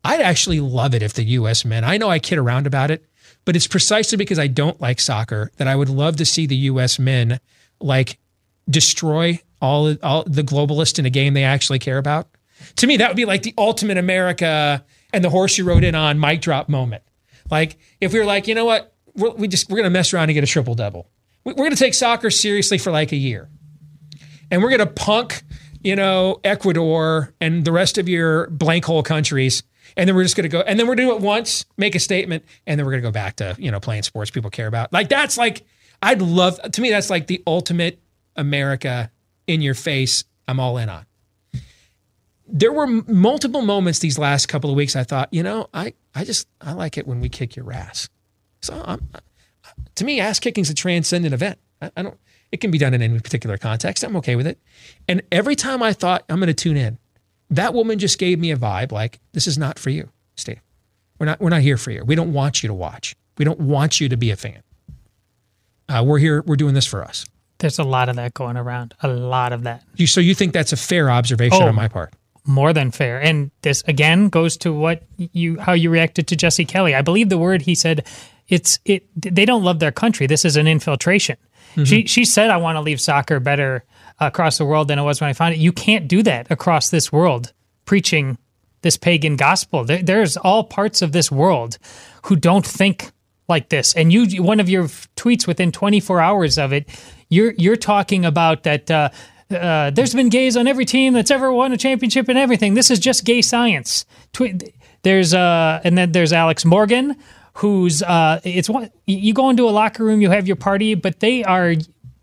[0.03, 3.05] I'd actually love it if the US men, I know I kid around about it,
[3.45, 6.55] but it's precisely because I don't like soccer that I would love to see the
[6.55, 7.39] US men
[7.79, 8.19] like
[8.69, 12.27] destroy all all the globalists in a game they actually care about.
[12.77, 14.83] To me, that would be like the ultimate America
[15.13, 17.03] and the horse you rode in on mic drop moment.
[17.49, 20.29] Like if we were like, you know what, we're, we just we're gonna mess around
[20.29, 21.09] and get a triple double.
[21.43, 23.49] We're gonna take soccer seriously for like a year,
[24.51, 25.43] and we're gonna punk,
[25.81, 29.63] you know, Ecuador and the rest of your blank hole countries,
[29.97, 31.99] and then we're just gonna go, and then we're gonna do it once, make a
[31.99, 34.91] statement, and then we're gonna go back to you know playing sports people care about.
[34.93, 35.65] Like that's like
[36.01, 37.99] I'd love to me that's like the ultimate
[38.35, 39.11] America
[39.47, 40.23] in your face.
[40.47, 41.05] I'm all in on
[42.51, 46.23] there were multiple moments these last couple of weeks I thought, you know, I, I
[46.23, 48.09] just, I like it when we kick your ass.
[48.61, 49.19] So I'm, uh,
[49.95, 51.59] to me, ass kicking is a transcendent event.
[51.81, 52.17] I, I, don't,
[52.51, 54.03] it can be done in any particular context.
[54.03, 54.59] I'm okay with it.
[55.07, 56.97] And every time I thought I'm going to tune in,
[57.49, 60.61] that woman just gave me a vibe like, this is not for you, Steve.
[61.19, 62.03] We're not, we're not here for you.
[62.05, 63.15] We don't want you to watch.
[63.37, 64.61] We don't want you to be a fan.
[65.87, 67.25] Uh, we're here, we're doing this for us.
[67.57, 68.93] There's a lot of that going around.
[69.01, 69.83] A lot of that.
[69.95, 71.67] You, so you think that's a fair observation Oh.
[71.67, 72.13] on my part?
[72.45, 73.21] more than fair.
[73.21, 76.95] And this again goes to what you how you reacted to Jesse Kelly.
[76.95, 78.07] I believe the word he said
[78.47, 80.25] it's it they don't love their country.
[80.25, 81.37] This is an infiltration.
[81.85, 83.83] She she said I want to leave soccer better
[84.19, 85.59] across the world than it was when I found it.
[85.59, 87.53] You can't do that across this world
[87.85, 88.37] preaching
[88.81, 89.83] this pagan gospel.
[89.83, 91.77] There, there's all parts of this world
[92.25, 93.11] who don't think
[93.47, 93.93] like this.
[93.95, 94.85] And you one of your
[95.15, 96.87] tweets within 24 hours of it,
[97.29, 99.09] you're you're talking about that uh,
[99.51, 102.75] uh, there's been gays on every team that's ever won a championship and everything.
[102.75, 104.05] This is just gay science.
[105.01, 107.15] There's uh, and then there's Alex Morgan,
[107.59, 111.19] who's uh, it's one you go into a locker room, you have your party, but
[111.19, 111.75] they are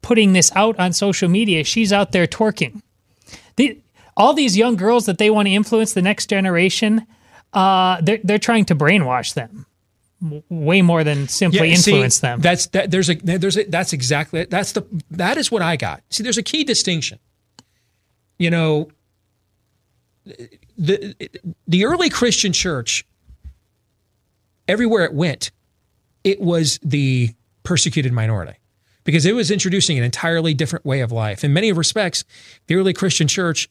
[0.03, 1.65] putting this out on social media.
[1.65, 2.81] She's out there twerking.
[3.57, 3.81] The,
[4.17, 7.07] all these young girls that they want to influence the next generation,
[7.53, 9.67] uh, they're they're trying to brainwash them
[10.49, 12.41] way more than simply see, influence them.
[12.41, 12.91] That's that.
[12.91, 16.03] There's a there's a that's exactly that's the that is what I got.
[16.11, 17.19] See, there's a key distinction.
[18.39, 18.89] You know,
[20.79, 21.15] the
[21.67, 23.05] the early Christian church,
[24.69, 25.51] everywhere it went,
[26.25, 28.55] it was the persecuted minority
[29.05, 31.45] because it was introducing an entirely different way of life.
[31.45, 32.25] In many respects,
[32.67, 33.69] the early Christian church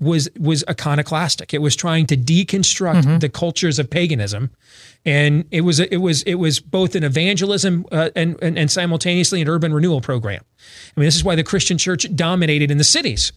[0.00, 1.52] was was iconoclastic.
[1.52, 4.50] It was trying to deconstruct the cultures of paganism,
[5.04, 9.42] and it was it was it was both an evangelism uh, and, and and simultaneously
[9.42, 10.42] an urban renewal program.
[10.96, 13.32] I mean, this is why the Christian church dominated in the cities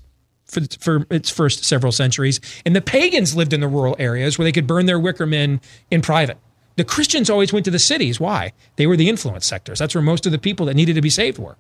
[0.46, 4.46] for for its first several centuries, and the pagans lived in the rural areas where
[4.46, 6.38] they could burn their wicker men in private.
[6.76, 8.20] The Christians always went to the cities.
[8.20, 8.54] Why?
[8.76, 9.80] They were the influence sectors.
[9.80, 11.58] That's where most of the people that needed to be saved were.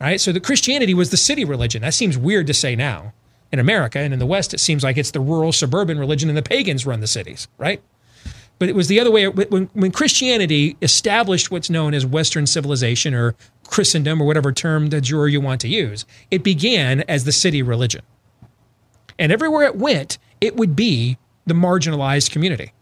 [0.00, 0.20] Right?
[0.20, 1.82] So the Christianity was the city religion.
[1.82, 3.12] That seems weird to say now.
[3.52, 6.38] In America and in the West, it seems like it's the rural suburban religion and
[6.38, 7.82] the pagans run the cities, right?
[8.60, 9.26] But it was the other way.
[9.26, 13.34] When, when Christianity established what's known as Western civilization or
[13.66, 17.62] Christendom or whatever term the jure you want to use, it began as the city
[17.62, 18.02] religion.
[19.18, 22.72] And everywhere it went, it would be the marginalized community.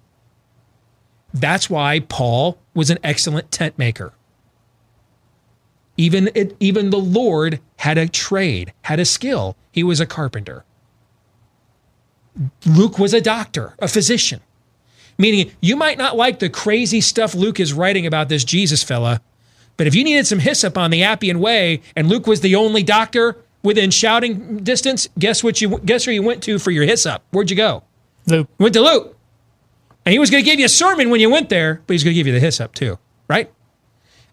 [1.33, 4.13] That's why Paul was an excellent tent maker.
[5.97, 9.57] Even it, even the Lord had a trade, had a skill.
[9.73, 10.65] He was a carpenter.
[12.65, 14.41] Luke was a doctor, a physician.
[15.19, 19.21] Meaning, you might not like the crazy stuff Luke is writing about this Jesus fella,
[19.77, 22.85] but if you needed some hyssop on the Appian Way and Luke was the only
[22.85, 27.23] doctor within shouting distance, guess what you guess where you went to for your hyssop?
[27.31, 27.83] Where'd you go?
[28.27, 28.49] Luke.
[28.59, 29.18] Went to Luke.
[30.09, 32.03] And he was going to give you a sermon when you went there, but he's
[32.03, 32.99] going to give you the hyssop too,
[33.29, 33.53] right?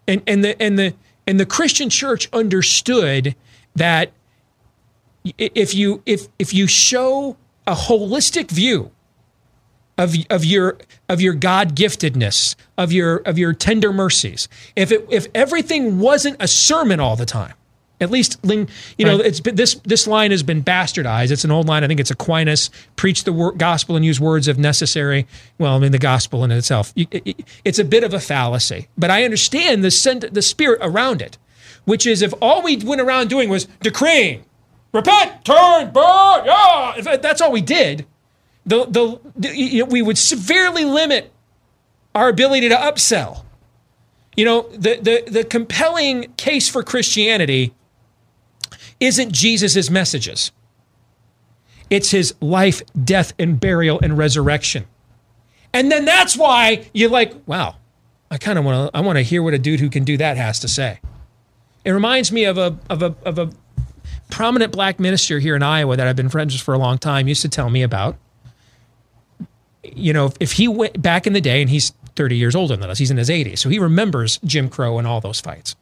[0.08, 0.94] And and the and the
[1.26, 3.36] and the Christian church understood
[3.74, 4.10] that
[5.36, 7.36] if you if if you show
[7.66, 8.90] a holistic view
[9.98, 10.78] of, of your
[11.10, 14.48] of your God giftedness, of your of your tender mercies.
[14.76, 17.52] If it if everything wasn't a sermon all the time,
[18.00, 18.66] at least you
[18.98, 19.26] know right.
[19.26, 21.30] it's been, this this line has been bastardized.
[21.30, 21.84] It's an old line.
[21.84, 25.26] I think it's Aquinas: preach the wor- gospel and use words if necessary.
[25.58, 28.88] Well, I mean the gospel in itself, it's a bit of a fallacy.
[28.98, 31.38] But I understand the sent, the spirit around it,
[31.84, 34.44] which is if all we went around doing was decreeing,
[34.92, 38.06] repent, turn, burn, yeah, if that's all we did
[38.66, 41.32] the, the, the you know, we would severely limit
[42.14, 43.44] our ability to upsell.
[44.36, 47.72] You know, the, the, the compelling case for Christianity
[49.00, 50.52] isn't Jesus' messages.
[51.90, 54.86] It's his life, death, and burial and resurrection.
[55.72, 57.76] And then that's why you're like, wow,
[58.30, 60.16] I kind of want to I want to hear what a dude who can do
[60.16, 61.00] that has to say.
[61.84, 63.50] It reminds me of a of a of a
[64.30, 67.28] prominent black minister here in Iowa that I've been friends with for a long time
[67.28, 68.16] used to tell me about
[69.94, 72.88] you know, if he went back in the day, and he's 30 years older than
[72.88, 75.76] us, he's in his 80s, so he remembers Jim Crow and all those fights.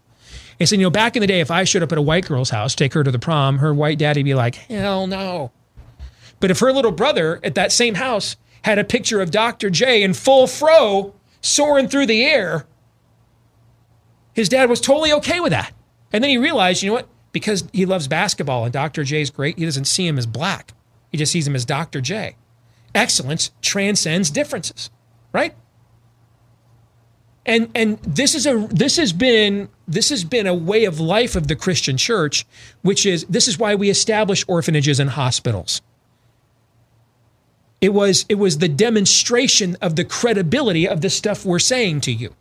[0.59, 2.27] He said, you know, back in the day, if I showed up at a white
[2.27, 5.53] girl's house, take her to the prom, her white daddy'd be like, hell no.
[6.41, 9.71] But if her little brother at that same house had a picture of Dr.
[9.71, 12.67] J in full fro soaring through the air,
[14.33, 15.73] his dad was totally okay with that.
[16.13, 17.09] And then he realized, you know what?
[17.33, 19.05] Because he loves basketball and Dr.
[19.05, 20.73] J's great, he doesn't see him as black.
[21.11, 22.01] He just sees him as Dr.
[22.01, 22.37] J
[22.95, 24.91] excellence transcends differences,
[25.33, 25.55] right?
[27.47, 31.37] And and this is a this has been this has been a way of life
[31.37, 32.47] of the Christian church,
[32.83, 35.83] which is this is why we establish orphanages and hospitals.
[37.81, 42.13] It was it was the demonstration of the credibility of the stuff we're saying to
[42.13, 42.35] you.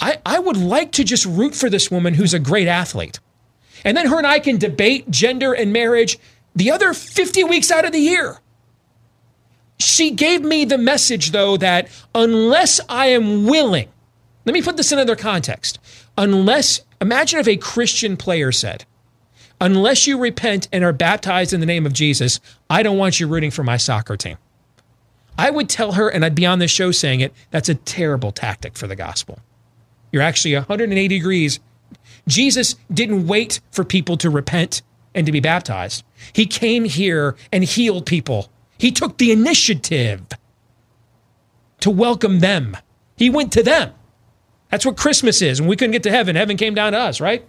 [0.00, 3.20] I, I would like to just root for this woman who's a great athlete.
[3.84, 6.18] And then her and I can debate gender and marriage
[6.54, 8.40] the other 50 weeks out of the year.
[9.78, 13.88] She gave me the message, though, that unless I am willing,
[14.44, 15.78] let me put this in another context.
[16.16, 18.84] Unless, imagine if a Christian player said,
[19.60, 23.26] unless you repent and are baptized in the name of Jesus, I don't want you
[23.26, 24.36] rooting for my soccer team.
[25.36, 28.30] I would tell her, and I'd be on this show saying it, that's a terrible
[28.30, 29.40] tactic for the gospel.
[30.12, 31.58] You're actually 180 degrees.
[32.28, 34.82] Jesus didn't wait for people to repent
[35.14, 36.04] and to be baptized.
[36.32, 38.48] He came here and healed people.
[38.78, 40.22] He took the initiative
[41.80, 42.76] to welcome them.
[43.16, 43.92] He went to them.
[44.70, 45.60] That's what Christmas is.
[45.60, 47.46] When we couldn't get to heaven, heaven came down to us, right?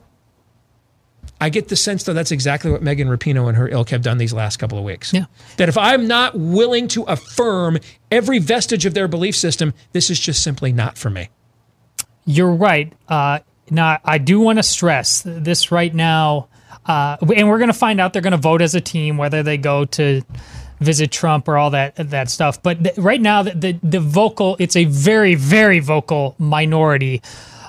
[1.41, 4.17] I get the sense, though, that's exactly what Megan Rapinoe and her ilk have done
[4.17, 5.11] these last couple of weeks.
[5.11, 5.25] Yeah.
[5.57, 7.79] That if I'm not willing to affirm
[8.11, 11.29] every vestige of their belief system, this is just simply not for me.
[12.25, 12.93] You're right.
[13.07, 13.39] Uh,
[13.69, 16.47] now, I do want to stress this right now
[16.85, 19.43] uh, and we're going to find out they're going to vote as a team whether
[19.43, 20.21] they go to
[20.79, 22.61] visit Trump or all that that stuff.
[22.61, 27.21] But th- right now, the, the, the vocal it's a very very vocal minority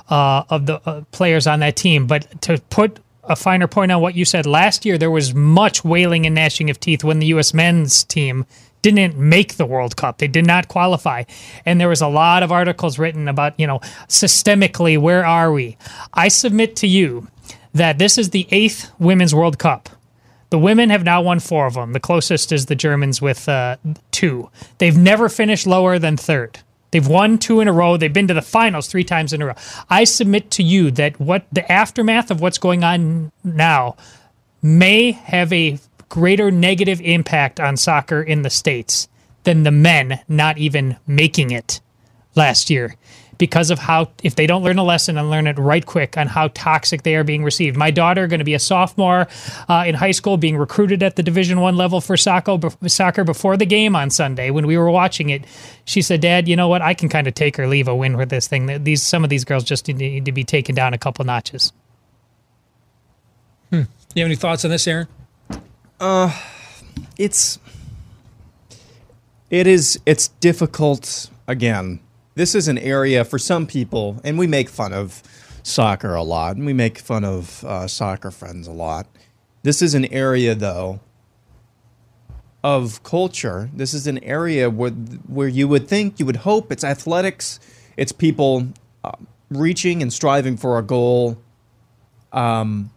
[0.09, 2.07] uh, of the uh, players on that team.
[2.07, 5.85] But to put a finer point on what you said last year, there was much
[5.85, 7.53] wailing and gnashing of teeth when the U.S.
[7.53, 8.47] men's team
[8.83, 10.19] didn't make the World Cup.
[10.19, 11.25] They did not qualify.
[11.65, 15.77] And there was a lot of articles written about, you know, systemically, where are we?
[16.15, 17.27] I submit to you
[17.75, 19.89] that this is the eighth Women's World Cup.
[20.51, 21.93] The women have now won four of them.
[21.93, 23.77] The closest is the Germans with uh,
[24.11, 24.51] two.
[24.79, 26.61] They've never finished lower than third.
[26.93, 27.97] They've won two in a row.
[27.97, 29.55] They've been to the finals three times in a row.
[29.91, 33.97] I submit to you that what the aftermath of what's going on now
[34.63, 35.79] may have a
[36.09, 39.09] greater negative impact on soccer in the States
[39.45, 41.81] than the men not even making it
[42.35, 42.95] last year
[43.39, 46.27] because of how if they don't learn a lesson and learn it right quick on
[46.27, 47.77] how toxic they are being received.
[47.77, 49.29] My daughter, going to be a sophomore
[49.69, 53.57] uh, in high school, being recruited at the Division One level for soccer, soccer before
[53.57, 55.45] the game on Sunday when we were watching it.
[55.85, 56.83] She said, "Dad, you know what?
[56.83, 58.85] I can kind of take or leave a win with this thing.
[58.85, 61.73] These some of these girls just need to be taken down a couple notches."
[63.71, 63.83] Hmm.
[64.15, 65.09] You have any thoughts on this, Aaron?
[66.01, 66.33] Uh,
[67.19, 67.59] it's
[69.51, 72.01] it is it's difficult again
[72.37, 75.23] this is an area for some people, and we make fun of
[75.63, 79.07] soccer a lot, and we make fun of uh, soccer friends a lot.
[79.63, 81.01] This is an area, though,
[82.63, 83.71] of culture.
[83.75, 87.59] This is an area where where you would think, you would hope, it's athletics,
[87.97, 88.69] it's people
[89.03, 89.13] uh,
[89.51, 91.39] reaching and striving for a goal.
[92.33, 92.91] Um,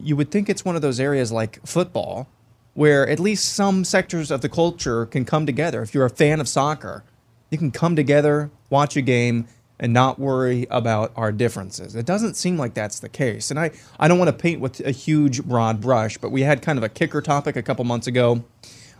[0.00, 2.28] you would think it's one of those areas like football,
[2.74, 5.80] where at least some sectors of the culture can come together.
[5.82, 7.04] If you're a fan of soccer,
[7.50, 9.46] you can come together, watch a game,
[9.80, 11.94] and not worry about our differences.
[11.94, 13.50] It doesn't seem like that's the case.
[13.50, 16.62] And I, I don't want to paint with a huge broad brush, but we had
[16.62, 18.44] kind of a kicker topic a couple months ago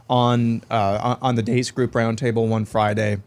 [0.08, 3.18] on uh, on the Deace Group Roundtable one Friday.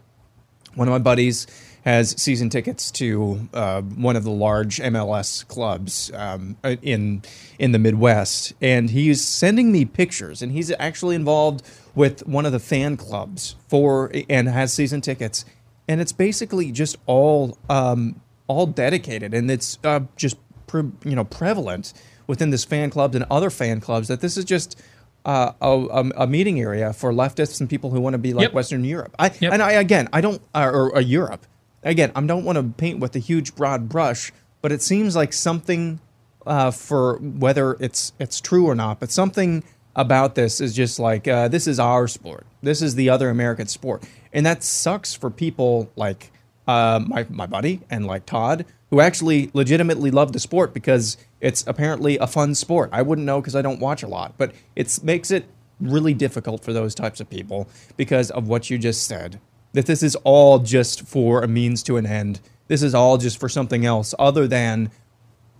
[0.74, 1.46] One of my buddies
[1.82, 7.22] has season tickets to uh, one of the large MLS clubs um, in
[7.58, 10.42] in the Midwest, and he's sending me pictures.
[10.42, 11.62] And he's actually involved
[11.94, 15.44] with one of the fan clubs for and has season tickets,
[15.88, 20.36] and it's basically just all um, all dedicated, and it's uh, just
[20.68, 21.92] pre- you know prevalent
[22.28, 24.80] within this fan club and other fan clubs that this is just
[25.24, 28.52] uh, a, a, meeting area for leftists and people who want to be like yep.
[28.52, 29.14] Western Europe.
[29.18, 29.52] I, yep.
[29.52, 31.46] And I again, I don't uh, or, or Europe
[31.82, 35.32] again, I don't want to paint with a huge broad brush, but it seems like
[35.32, 36.00] something
[36.46, 39.62] uh, for whether it's it's true or not, but something
[39.94, 42.46] about this is just like uh, this is our sport.
[42.62, 46.32] This is the other American sport, and that sucks for people like
[46.66, 51.64] uh, my my buddy and like Todd, who actually legitimately love the sport because it's
[51.66, 52.90] apparently a fun sport.
[52.92, 55.46] I wouldn't know because I don't watch a lot, but it makes it
[55.80, 59.40] really difficult for those types of people because of what you just said
[59.72, 62.40] that this is all just for a means to an end.
[62.68, 64.90] This is all just for something else other than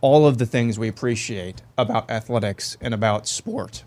[0.00, 3.84] all of the things we appreciate about athletics and about sport.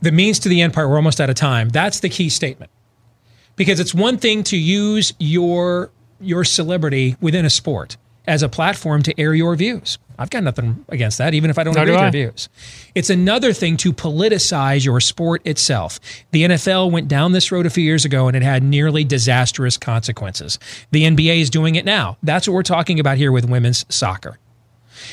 [0.00, 1.68] The means to the end part, we're almost out of time.
[1.68, 2.70] That's the key statement.
[3.56, 5.90] Because it's one thing to use your
[6.20, 7.96] your celebrity within a sport
[8.26, 9.98] as a platform to air your views.
[10.18, 12.48] I've got nothing against that, even if I don't agree with their views.
[12.94, 16.00] It's another thing to politicize your sport itself.
[16.30, 19.76] The NFL went down this road a few years ago and it had nearly disastrous
[19.76, 20.58] consequences.
[20.90, 22.16] The NBA is doing it now.
[22.22, 24.38] That's what we're talking about here with women's soccer.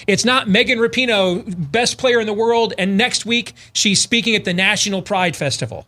[0.08, 4.46] It's not Megan Rapinoe, best player in the world, and next week she's speaking at
[4.46, 5.88] the National Pride Festival.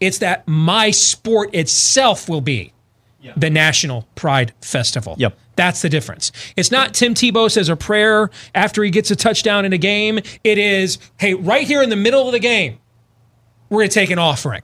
[0.00, 2.72] It's that my sport itself will be
[3.20, 3.32] yeah.
[3.36, 5.14] the National Pride Festival.
[5.18, 5.38] Yep.
[5.56, 6.32] That's the difference.
[6.56, 10.18] It's not Tim Tebow says a prayer after he gets a touchdown in a game.
[10.42, 12.78] It is, hey, right here in the middle of the game,
[13.68, 14.62] we're going to take an offering.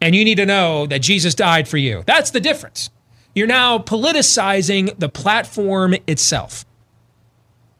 [0.00, 2.04] And you need to know that Jesus died for you.
[2.06, 2.90] That's the difference.
[3.34, 6.64] You're now politicizing the platform itself.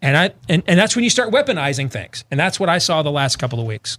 [0.03, 2.25] And I and, and that's when you start weaponizing things.
[2.31, 3.99] And that's what I saw the last couple of weeks.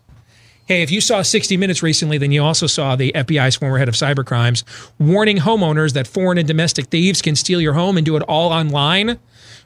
[0.70, 3.90] Hey, if you saw 60 Minutes recently, then you also saw the FBI's former head
[3.90, 4.64] of cybercrimes
[5.00, 8.54] warning homeowners that foreign and domestic thieves can steal your home and do it all
[8.54, 9.18] online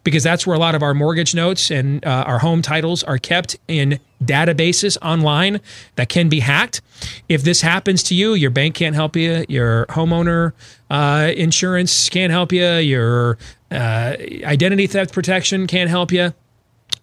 [0.06, 3.18] because that's where a lot of our mortgage notes and uh, our home titles are
[3.18, 5.60] kept in databases online
[5.98, 6.80] that can be hacked.
[7.28, 10.54] If this happens to you, your bank can't help you, your homeowner
[10.90, 13.38] uh, insurance can't help you, your
[13.70, 14.16] uh,
[14.46, 16.34] identity theft protection can't help you.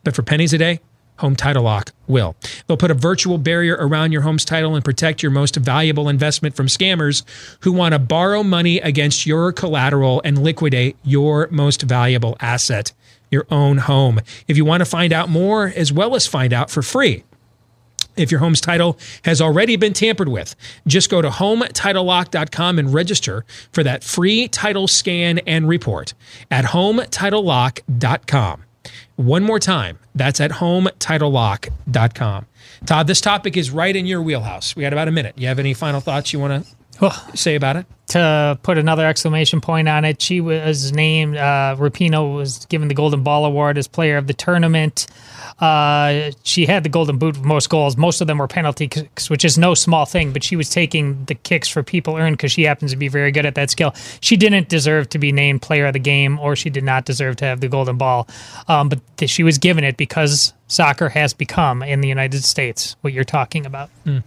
[0.05, 0.81] But for pennies a day,
[1.21, 2.35] Home Title Lock will.
[2.67, 6.57] They'll put a virtual barrier around your home's title and protect your most valuable investment
[6.57, 7.23] from scammers
[7.61, 12.93] who want to borrow money against your collateral and liquidate your most valuable asset,
[13.31, 14.21] your own home.
[14.49, 17.25] If you want to find out more, as well as find out for free,
[18.17, 20.57] if your home's title has already been tampered with,
[20.87, 26.15] just go to hometitlelock.com and register for that free title scan and report
[26.51, 28.65] at hometitlelock.com.
[29.17, 32.47] One more time, that's at hometitlelock.com.
[32.87, 34.75] Todd, this topic is right in your wheelhouse.
[34.75, 35.35] We got about a minute.
[35.37, 36.80] You have any final thoughts you want to
[37.35, 37.87] say about it?
[38.09, 42.95] To put another exclamation point on it, she was named, uh, Rapinoe was given the
[42.95, 45.07] Golden Ball Award as player of the tournament.
[45.61, 47.97] Uh, she had the golden boot for most goals.
[47.97, 51.25] Most of them were penalty kicks, which is no small thing, but she was taking
[51.27, 53.95] the kicks for people earned because she happens to be very good at that skill.
[54.21, 57.37] She didn't deserve to be named player of the game, or she did not deserve
[57.37, 58.27] to have the golden ball.
[58.69, 62.97] Um, but th- she was given it because soccer has become in the United States
[63.03, 63.91] what you're talking about.
[64.07, 64.23] Mm.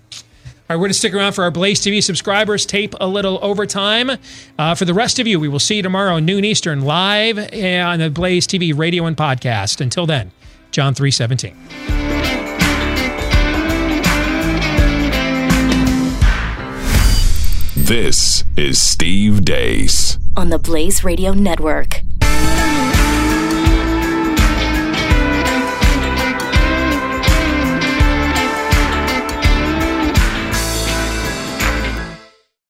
[0.70, 2.66] All right, we're going to stick around for our Blaze TV subscribers.
[2.66, 4.12] Tape a little overtime.
[4.58, 8.00] Uh, for the rest of you, we will see you tomorrow, noon Eastern, live on
[8.00, 9.82] the Blaze TV radio and podcast.
[9.82, 10.32] Until then.
[10.72, 11.54] John 3:17.
[17.76, 22.02] This is Steve Deace on the Blaze Radio Network.